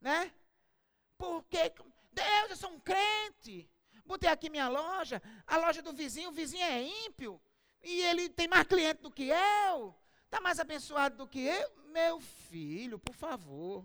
Né? 0.00 0.32
Porque 1.18 1.72
Deus, 2.12 2.50
eu 2.50 2.56
sou 2.56 2.70
um 2.70 2.80
crente. 2.80 3.68
Botei 4.04 4.28
aqui 4.28 4.50
minha 4.50 4.68
loja, 4.68 5.22
a 5.46 5.56
loja 5.56 5.82
do 5.82 5.92
vizinho, 5.92 6.30
o 6.30 6.32
vizinho 6.32 6.64
é 6.64 6.82
ímpio. 6.82 7.40
E 7.82 8.02
ele 8.02 8.28
tem 8.28 8.48
mais 8.48 8.66
cliente 8.66 9.02
do 9.02 9.10
que 9.10 9.28
eu. 9.28 9.94
Está 10.24 10.40
mais 10.40 10.58
abençoado 10.58 11.16
do 11.16 11.26
que 11.26 11.40
eu. 11.40 11.70
Meu 11.86 12.20
filho, 12.20 12.98
por 12.98 13.14
favor. 13.14 13.84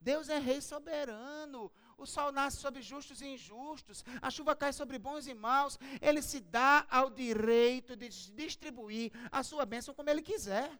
Deus 0.00 0.28
é 0.28 0.38
rei 0.38 0.60
soberano. 0.60 1.72
O 1.98 2.06
sol 2.06 2.30
nasce 2.30 2.58
sobre 2.58 2.80
justos 2.80 3.20
e 3.20 3.26
injustos. 3.26 4.04
A 4.22 4.30
chuva 4.30 4.54
cai 4.54 4.72
sobre 4.72 4.98
bons 4.98 5.26
e 5.26 5.34
maus. 5.34 5.76
Ele 6.00 6.22
se 6.22 6.38
dá 6.38 6.86
ao 6.88 7.10
direito 7.10 7.96
de 7.96 8.08
distribuir 8.08 9.10
a 9.32 9.42
sua 9.42 9.66
bênção 9.66 9.92
como 9.92 10.08
ele 10.08 10.22
quiser. 10.22 10.70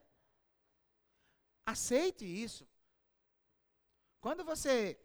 Aceite 1.66 2.24
isso. 2.24 2.66
Quando 4.20 4.44
você 4.44 4.98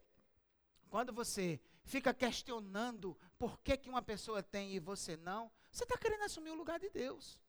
quando 0.88 1.12
você 1.12 1.60
fica 1.82 2.14
questionando 2.14 3.18
por 3.36 3.58
que, 3.60 3.76
que 3.76 3.90
uma 3.90 4.00
pessoa 4.00 4.40
tem 4.40 4.72
e 4.72 4.78
você 4.78 5.16
não, 5.16 5.50
você 5.72 5.82
está 5.82 5.98
querendo 5.98 6.22
assumir 6.22 6.50
o 6.50 6.54
lugar 6.54 6.78
de 6.78 6.88
Deus. 6.88 7.40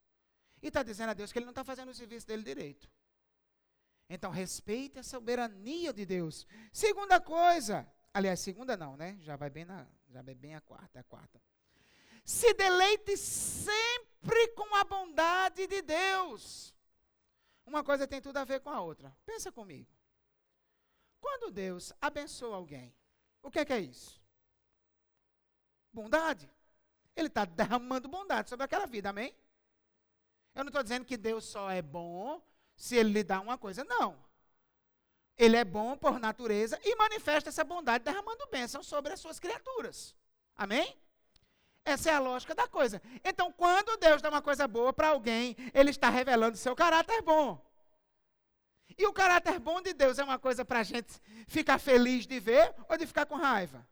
E 0.63 0.68
está 0.68 0.82
dizendo 0.82 1.11
a 1.11 1.13
Deus 1.13 1.32
que 1.32 1.38
ele 1.38 1.45
não 1.45 1.51
está 1.51 1.63
fazendo 1.63 1.89
o 1.89 1.93
serviço 1.93 2.26
dele 2.26 2.41
direito. 2.41 2.89
Então, 4.09 4.32
respeite 4.32 4.99
a 4.99 5.03
soberania 5.03 5.93
de 5.93 6.05
Deus. 6.05 6.47
Segunda 6.72 7.20
coisa, 7.20 7.88
aliás, 8.16 8.39
segunda 8.39 8.78
não, 8.78 8.95
né? 8.95 9.18
Já 9.22 9.36
vai 9.36 9.49
bem, 9.49 9.66
na, 9.66 9.86
já 10.09 10.22
vai 10.22 10.34
bem 10.34 10.55
a 10.55 10.61
quarta, 10.61 11.01
a 11.01 11.03
quarta. 11.03 11.41
Se 12.24 12.53
deleite 12.53 13.18
sempre 13.18 14.47
com 14.55 14.74
a 14.74 14.84
bondade 14.86 15.68
de 15.68 15.82
Deus. 15.82 16.74
Uma 17.66 17.84
coisa 17.84 18.07
tem 18.07 18.22
tudo 18.22 18.38
a 18.38 18.45
ver 18.45 18.61
com 18.61 18.70
a 18.70 18.80
outra. 18.80 19.16
Pensa 19.26 19.51
comigo. 19.51 19.91
Quando 21.20 21.51
Deus 21.51 21.91
abençoa 21.99 22.55
alguém, 22.55 22.95
o 23.43 23.51
que 23.51 23.59
é, 23.59 23.66
que 23.66 23.74
é 23.74 23.80
isso? 23.80 24.22
Bondade. 25.91 26.49
Ele 27.16 27.28
está 27.28 27.43
derramando 27.43 28.07
bondade 28.07 28.49
sobre 28.49 28.63
aquela 28.63 28.86
vida, 28.86 29.09
amém? 29.09 29.36
Eu 30.53 30.63
não 30.63 30.70
estou 30.70 30.84
dizendo 30.84 31.03
que 31.03 31.18
Deus 31.18 31.43
só 31.43 31.70
é 31.70 31.82
bom 31.82 32.41
se 32.78 32.95
ele 32.95 33.11
lhe 33.11 33.24
dá 33.24 33.41
uma 33.41 33.57
coisa, 33.57 33.84
não. 33.84 34.24
Ele 35.38 35.58
é 35.58 35.66
bom 35.66 35.98
por 35.98 36.20
natureza 36.20 36.80
e 36.84 36.96
manifesta 36.96 37.50
essa 37.50 37.64
bondade 37.64 38.04
derramando 38.04 38.48
bênção 38.48 38.82
sobre 38.82 39.14
as 39.14 39.20
suas 39.20 39.40
criaturas. 39.40 40.16
Amém? 40.56 40.98
Essa 41.84 42.10
é 42.10 42.14
a 42.14 42.20
lógica 42.20 42.56
da 42.56 42.68
coisa. 42.68 43.02
Então, 43.24 43.52
quando 43.52 43.98
Deus 43.98 44.22
dá 44.22 44.30
uma 44.30 44.42
coisa 44.42 44.68
boa 44.68 44.92
para 44.92 45.10
alguém, 45.10 45.56
ele 45.74 45.92
está 45.92 46.10
revelando 46.10 46.58
seu 46.58 46.76
caráter 46.76 47.22
bom. 47.22 47.64
E 48.98 49.06
o 49.06 49.14
caráter 49.14 49.60
bom 49.60 49.82
de 49.82 49.94
Deus 49.94 50.18
é 50.18 50.24
uma 50.24 50.40
coisa 50.40 50.64
para 50.64 50.80
a 50.80 50.84
gente 50.84 51.20
ficar 51.48 51.78
feliz 51.78 52.26
de 52.26 52.40
ver 52.40 52.74
ou 52.88 52.98
de 52.98 53.06
ficar 53.06 53.26
com 53.26 53.36
raiva? 53.36 53.86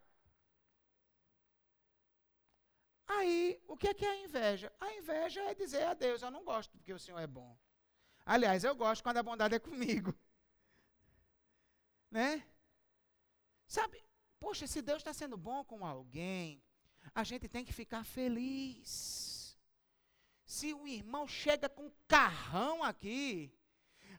Aí, 3.05 3.61
o 3.67 3.75
que 3.77 3.89
é, 3.89 3.93
que 3.93 4.05
é 4.05 4.09
a 4.09 4.23
inveja? 4.23 4.71
A 4.79 4.93
inveja 4.93 5.41
é 5.41 5.53
dizer 5.53 5.83
a 5.83 5.93
Deus: 5.93 6.21
Eu 6.21 6.31
não 6.31 6.43
gosto 6.43 6.71
porque 6.71 6.93
o 6.93 6.99
Senhor 6.99 7.19
é 7.19 7.27
bom. 7.27 7.55
Aliás, 8.25 8.63
eu 8.63 8.73
gosto 8.75 9.03
quando 9.03 9.17
a 9.17 9.23
bondade 9.23 9.55
é 9.55 9.59
comigo. 9.59 10.15
Né? 12.13 12.45
Sabe, 13.65 14.05
poxa, 14.39 14.67
se 14.67 14.83
Deus 14.83 14.99
está 14.99 15.11
sendo 15.11 15.35
bom 15.35 15.63
com 15.65 15.83
alguém, 15.83 16.63
a 17.15 17.23
gente 17.23 17.49
tem 17.49 17.65
que 17.65 17.73
ficar 17.73 18.03
feliz. 18.05 19.57
Se 20.45 20.75
o 20.75 20.87
irmão 20.87 21.27
chega 21.27 21.67
com 21.67 21.91
carrão 22.07 22.83
aqui, 22.83 23.51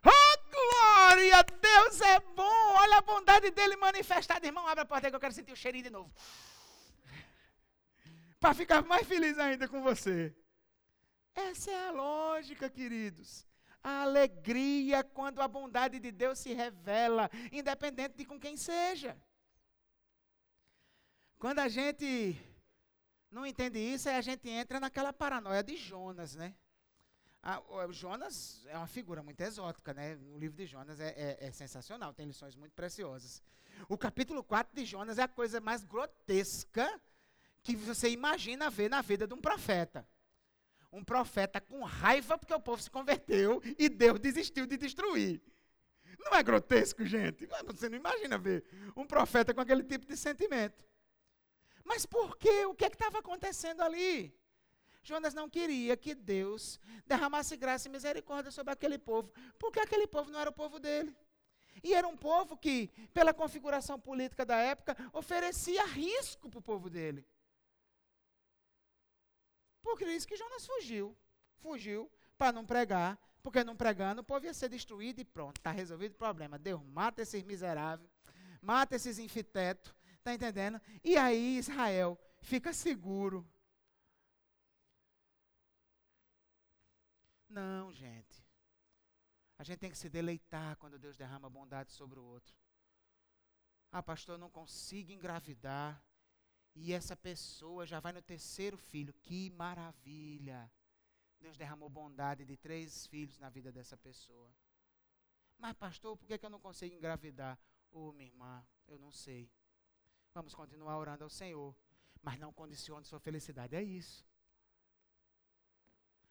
oh 0.03 0.35
glória, 0.55 1.41
Deus 1.43 2.01
é 2.01 2.19
bom, 2.19 2.73
olha 2.81 2.97
a 2.97 3.01
bondade 3.01 3.49
dele 3.51 3.77
manifestada. 3.77 4.45
Irmão, 4.45 4.67
abre 4.67 4.81
a 4.81 4.85
porta 4.85 5.09
que 5.09 5.15
eu 5.15 5.19
quero 5.21 5.33
sentir 5.33 5.53
o 5.53 5.55
cheirinho 5.55 5.85
de 5.85 5.89
novo. 5.89 6.13
Para 8.41 8.53
ficar 8.53 8.83
mais 8.83 9.07
feliz 9.07 9.39
ainda 9.39 9.69
com 9.69 9.81
você. 9.81 10.35
Essa 11.33 11.71
é 11.71 11.87
a 11.87 11.91
lógica, 11.91 12.69
queridos 12.69 13.47
a 13.85 14.01
alegria 14.01 15.03
quando 15.03 15.39
a 15.43 15.47
bondade 15.47 15.99
de 15.99 16.11
Deus 16.11 16.39
se 16.39 16.51
revela, 16.53 17.29
independente 17.51 18.15
de 18.17 18.25
com 18.25 18.39
quem 18.39 18.57
seja. 18.57 19.15
Quando 21.37 21.59
a 21.59 21.67
gente 21.67 22.35
não 23.29 23.45
entende 23.45 23.77
isso, 23.77 24.09
aí 24.09 24.15
a 24.15 24.21
gente 24.21 24.49
entra 24.49 24.79
naquela 24.79 25.13
paranoia 25.13 25.61
de 25.61 25.77
Jonas, 25.77 26.33
né? 26.33 26.55
A, 27.43 27.59
o 27.85 27.93
Jonas 27.93 28.65
é 28.65 28.75
uma 28.75 28.87
figura 28.87 29.21
muito 29.21 29.39
exótica, 29.41 29.93
né? 29.93 30.15
O 30.33 30.39
livro 30.39 30.57
de 30.57 30.65
Jonas 30.65 30.99
é, 30.99 31.09
é, 31.09 31.45
é, 31.45 31.51
sensacional, 31.51 32.11
tem 32.11 32.25
lições 32.25 32.55
muito 32.55 32.73
preciosas. 32.73 33.43
O 33.87 33.95
capítulo 33.95 34.43
4 34.43 34.75
de 34.75 34.83
Jonas 34.83 35.19
é 35.19 35.23
a 35.23 35.27
coisa 35.27 35.61
mais 35.61 35.83
grotesca 35.83 36.99
que 37.61 37.75
você 37.75 38.09
imagina 38.09 38.67
ver 38.71 38.89
na 38.89 39.03
vida 39.03 39.27
de 39.27 39.33
um 39.35 39.41
profeta 39.41 40.07
um 40.95 41.03
profeta 41.03 41.59
com 41.59 41.83
raiva 41.83 42.37
porque 42.37 42.53
o 42.53 42.59
povo 42.59 42.81
se 42.81 42.89
converteu 42.89 43.61
e 43.77 43.89
Deus 43.89 44.19
desistiu 44.19 44.65
de 44.65 44.77
destruir. 44.77 45.41
Não 46.17 46.33
é 46.33 46.41
grotesco, 46.41 47.05
gente? 47.05 47.47
Você 47.65 47.89
não 47.89 47.97
imagina 47.97 48.37
ver 48.37 48.63
um 48.95 49.05
profeta 49.05 49.53
com 49.53 49.59
aquele 49.59 49.83
tipo 49.83 50.05
de 50.05 50.15
sentimento. 50.15 50.83
Mas 51.83 52.05
por 52.05 52.37
quê? 52.37 52.65
O 52.65 52.73
que 52.73 52.85
é 52.85 52.87
estava 52.87 53.19
acontecendo 53.19 53.81
ali? 53.81 54.33
Jonas 55.03 55.33
não 55.33 55.49
queria 55.49 55.95
que 55.97 56.15
Deus 56.15 56.79
derramasse 57.05 57.55
graça 57.57 57.87
e 57.87 57.91
misericórdia 57.91 58.49
sobre 58.49 58.73
aquele 58.73 58.97
povo, 58.97 59.31
porque 59.59 59.79
aquele 59.79 60.07
povo 60.07 60.31
não 60.31 60.39
era 60.39 60.49
o 60.49 60.53
povo 60.53 60.79
dele. 60.79 61.15
E 61.83 61.93
era 61.93 62.07
um 62.07 62.15
povo 62.15 62.57
que, 62.57 62.87
pela 63.13 63.33
configuração 63.33 63.99
política 63.99 64.45
da 64.45 64.55
época, 64.55 64.95
oferecia 65.11 65.85
risco 65.85 66.49
para 66.49 66.59
o 66.59 66.63
povo 66.63 66.89
dele. 66.89 67.23
Por 69.85 70.01
isso 70.01 70.27
que 70.27 70.35
Jonas 70.35 70.65
fugiu. 70.65 71.15
Fugiu 71.57 72.11
para 72.39 72.51
não 72.51 72.65
pregar, 72.65 73.19
porque 73.43 73.63
não 73.63 73.75
pregando, 73.75 74.21
o 74.21 74.23
povo 74.23 74.47
ia 74.47 74.53
ser 74.53 74.67
destruído 74.67 75.21
e 75.21 75.23
pronto, 75.23 75.57
está 75.57 75.69
resolvido 75.69 76.13
o 76.13 76.17
problema. 76.17 76.57
Deus 76.57 76.81
mata 76.83 77.21
esses 77.21 77.43
miseráveis, 77.43 78.09
mata 78.59 78.95
esses 78.95 79.19
infitetos, 79.19 79.93
está 80.17 80.33
entendendo? 80.33 80.81
E 81.03 81.15
aí 81.15 81.59
Israel 81.59 82.19
fica 82.41 82.73
seguro. 82.73 83.47
Não, 87.47 87.93
gente. 87.93 88.43
A 89.59 89.63
gente 89.63 89.77
tem 89.77 89.91
que 89.91 89.97
se 89.99 90.09
deleitar 90.09 90.75
quando 90.77 90.97
Deus 90.97 91.15
derrama 91.15 91.47
bondade 91.47 91.91
sobre 91.91 92.19
o 92.19 92.23
outro. 92.23 92.55
Ah, 93.91 94.01
pastor, 94.01 94.33
eu 94.33 94.39
não 94.39 94.49
consigo 94.49 95.11
engravidar. 95.11 96.03
E 96.75 96.91
essa 96.91 97.15
pessoa 97.15 97.85
já 97.85 97.99
vai 97.99 98.11
no 98.11 98.21
terceiro 98.21 98.77
filho. 98.77 99.13
Que 99.23 99.49
maravilha! 99.51 100.69
Deus 101.39 101.57
derramou 101.57 101.89
bondade 101.89 102.43
de 102.43 102.57
três 102.57 103.07
filhos 103.07 103.39
na 103.39 103.49
vida 103.49 103.71
dessa 103.71 103.95
pessoa. 103.95 104.51
Mas, 105.57 105.73
pastor, 105.73 106.17
por 106.17 106.27
que, 106.27 106.45
eu 106.45 106.49
não 106.49 106.59
consigo 106.59 106.93
engravidar? 106.93 107.57
Ô, 107.91 108.09
oh, 108.09 108.11
minha 108.11 108.29
irmã, 108.29 108.65
eu 108.87 108.99
não 108.99 109.11
sei. 109.11 109.49
Vamos 110.33 110.53
continuar 110.53 110.97
orando 110.97 111.23
ao 111.23 111.29
Senhor. 111.29 111.73
Mas 112.21 112.39
não 112.39 112.51
condicione 112.51 113.05
sua 113.05 113.19
felicidade. 113.19 113.75
É 113.75 113.81
isso. 113.81 114.27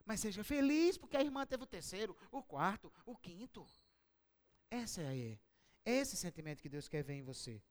Mas 0.05 0.21
seja 0.21 0.45
feliz, 0.45 0.99
porque 0.99 1.17
a 1.17 1.23
irmã 1.23 1.47
teve 1.47 1.63
o 1.63 1.67
terceiro, 1.67 2.15
o 2.31 2.43
quarto, 2.43 2.93
o 3.07 3.17
quinto. 3.17 3.67
Essa 4.71 5.01
é, 5.01 5.39
é 5.85 5.93
esse 5.93 6.17
sentimento 6.17 6.61
que 6.61 6.69
Deus 6.69 6.89
quer 6.89 7.03
ver 7.03 7.15
em 7.15 7.23
você. 7.23 7.63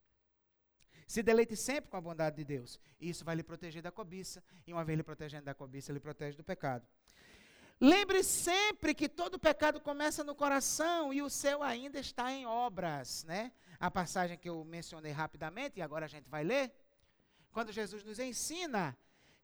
Se 1.08 1.22
deleite 1.22 1.56
sempre 1.56 1.90
com 1.90 1.98
a 1.98 2.02
bondade 2.02 2.36
de 2.38 2.44
Deus. 2.44 2.80
Isso 3.00 3.24
vai 3.26 3.36
lhe 3.36 3.44
proteger 3.44 3.82
da 3.82 3.92
cobiça. 3.92 4.44
E 4.66 4.74
uma 4.74 4.84
vez 4.84 4.98
lhe 4.98 5.04
protegendo 5.04 5.46
da 5.46 5.54
cobiça, 5.54 5.92
ele 5.92 6.00
protege 6.00 6.38
do 6.38 6.44
pecado. 6.44 6.86
Lembre 7.80 8.24
sempre 8.24 8.94
que 8.94 9.10
todo 9.10 9.38
pecado 9.40 9.82
começa 9.82 10.24
no 10.24 10.36
coração 10.36 11.14
e 11.14 11.22
o 11.22 11.30
seu 11.30 11.62
ainda 11.62 12.00
está 12.00 12.32
em 12.32 12.46
obras, 12.46 13.24
né? 13.26 13.52
A 13.80 13.92
passagem 13.92 14.38
que 14.38 14.48
eu 14.48 14.64
mencionei 14.64 15.12
rapidamente 15.12 15.80
e 15.80 15.82
agora 15.82 16.06
a 16.06 16.08
gente 16.08 16.30
vai 16.30 16.44
ler, 16.44 16.74
quando 17.52 17.72
Jesus 17.72 18.04
nos 18.04 18.20
ensina 18.20 18.98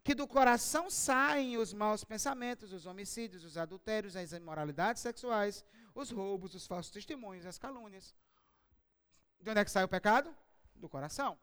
que 0.04 0.16
do 0.16 0.26
coração 0.28 0.90
saem 0.90 1.58
os 1.58 1.74
maus 1.74 2.04
pensamentos, 2.04 2.72
os 2.72 2.86
homicídios, 2.86 3.44
os 3.44 3.58
adultérios, 3.58 4.16
as 4.16 4.32
imoralidades 4.32 5.02
sexuais, 5.02 5.66
os 5.94 6.10
roubos, 6.10 6.56
os 6.56 6.66
falsos 6.66 6.92
testemunhos, 6.92 7.46
as 7.46 7.58
calúnias. 7.58 8.16
De 9.42 9.50
onde 9.50 9.60
é 9.60 9.66
que 9.66 9.72
sai 9.72 9.84
o 9.84 9.90
pecado? 9.90 10.34
Do 10.76 10.88
coração. 10.88 11.38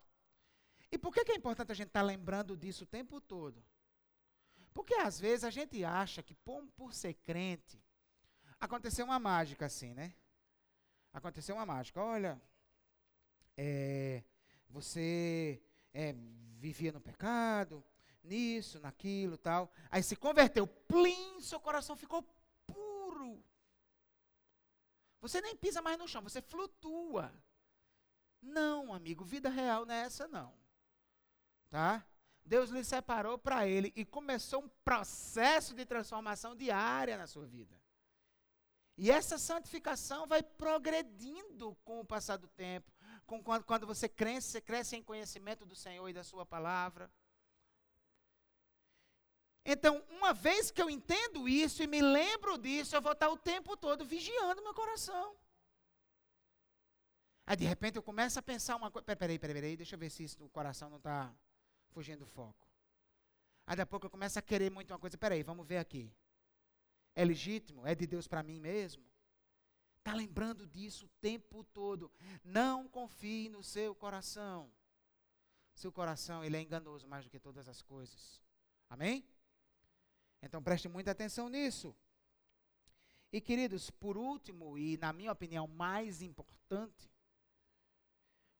E 0.90 0.98
por 0.98 1.12
que, 1.12 1.30
é 1.32 1.34
importante 1.34 1.72
a 1.72 1.74
gente 1.74 1.88
estar 1.88 2.00
tá 2.00 2.06
lembrando 2.06 2.56
disso 2.56 2.84
o 2.84 2.86
tempo 2.86 3.20
todo? 3.20 3.62
Porque 4.72 4.94
às 4.94 5.18
vezes 5.18 5.44
a 5.44 5.50
gente 5.50 5.84
acha 5.84 6.22
que 6.22 6.34
por, 6.34 6.66
por 6.76 6.92
ser 6.92 7.14
crente, 7.14 7.82
aconteceu 8.60 9.04
uma 9.04 9.18
mágica 9.18 9.66
assim, 9.66 9.94
né? 9.94 10.14
Aconteceu 11.12 11.56
uma 11.56 11.66
mágica. 11.66 12.00
Olha, 12.00 12.40
é, 13.56 14.22
você 14.68 15.62
é, 15.94 16.14
vivia 16.58 16.92
no 16.92 17.00
pecado, 17.00 17.82
nisso, 18.22 18.78
naquilo, 18.80 19.38
tal. 19.38 19.72
Aí 19.90 20.02
se 20.02 20.14
converteu, 20.14 20.66
plim, 20.66 21.40
seu 21.40 21.58
coração 21.58 21.96
ficou 21.96 22.22
puro. 22.66 23.42
Você 25.20 25.40
nem 25.40 25.56
pisa 25.56 25.80
mais 25.80 25.98
no 25.98 26.06
chão, 26.06 26.22
você 26.22 26.42
flutua. 26.42 27.32
Não, 28.42 28.92
amigo, 28.92 29.24
vida 29.24 29.48
real 29.48 29.86
não 29.86 29.94
é 29.94 30.02
essa 30.02 30.28
não. 30.28 30.54
Tá? 31.70 32.04
Deus 32.44 32.70
lhe 32.70 32.84
separou 32.84 33.36
para 33.36 33.66
ele 33.66 33.92
e 33.96 34.04
começou 34.04 34.62
um 34.62 34.68
processo 34.84 35.74
de 35.74 35.84
transformação 35.84 36.54
diária 36.54 37.16
na 37.16 37.26
sua 37.26 37.44
vida. 37.44 37.74
E 38.96 39.10
essa 39.10 39.36
santificação 39.36 40.26
vai 40.26 40.42
progredindo 40.42 41.76
com 41.84 42.00
o 42.00 42.04
passar 42.04 42.36
do 42.36 42.48
tempo, 42.48 42.90
com 43.26 43.42
quando, 43.42 43.64
quando 43.64 43.86
você 43.86 44.08
cresce, 44.08 44.60
cresce 44.60 44.96
em 44.96 45.02
conhecimento 45.02 45.66
do 45.66 45.74
Senhor 45.74 46.08
e 46.08 46.14
da 46.14 46.24
sua 46.24 46.46
palavra. 46.46 47.10
Então, 49.64 50.02
uma 50.08 50.32
vez 50.32 50.70
que 50.70 50.80
eu 50.80 50.88
entendo 50.88 51.48
isso 51.48 51.82
e 51.82 51.88
me 51.88 52.00
lembro 52.00 52.56
disso, 52.56 52.94
eu 52.94 53.02
vou 53.02 53.12
estar 53.12 53.28
o 53.28 53.36
tempo 53.36 53.76
todo 53.76 54.04
vigiando 54.04 54.62
meu 54.62 54.72
coração. 54.72 55.36
Aí, 57.44 57.56
de 57.56 57.64
repente, 57.64 57.96
eu 57.96 58.02
começo 58.02 58.38
a 58.38 58.42
pensar 58.42 58.76
uma 58.76 58.90
coisa. 58.90 59.04
Peraí, 59.04 59.38
peraí, 59.38 59.54
peraí, 59.54 59.76
deixa 59.76 59.96
eu 59.96 59.98
ver 59.98 60.10
se 60.10 60.22
isso, 60.22 60.42
o 60.42 60.48
coração 60.48 60.88
não 60.88 60.98
está 60.98 61.34
fugindo 61.88 62.20
do 62.20 62.26
foco. 62.26 62.66
Aí, 63.66 63.76
daqui 63.76 63.82
a 63.82 63.86
pouco, 63.86 64.06
eu 64.06 64.10
começo 64.10 64.38
a 64.38 64.42
querer 64.42 64.70
muito 64.70 64.92
uma 64.92 64.98
coisa. 64.98 65.18
Peraí, 65.18 65.42
vamos 65.42 65.66
ver 65.66 65.78
aqui. 65.78 66.12
É 67.14 67.24
legítimo? 67.24 67.86
É 67.86 67.94
de 67.94 68.06
Deus 68.06 68.28
para 68.28 68.42
mim 68.42 68.60
mesmo? 68.60 69.04
Está 69.98 70.14
lembrando 70.14 70.66
disso 70.66 71.06
o 71.06 71.08
tempo 71.20 71.64
todo. 71.64 72.12
Não 72.44 72.86
confie 72.86 73.48
no 73.48 73.62
seu 73.62 73.94
coração. 73.94 74.70
Seu 75.74 75.90
coração, 75.90 76.44
ele 76.44 76.56
é 76.56 76.60
enganoso 76.60 77.08
mais 77.08 77.24
do 77.24 77.30
que 77.30 77.40
todas 77.40 77.68
as 77.68 77.82
coisas. 77.82 78.40
Amém? 78.88 79.26
Então 80.40 80.62
preste 80.62 80.88
muita 80.88 81.10
atenção 81.10 81.48
nisso. 81.48 81.94
E 83.32 83.40
queridos, 83.40 83.90
por 83.90 84.16
último, 84.16 84.78
e 84.78 84.96
na 84.96 85.12
minha 85.12 85.32
opinião 85.32 85.66
mais 85.66 86.22
importante, 86.22 87.10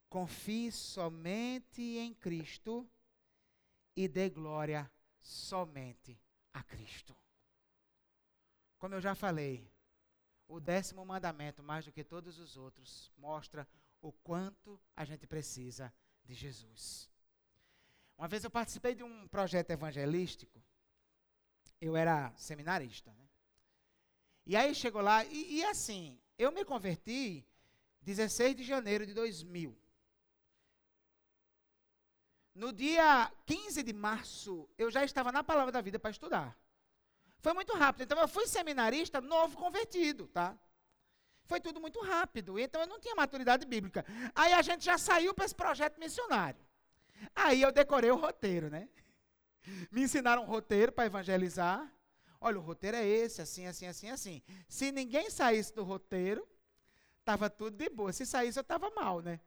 confie 0.08 0.72
somente 0.72 1.80
em 1.80 2.12
Cristo 2.12 2.90
e 3.96 4.06
dê 4.06 4.28
glória 4.28 4.90
somente 5.20 6.20
a 6.52 6.62
Cristo. 6.62 7.16
Como 8.78 8.94
eu 8.94 9.00
já 9.00 9.14
falei, 9.14 9.68
o 10.46 10.60
décimo 10.60 11.04
mandamento, 11.04 11.62
mais 11.62 11.84
do 11.84 11.92
que 11.92 12.04
todos 12.04 12.38
os 12.38 12.56
outros, 12.56 13.10
mostra 13.16 13.66
o 14.00 14.12
quanto 14.12 14.78
a 14.94 15.04
gente 15.04 15.26
precisa 15.26 15.92
de 16.24 16.34
Jesus. 16.34 17.10
Uma 18.16 18.28
vez 18.28 18.44
eu 18.44 18.50
participei 18.50 18.94
de 18.94 19.02
um 19.02 19.26
projeto 19.26 19.70
evangelístico 19.70 20.62
eu 21.80 21.96
era 21.96 22.32
seminarista. 22.36 23.12
Né? 23.12 23.28
E 24.46 24.56
aí 24.56 24.74
chegou 24.74 25.02
lá, 25.02 25.24
e, 25.24 25.58
e, 25.58 25.64
assim, 25.64 26.18
eu 26.38 26.52
me 26.52 26.64
converti 26.64 27.44
16 28.02 28.56
de 28.56 28.62
janeiro 28.62 29.06
de 29.06 29.14
2000. 29.14 29.76
No 32.56 32.72
dia 32.72 33.30
15 33.44 33.82
de 33.82 33.92
março, 33.92 34.66
eu 34.78 34.90
já 34.90 35.04
estava 35.04 35.30
na 35.30 35.44
Palavra 35.44 35.70
da 35.70 35.82
Vida 35.82 35.98
para 35.98 36.10
estudar. 36.10 36.58
Foi 37.38 37.52
muito 37.52 37.74
rápido. 37.74 38.04
Então, 38.04 38.18
eu 38.18 38.26
fui 38.26 38.46
seminarista 38.46 39.20
novo 39.20 39.58
convertido, 39.58 40.26
tá? 40.26 40.58
Foi 41.44 41.60
tudo 41.60 41.78
muito 41.78 42.00
rápido. 42.00 42.58
Então, 42.58 42.80
eu 42.80 42.86
não 42.86 42.98
tinha 42.98 43.14
maturidade 43.14 43.66
bíblica. 43.66 44.06
Aí, 44.34 44.54
a 44.54 44.62
gente 44.62 44.86
já 44.86 44.96
saiu 44.96 45.34
para 45.34 45.44
esse 45.44 45.54
projeto 45.54 46.00
missionário. 46.00 46.58
Aí, 47.34 47.60
eu 47.60 47.70
decorei 47.70 48.10
o 48.10 48.16
roteiro, 48.16 48.70
né? 48.70 48.88
Me 49.92 50.04
ensinaram 50.04 50.42
um 50.42 50.46
roteiro 50.46 50.90
para 50.90 51.04
evangelizar. 51.04 51.92
Olha, 52.40 52.58
o 52.58 52.62
roteiro 52.62 52.96
é 52.96 53.06
esse, 53.06 53.42
assim, 53.42 53.66
assim, 53.66 53.86
assim, 53.86 54.08
assim. 54.08 54.42
Se 54.66 54.90
ninguém 54.90 55.28
saísse 55.28 55.74
do 55.74 55.84
roteiro, 55.84 56.48
estava 57.20 57.50
tudo 57.50 57.76
de 57.76 57.90
boa. 57.90 58.14
Se 58.14 58.24
saísse, 58.24 58.58
eu 58.58 58.62
estava 58.62 58.88
mal, 58.92 59.20
né? 59.20 59.40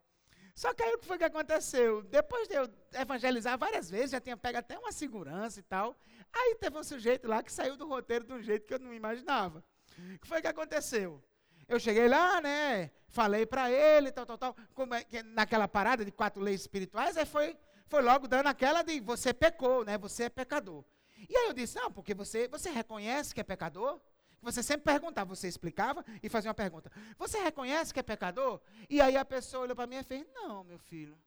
Só 0.60 0.74
que 0.74 0.84
aí 0.84 0.94
o 0.94 0.98
que 0.98 1.06
foi 1.06 1.18
que 1.18 1.24
aconteceu? 1.24 2.04
Depois 2.04 2.46
de 2.46 2.54
eu 2.54 2.70
evangelizar 2.94 3.58
várias 3.58 3.90
vezes, 3.90 4.12
já 4.12 4.20
tinha 4.20 4.36
pego 4.36 4.58
até 4.58 4.78
uma 4.78 4.92
segurança 4.92 5.58
e 5.58 5.64
tal. 5.64 5.98
Aí 6.34 6.54
teve 6.56 6.78
um 6.78 6.84
sujeito 6.84 7.30
lá 7.30 7.42
que 7.42 7.50
saiu 7.50 7.78
do 7.78 7.88
roteiro 7.88 8.26
de 8.26 8.34
um 8.34 8.42
jeito 8.42 8.68
que 8.68 8.74
eu 8.74 8.80
não 8.80 8.94
imaginava. 8.94 9.64
O 9.98 10.20
que 10.20 10.28
foi 10.28 10.42
que 10.42 10.48
aconteceu? 10.48 11.24
Eu 11.66 11.80
cheguei 11.80 12.10
lá, 12.10 12.42
né? 12.42 12.92
Falei 13.08 13.46
para 13.46 13.72
ele, 13.72 14.12
tal, 14.12 14.26
tal, 14.26 14.38
tal. 14.38 14.56
Como 14.76 14.94
é, 14.94 15.06
naquela 15.28 15.66
parada 15.66 16.04
de 16.04 16.12
quatro 16.12 16.42
leis 16.42 16.60
espirituais, 16.60 17.16
aí 17.16 17.26
foi 17.26 17.56
foi 17.88 18.02
logo 18.02 18.28
dando 18.28 18.48
aquela 18.48 18.82
de 18.82 19.00
você 19.00 19.34
pecou, 19.34 19.86
né? 19.86 19.98
Você 19.98 20.24
é 20.24 20.30
pecador. 20.30 20.84
E 21.30 21.38
aí 21.38 21.48
eu 21.48 21.54
disse, 21.54 21.78
não, 21.78 21.90
porque 21.90 22.14
você, 22.14 22.50
você 22.50 22.70
reconhece 22.70 23.34
que 23.34 23.40
é 23.40 23.46
pecador? 23.46 23.98
Você 24.42 24.64
sempre 24.64 24.86
perguntava, 24.86 25.36
você 25.36 25.48
explicava 25.48 26.06
e 26.24 26.30
fazia 26.30 26.50
uma 26.50 26.56
pergunta. 26.56 26.92
Você 27.18 27.40
reconhece 27.40 27.94
que 27.94 28.00
é 28.00 28.04
pecador? 28.04 28.62
E 28.90 29.02
aí 29.02 29.18
a 29.18 29.26
pessoa 29.26 29.64
olhou 29.64 29.76
para 29.76 29.88
mim 29.88 29.98
e 29.98 30.04
fez, 30.04 30.26
não, 30.34 30.64
meu 30.64 30.80
filho. 30.80 31.18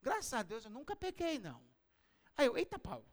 Graças 0.00 0.32
a 0.32 0.42
Deus 0.42 0.64
eu 0.64 0.70
nunca 0.70 0.96
pequei, 0.96 1.38
não. 1.38 1.62
Aí 2.36 2.46
eu, 2.46 2.56
eita 2.56 2.78
pau. 2.78 3.04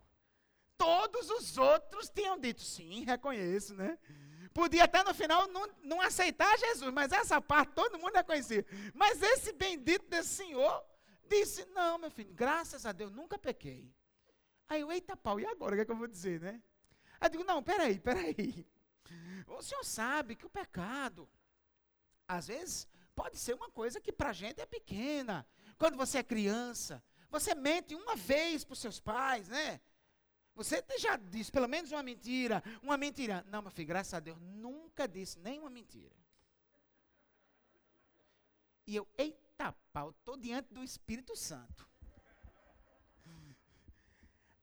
Todos 0.78 1.30
os 1.30 1.58
outros 1.58 2.10
tinham 2.10 2.40
dito, 2.40 2.62
sim, 2.62 3.04
reconheço, 3.04 3.74
né? 3.76 3.98
Podia 4.54 4.84
até 4.84 5.04
no 5.04 5.14
final 5.14 5.48
não, 5.48 5.68
não 5.82 6.02
aceitar 6.02 6.58
Jesus, 6.58 6.92
mas 6.92 7.12
essa 7.12 7.40
parte 7.40 7.74
todo 7.74 7.98
mundo 7.98 8.16
reconhecia. 8.16 8.66
Mas 8.94 9.22
esse 9.22 9.54
bendito 9.54 10.10
desse 10.10 10.30
senhor 10.30 10.84
disse: 11.30 11.66
Não, 11.68 11.98
meu 11.98 12.12
filho, 12.12 12.34
graças 12.34 12.86
a 12.86 12.92
Deus, 12.92 13.12
nunca 13.12 13.38
pequei. 13.38 13.90
Aí 14.68 14.82
eu, 14.82 14.92
eita 14.92 15.16
pau, 15.16 15.40
e 15.40 15.46
agora 15.46 15.74
o 15.74 15.76
que, 15.78 15.82
é 15.82 15.86
que 15.86 15.92
eu 15.92 15.96
vou 15.96 16.08
dizer, 16.08 16.42
né? 16.42 16.62
Aí 17.20 17.28
eu 17.28 17.32
digo: 17.32 17.44
Não, 17.46 17.64
peraí, 17.64 17.98
peraí. 18.00 18.68
O 19.48 19.62
senhor 19.62 19.84
sabe 19.84 20.36
que 20.36 20.46
o 20.46 20.50
pecado, 20.50 21.30
às 22.28 22.48
vezes, 22.48 22.88
pode 23.16 23.38
ser 23.38 23.54
uma 23.54 23.70
coisa 23.70 24.02
que 24.02 24.12
para 24.12 24.30
a 24.30 24.34
gente 24.34 24.60
é 24.60 24.66
pequena. 24.66 25.46
Quando 25.78 25.98
você 25.98 26.20
é 26.20 26.24
criança, 26.24 27.04
você 27.30 27.54
mente 27.54 27.94
uma 27.96 28.16
vez 28.16 28.64
para 28.64 28.74
os 28.74 28.80
seus 28.80 29.00
pais, 29.00 29.48
né? 29.48 29.80
Você 30.56 30.84
já 30.98 31.16
disse 31.16 31.52
pelo 31.52 31.68
menos 31.68 31.92
uma 31.92 32.04
mentira, 32.04 32.64
uma 32.82 32.98
mentira. 32.98 33.44
Não, 33.48 33.62
meu 33.62 33.72
filho, 33.72 33.88
graças 33.88 34.14
a 34.14 34.20
Deus, 34.20 34.38
nunca 34.40 35.08
disse 35.08 35.40
nenhuma 35.40 35.70
mentira. 35.70 36.16
E 38.86 38.96
eu, 38.96 39.08
eita 39.18 39.72
pau, 39.94 40.10
estou 40.10 40.38
diante 40.38 40.74
do 40.74 40.84
Espírito 40.84 41.36
Santo. 41.36 41.90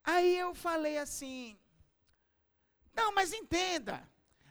Aí 0.04 0.38
eu 0.38 0.54
falei 0.54 0.96
assim, 0.98 1.58
não, 2.94 3.12
mas 3.12 3.32
entenda, 3.32 4.07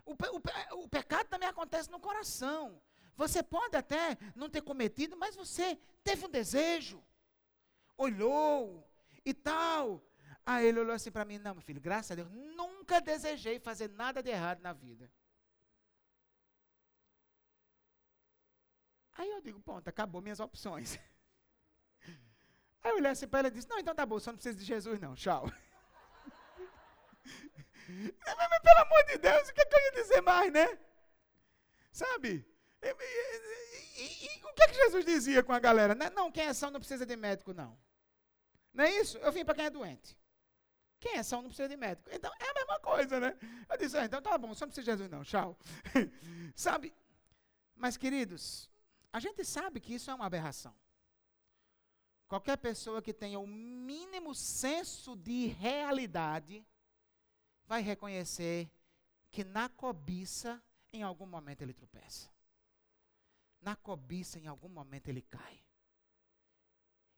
o, 0.07 0.13
o, 0.13 0.83
o 0.83 0.89
pecado 0.89 1.27
também 1.27 1.49
acontece 1.49 1.91
no 1.91 1.99
coração. 1.99 2.81
Você 3.15 3.43
pode 3.43 3.75
até 3.75 4.17
não 4.35 4.49
ter 4.49 4.61
cometido, 4.61 5.17
mas 5.17 5.35
você 5.35 5.77
teve 6.03 6.25
um 6.25 6.29
desejo, 6.29 7.03
olhou 7.97 8.87
e 9.25 9.33
tal. 9.33 10.03
Aí 10.45 10.67
ele 10.67 10.79
olhou 10.79 10.95
assim 10.95 11.11
para 11.11 11.25
mim: 11.25 11.37
Não, 11.37 11.55
meu 11.55 11.61
filho, 11.61 11.81
graças 11.81 12.11
a 12.11 12.15
Deus, 12.15 12.29
nunca 12.31 13.01
desejei 13.01 13.59
fazer 13.59 13.89
nada 13.89 14.23
de 14.23 14.29
errado 14.29 14.61
na 14.61 14.73
vida. 14.73 15.11
Aí 19.17 19.29
eu 19.31 19.41
digo, 19.41 19.59
ponto, 19.59 19.87
acabou 19.87 20.21
minhas 20.21 20.39
opções. 20.39 20.99
Aí 22.83 22.91
eu 22.91 22.97
olhei 22.97 23.09
assim 23.09 23.27
para 23.27 23.39
ela 23.39 23.47
e 23.47 23.51
disse, 23.51 23.67
não, 23.67 23.79
então 23.79 23.95
tá 23.95 24.05
bom, 24.05 24.19
só 24.19 24.31
não 24.31 24.37
precisa 24.37 24.57
de 24.57 24.63
Jesus 24.63 24.99
não, 24.99 25.15
tchau. 25.15 25.51
Pelo 27.87 28.81
amor 28.81 29.03
de 29.05 29.17
Deus, 29.17 29.49
o 29.49 29.53
que, 29.53 29.61
é 29.61 29.65
que 29.65 29.75
eu 29.75 29.81
ia 29.81 29.91
dizer 30.03 30.21
mais, 30.21 30.51
né? 30.51 30.77
Sabe? 31.91 32.45
E, 32.81 32.87
e, 32.87 34.25
e, 34.25 34.43
o 34.43 34.53
que, 34.53 34.63
é 34.63 34.67
que 34.67 34.73
Jesus 34.73 35.05
dizia 35.05 35.41
com 35.41 35.53
a 35.53 35.59
galera? 35.59 35.95
Não, 35.95 36.09
não, 36.09 36.31
quem 36.31 36.45
é 36.45 36.53
são 36.53 36.69
não 36.69 36.79
precisa 36.79 37.05
de 37.05 37.15
médico, 37.15 37.53
não. 37.53 37.77
Não 38.73 38.83
é 38.83 38.91
isso? 38.91 39.17
Eu 39.19 39.31
vim 39.31 39.45
para 39.45 39.55
quem 39.55 39.65
é 39.65 39.69
doente. 39.69 40.17
Quem 40.99 41.17
é 41.17 41.23
são 41.23 41.41
não 41.41 41.49
precisa 41.49 41.69
de 41.69 41.77
médico. 41.77 42.09
Então, 42.11 42.31
é 42.39 42.49
a 42.49 42.53
mesma 42.53 42.79
coisa, 42.79 43.19
né? 43.19 43.37
Eu 43.69 43.77
disse, 43.77 43.97
ah, 43.97 44.05
então 44.05 44.21
tá 44.21 44.37
bom, 44.37 44.53
só 44.53 44.65
não 44.65 44.71
precisa 44.71 44.83
de 44.83 44.91
Jesus, 44.91 45.09
não, 45.09 45.23
tchau. 45.23 45.57
Sabe? 46.55 46.93
Mas, 47.75 47.95
queridos, 47.95 48.69
a 49.13 49.19
gente 49.19 49.43
sabe 49.45 49.79
que 49.79 49.93
isso 49.93 50.11
é 50.11 50.13
uma 50.13 50.25
aberração. 50.25 50.75
Qualquer 52.27 52.57
pessoa 52.57 53.01
que 53.01 53.13
tenha 53.13 53.39
o 53.39 53.47
mínimo 53.47 54.35
senso 54.35 55.15
de 55.15 55.47
realidade 55.47 56.65
vai 57.67 57.81
reconhecer 57.81 58.71
que 59.29 59.43
na 59.43 59.69
cobiça, 59.69 60.61
em 60.91 61.03
algum 61.03 61.25
momento 61.25 61.61
ele 61.61 61.73
tropeça. 61.73 62.29
Na 63.61 63.75
cobiça, 63.75 64.39
em 64.39 64.47
algum 64.47 64.69
momento 64.69 65.09
ele 65.09 65.21
cai. 65.21 65.61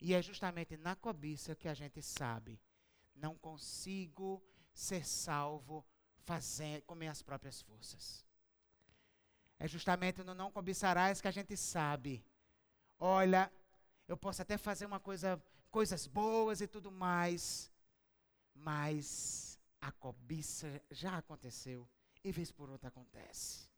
E 0.02 0.14
é 0.14 0.22
justamente 0.22 0.76
na 0.78 0.96
cobiça 0.96 1.56
que 1.56 1.68
a 1.68 1.74
gente 1.74 2.02
sabe: 2.02 2.60
não 3.16 3.36
consigo 3.36 4.44
ser 4.74 5.06
salvo 5.06 5.86
fazer, 6.24 6.82
com 6.84 6.96
minhas 6.96 7.22
próprias 7.22 7.62
forças. 7.62 8.26
É 9.58 9.68
justamente 9.68 10.24
no 10.24 10.34
não 10.34 10.52
cobiçarás 10.52 11.20
que 11.22 11.28
a 11.28 11.32
gente 11.32 11.56
sabe. 11.58 12.26
Olha, 12.98 13.52
eu 14.08 14.16
posso 14.16 14.42
até 14.42 14.58
fazer 14.58 14.86
uma 14.86 15.00
coisa 15.00 15.42
coisas 15.70 16.08
boas 16.08 16.62
e 16.62 16.68
tudo 16.68 16.92
mais. 16.92 17.72
Mas 18.56 19.49
a 19.82 19.92
cobiça 19.92 20.82
já 20.92 21.18
aconteceu 21.18 21.88
e 22.24 22.32
vez 22.32 22.52
por 22.52 22.70
outra 22.70 22.90
acontece. 22.90 23.70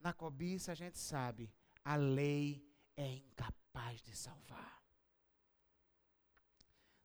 Na 0.00 0.12
cobiça 0.12 0.72
a 0.72 0.74
gente 0.74 0.98
sabe, 0.98 1.52
a 1.84 1.96
lei 1.96 2.70
é 2.96 3.08
incapaz 3.14 4.02
de 4.02 4.14
salvar. 4.14 4.82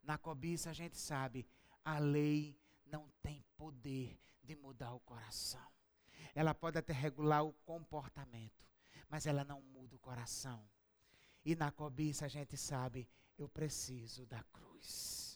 Na 0.04 0.18
cobiça 0.18 0.70
a 0.70 0.74
gente 0.74 0.98
sabe, 0.98 1.48
a 1.86 2.00
lei 2.00 2.60
não 2.86 3.10
tem 3.22 3.44
poder 3.56 4.20
de 4.44 4.56
mudar 4.56 4.94
o 4.94 5.00
coração. 5.00 5.72
Ela 6.36 6.54
pode 6.54 6.78
até 6.78 6.92
regular 6.92 7.44
o 7.44 7.54
comportamento, 7.66 8.68
mas 9.08 9.26
ela 9.26 9.46
não 9.46 9.62
muda 9.62 9.96
o 9.96 10.00
coração. 10.00 10.68
E 11.46 11.56
na 11.56 11.72
cobiça 11.72 12.26
a 12.26 12.28
gente 12.28 12.58
sabe, 12.58 13.08
eu 13.38 13.48
preciso 13.48 14.26
da 14.26 14.44
cruz. 14.46 15.29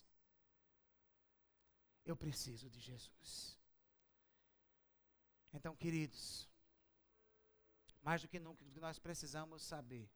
Eu 2.05 2.15
preciso 2.15 2.69
de 2.69 2.79
Jesus. 2.79 3.57
Então, 5.53 5.75
queridos, 5.75 6.49
mais 8.01 8.21
do 8.21 8.27
que 8.27 8.39
nunca, 8.39 8.65
o 8.65 8.71
que 8.71 8.79
nós 8.79 8.99
precisamos 8.99 9.61
saber 9.63 10.09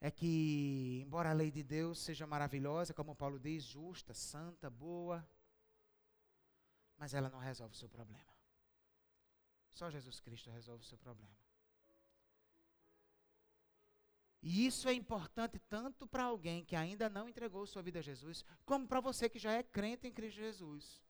é 0.00 0.10
que, 0.10 1.00
embora 1.04 1.30
a 1.30 1.32
lei 1.32 1.50
de 1.50 1.62
Deus 1.62 1.98
seja 2.00 2.26
maravilhosa, 2.26 2.92
como 2.92 3.14
Paulo 3.14 3.38
diz, 3.38 3.64
justa, 3.64 4.12
santa, 4.12 4.68
boa, 4.68 5.28
mas 6.96 7.14
ela 7.14 7.28
não 7.28 7.38
resolve 7.38 7.74
o 7.74 7.78
seu 7.78 7.88
problema. 7.88 8.34
Só 9.70 9.90
Jesus 9.90 10.20
Cristo 10.20 10.50
resolve 10.50 10.82
o 10.82 10.86
seu 10.86 10.98
problema. 10.98 11.45
E 14.48 14.64
isso 14.64 14.88
é 14.88 14.92
importante 14.92 15.58
tanto 15.58 16.06
para 16.06 16.22
alguém 16.22 16.64
que 16.64 16.76
ainda 16.76 17.08
não 17.10 17.28
entregou 17.28 17.66
sua 17.66 17.82
vida 17.82 17.98
a 17.98 18.02
Jesus, 18.02 18.44
como 18.64 18.86
para 18.86 19.00
você 19.00 19.28
que 19.28 19.40
já 19.40 19.50
é 19.50 19.60
crente 19.60 20.06
em 20.06 20.12
Cristo 20.12 20.36
Jesus. 20.36 21.02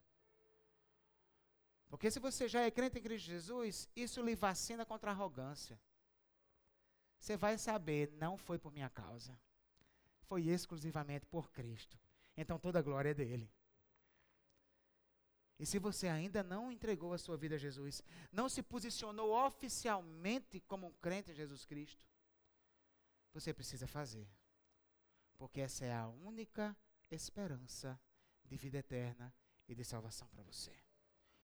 Porque 1.87 2.09
se 2.09 2.19
você 2.19 2.47
já 2.47 2.61
é 2.61 2.71
crente 2.71 2.97
em 2.97 3.01
Cristo 3.03 3.27
Jesus, 3.27 3.87
isso 3.95 4.23
lhe 4.23 4.33
vacina 4.33 4.83
contra 4.87 5.11
a 5.11 5.13
arrogância. 5.13 5.79
Você 7.19 7.37
vai 7.37 7.59
saber, 7.59 8.11
não 8.13 8.37
foi 8.37 8.57
por 8.57 8.73
minha 8.73 8.89
causa. 8.89 9.39
Foi 10.23 10.47
exclusivamente 10.47 11.27
por 11.27 11.51
Cristo. 11.51 11.95
Então 12.35 12.57
toda 12.57 12.79
a 12.79 12.81
glória 12.81 13.11
é 13.11 13.13
dele. 13.13 13.47
E 15.59 15.65
se 15.67 15.77
você 15.77 16.07
ainda 16.07 16.41
não 16.41 16.71
entregou 16.71 17.13
a 17.13 17.19
sua 17.19 17.37
vida 17.37 17.53
a 17.53 17.59
Jesus, 17.59 18.01
não 18.31 18.49
se 18.49 18.63
posicionou 18.63 19.31
oficialmente 19.45 20.59
como 20.61 20.87
um 20.87 20.93
crente 20.93 21.29
em 21.29 21.35
Jesus 21.35 21.65
Cristo, 21.65 22.03
você 23.39 23.53
precisa 23.53 23.87
fazer. 23.87 24.27
Porque 25.37 25.61
essa 25.61 25.85
é 25.85 25.93
a 25.93 26.07
única 26.07 26.75
esperança 27.11 27.99
de 28.43 28.57
vida 28.57 28.79
eterna 28.79 29.33
e 29.67 29.75
de 29.75 29.83
salvação 29.83 30.27
para 30.29 30.43
você. 30.43 30.86